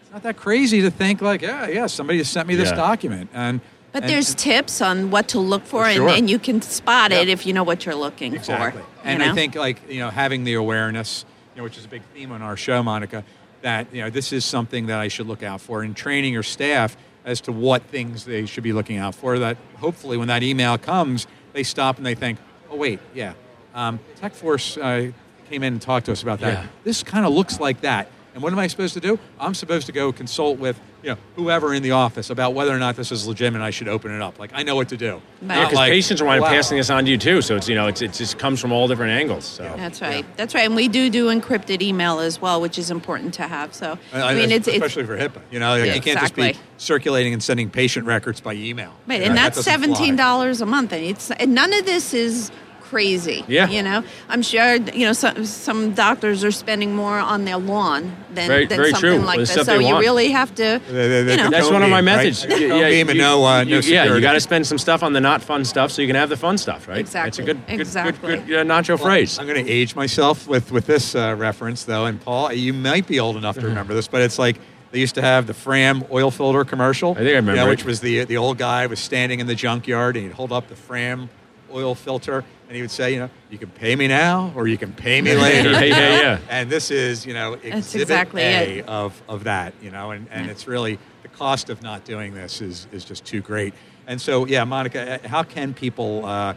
it's 0.00 0.10
not 0.12 0.22
that 0.22 0.36
crazy 0.36 0.80
to 0.82 0.90
think 0.90 1.20
like, 1.20 1.42
yeah, 1.42 1.68
yeah, 1.68 1.86
somebody 1.86 2.18
just 2.18 2.32
sent 2.32 2.48
me 2.48 2.54
this 2.54 2.70
Yeah. 2.70 2.76
document. 2.76 3.28
And 3.34 3.60
but 3.92 4.02
and- 4.02 4.10
there's 4.10 4.30
and- 4.30 4.38
tips 4.38 4.80
on 4.80 5.10
what 5.10 5.28
to 5.28 5.38
look 5.38 5.64
for, 5.64 5.90
Sure. 5.90 6.08
and, 6.08 6.18
and 6.18 6.30
you 6.30 6.38
can 6.38 6.62
spot 6.62 7.12
it 7.12 7.28
if 7.28 7.46
you 7.46 7.52
know 7.52 7.62
what 7.62 7.86
you're 7.86 7.94
looking 7.94 8.34
exactly. 8.34 8.80
for. 8.80 8.88
And 9.04 9.22
you 9.22 9.30
I 9.30 9.34
think 9.34 9.54
like 9.54 9.88
you 9.88 10.00
know 10.00 10.10
having 10.10 10.44
the 10.44 10.54
awareness 10.54 11.24
you 11.54 11.58
know, 11.58 11.64
which 11.64 11.76
is 11.78 11.84
a 11.84 11.88
big 11.88 12.02
theme 12.14 12.32
on 12.32 12.42
our 12.42 12.56
show, 12.56 12.82
Monica, 12.82 13.24
that 13.62 13.92
you 13.92 14.02
know 14.02 14.10
this 14.10 14.32
is 14.32 14.44
something 14.44 14.86
that 14.86 14.98
I 14.98 15.08
should 15.08 15.26
look 15.26 15.42
out 15.42 15.60
for 15.60 15.84
in 15.84 15.94
training 15.94 16.32
your 16.32 16.42
staff 16.42 16.96
as 17.24 17.40
to 17.42 17.52
what 17.52 17.82
things 17.84 18.24
they 18.24 18.46
should 18.46 18.64
be 18.64 18.72
looking 18.72 18.96
out 18.96 19.14
for. 19.14 19.38
That 19.38 19.56
hopefully, 19.78 20.16
when 20.16 20.28
that 20.28 20.42
email 20.42 20.78
comes, 20.78 21.26
they 21.52 21.62
stop 21.62 21.98
and 21.98 22.06
they 22.06 22.14
think, 22.14 22.38
"Oh, 22.70 22.76
wait, 22.76 23.00
yeah, 23.14 23.34
um, 23.74 24.00
TechForce 24.20 24.78
uh, 25.10 25.12
came 25.48 25.62
in 25.62 25.74
and 25.74 25.82
talked 25.82 26.06
to 26.06 26.12
us 26.12 26.22
about 26.22 26.40
that. 26.40 26.52
Yeah. 26.52 26.66
This 26.84 27.02
kind 27.02 27.26
of 27.26 27.32
looks 27.32 27.60
like 27.60 27.82
that." 27.82 28.08
And 28.34 28.42
what 28.42 28.52
am 28.52 28.58
I 28.58 28.66
supposed 28.66 28.94
to 28.94 29.00
do? 29.00 29.18
I'm 29.38 29.54
supposed 29.54 29.86
to 29.86 29.92
go 29.92 30.12
consult 30.12 30.58
with 30.58 30.80
you 31.02 31.10
know 31.10 31.16
whoever 31.36 31.74
in 31.74 31.82
the 31.82 31.90
office 31.90 32.30
about 32.30 32.54
whether 32.54 32.74
or 32.74 32.78
not 32.78 32.96
this 32.96 33.12
is 33.12 33.26
legitimate. 33.26 33.60
I 33.62 33.70
should 33.70 33.88
open 33.88 34.14
it 34.14 34.22
up. 34.22 34.38
Like 34.38 34.52
I 34.54 34.62
know 34.62 34.74
what 34.74 34.88
to 34.90 34.96
do. 34.96 35.20
Right. 35.42 35.56
Yeah, 35.56 35.64
because 35.64 35.74
like, 35.74 35.92
patients 35.92 36.20
are 36.20 36.24
winding 36.24 36.44
up 36.44 36.50
wow. 36.50 36.56
passing 36.56 36.78
this 36.78 36.88
on 36.88 37.04
to 37.04 37.10
you 37.10 37.18
too. 37.18 37.42
So 37.42 37.56
it's 37.56 37.68
you 37.68 37.74
know 37.74 37.88
it's 37.88 38.00
it 38.00 38.12
just 38.14 38.38
comes 38.38 38.60
from 38.60 38.72
all 38.72 38.88
different 38.88 39.12
angles. 39.12 39.44
So 39.44 39.64
That's 39.76 40.00
right. 40.00 40.24
That's 40.36 40.54
right. 40.54 40.64
And 40.64 40.74
we 40.74 40.88
do 40.88 41.10
do 41.10 41.28
encrypted 41.28 41.82
email 41.82 42.20
as 42.20 42.40
well, 42.40 42.60
which 42.60 42.78
is 42.78 42.90
important 42.90 43.34
to 43.34 43.42
have. 43.42 43.74
So 43.74 43.98
I 44.12 44.34
mean, 44.34 44.50
it's, 44.50 44.66
it's 44.66 44.76
especially 44.76 45.04
for 45.04 45.18
HIPAA. 45.18 45.42
You 45.50 45.60
know, 45.60 45.74
Yeah, 45.74 45.94
you 45.94 46.00
can't 46.00 46.20
just 46.20 46.34
be 46.34 46.54
circulating 46.78 47.32
and 47.32 47.42
sending 47.42 47.68
patient 47.68 48.06
records 48.06 48.40
by 48.40 48.54
email. 48.54 48.94
right, 49.06 49.20
You 49.20 49.26
and 49.26 49.34
know, 49.34 49.42
that 49.42 49.54
that's 49.54 49.64
doesn't 49.64 49.72
seventeen 49.72 50.16
dollars 50.16 50.60
a 50.60 50.66
month, 50.66 50.92
and 50.92 51.04
it's 51.04 51.30
and 51.30 51.54
none 51.54 51.72
of 51.72 51.84
this 51.84 52.14
is 52.14 52.50
crazy. 52.96 53.42
Yeah. 53.48 53.68
you 53.70 53.82
know, 53.82 54.04
I'm 54.28 54.42
sure 54.42 54.74
you 54.76 55.06
know 55.06 55.14
some 55.14 55.46
some 55.46 55.94
doctors 55.94 56.44
are 56.44 56.50
spending 56.52 56.94
more 56.94 57.18
on 57.18 57.44
their 57.46 57.56
lawn 57.56 58.14
than, 58.34 58.48
Very- 58.48 58.66
than 58.66 58.76
very 58.76 58.90
something 58.90 59.18
true. 59.18 59.26
like 59.26 59.38
The 59.40 59.54
this. 59.54 59.66
So 59.66 59.78
you 59.78 59.94
want. 59.94 60.04
really 60.04 60.30
have 60.30 60.54
to, 60.56 60.80
The- 60.86 60.92
the- 60.92 61.22
the 61.24 61.30
you 61.32 61.36
know, 61.38 61.50
That's 61.50 61.70
one 61.70 61.82
of 61.82 61.88
my 61.90 62.00
beam, 62.02 62.06
right? 62.08 62.16
methods. 62.16 62.42
The 62.42 62.68
cone 62.68 62.90
beam 62.90 63.08
and 63.08 63.18
no, 63.18 63.44
uh, 63.44 63.64
no 63.64 63.78
yeah, 63.78 64.04
you 64.14 64.20
got 64.20 64.32
to 64.34 64.40
spend 64.40 64.66
some 64.66 64.78
stuff 64.78 65.02
on 65.02 65.12
the 65.14 65.20
not 65.20 65.42
fun 65.42 65.64
stuff 65.64 65.90
so 65.90 66.02
you 66.02 66.08
can 66.08 66.16
have 66.16 66.28
the 66.28 66.36
fun 66.36 66.58
stuff, 66.58 66.86
right? 66.86 66.98
Exactly. 66.98 67.28
It's 67.28 67.38
a 67.38 67.42
Exactly. 67.42 67.54
good, 67.54 67.66
good, 67.66 67.80
Exactly. 67.80 68.36
good, 68.36 68.46
good 68.46 68.70
uh, 68.70 68.74
nacho 68.74 69.00
phrase. 69.00 69.38
I'm 69.38 69.46
going 69.46 69.64
to 69.64 69.70
age 69.70 69.96
myself 69.96 70.46
with 70.46 70.70
with 70.70 70.86
this 70.86 71.14
uh, 71.14 71.34
reference 71.38 71.84
though, 71.84 72.04
and 72.06 72.20
Paul, 72.20 72.52
you 72.52 72.74
might 72.74 73.06
be 73.06 73.18
old 73.20 73.36
enough 73.36 73.56
to 73.58 73.66
remember 73.66 73.94
this, 73.94 74.06
but 74.08 74.20
it's 74.22 74.38
like 74.38 74.56
they 74.90 75.00
used 75.00 75.14
to 75.14 75.22
have 75.22 75.46
the 75.46 75.54
Fram 75.54 76.04
oil 76.12 76.30
filter 76.30 76.64
commercial. 76.64 77.12
I 77.12 77.14
think 77.24 77.28
I 77.28 77.32
remember 77.36 77.52
you 77.52 77.64
know, 77.64 77.68
which 77.70 77.84
was 77.86 78.00
the 78.00 78.24
the 78.24 78.36
old 78.36 78.58
guy 78.58 78.86
was 78.86 79.00
standing 79.00 79.40
in 79.40 79.46
the 79.46 79.54
junkyard 79.54 80.16
and 80.16 80.26
he'd 80.26 80.34
hold 80.34 80.52
up 80.52 80.68
the 80.68 80.76
Fram 80.76 81.30
oil 81.72 81.94
filter 81.94 82.44
and 82.72 82.76
he 82.78 82.80
would 82.80 82.90
say, 82.90 83.12
you 83.12 83.18
know, 83.18 83.28
you 83.50 83.58
can 83.58 83.68
pay 83.68 83.94
me 83.94 84.08
now 84.08 84.50
or 84.56 84.66
you 84.66 84.78
can 84.78 84.94
pay 84.94 85.20
me 85.20 85.34
later. 85.36 85.72
Yeah, 85.72 85.80
yeah, 85.82 86.20
yeah. 86.22 86.38
And 86.48 86.70
this 86.70 86.90
is, 86.90 87.26
you 87.26 87.34
know, 87.34 87.52
exhibit 87.52 88.08
exactly 88.08 88.40
A 88.40 88.78
it. 88.78 88.88
of 88.88 89.22
of 89.28 89.44
that, 89.44 89.74
you 89.82 89.90
know, 89.90 90.12
and 90.12 90.26
and 90.30 90.48
it's 90.50 90.66
really 90.66 90.98
the 91.20 91.28
cost 91.28 91.68
of 91.68 91.82
not 91.82 92.06
doing 92.06 92.32
this 92.32 92.62
is 92.62 92.86
is 92.90 93.04
just 93.04 93.26
too 93.26 93.42
great. 93.42 93.74
And 94.06 94.18
so, 94.18 94.46
yeah, 94.46 94.64
Monica, 94.64 95.22
uh, 95.22 95.28
how 95.28 95.42
can 95.42 95.74
people 95.74 96.24
uh, 96.24 96.54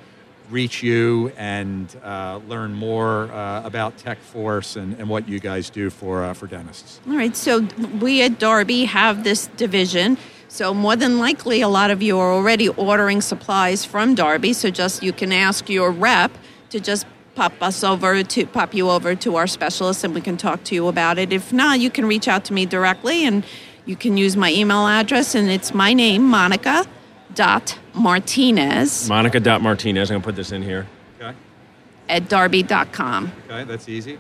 reach 0.49 0.81
you 0.81 1.33
and 1.35 1.93
uh, 2.01 2.39
learn 2.47 2.73
more 2.73 3.29
uh, 3.33 3.63
about 3.65 3.97
TechForce 3.97 4.77
and, 4.77 4.97
and 4.97 5.09
what 5.09 5.27
you 5.27 5.41
guys 5.41 5.69
do 5.69 5.89
for 5.89 6.23
uh, 6.23 6.33
for 6.33 6.47
dentists? 6.47 7.01
All 7.09 7.17
right, 7.17 7.35
so 7.35 7.67
we 7.99 8.21
at 8.21 8.39
Darby 8.39 8.85
have 8.85 9.25
this 9.25 9.47
division. 9.57 10.17
So 10.47 10.73
more 10.73 10.95
than 10.95 11.19
likely, 11.19 11.61
a 11.61 11.67
lot 11.67 11.91
of 11.91 12.01
you 12.01 12.17
are 12.17 12.31
already 12.31 12.69
ordering 12.69 13.21
supplies 13.21 13.83
from 13.85 14.15
Darby. 14.15 14.53
So 14.53 14.69
just 14.69 15.03
you 15.03 15.11
can 15.11 15.31
ask 15.33 15.69
your 15.69 15.91
rep 15.91 16.31
to 16.69 16.79
just 16.79 17.05
pop 17.35 17.61
us 17.61 17.83
over 17.83 18.23
to 18.23 18.45
pop 18.45 18.73
you 18.73 18.89
over 18.89 19.13
to 19.15 19.35
our 19.35 19.47
specialist, 19.47 20.03
and 20.05 20.15
we 20.15 20.21
can 20.21 20.37
talk 20.37 20.63
to 20.65 20.75
you 20.75 20.87
about 20.87 21.17
it. 21.17 21.33
If 21.33 21.51
not, 21.51 21.79
you 21.79 21.89
can 21.89 22.05
reach 22.05 22.27
out 22.29 22.45
to 22.45 22.53
me 22.53 22.65
directly, 22.65 23.25
and 23.25 23.45
you 23.85 23.97
can 23.97 24.15
use 24.17 24.37
my 24.37 24.51
email 24.51 24.87
address, 24.87 25.35
and 25.35 25.49
it's 25.49 25.73
my 25.73 25.93
name, 25.93 26.23
Monica 26.23 26.85
dot 27.33 27.77
Martinez 27.93 29.09
Monica 29.09 29.41
dot 29.41 29.61
Martinez. 29.61 30.09
I'm 30.09 30.15
gonna 30.15 30.23
put 30.23 30.37
this 30.37 30.53
in 30.53 30.61
here. 30.61 30.87
Okay, 31.19 31.35
at 32.07 32.29
darby.com. 32.29 33.31
okay, 33.49 33.65
that's 33.65 33.89
easy. 33.89 34.17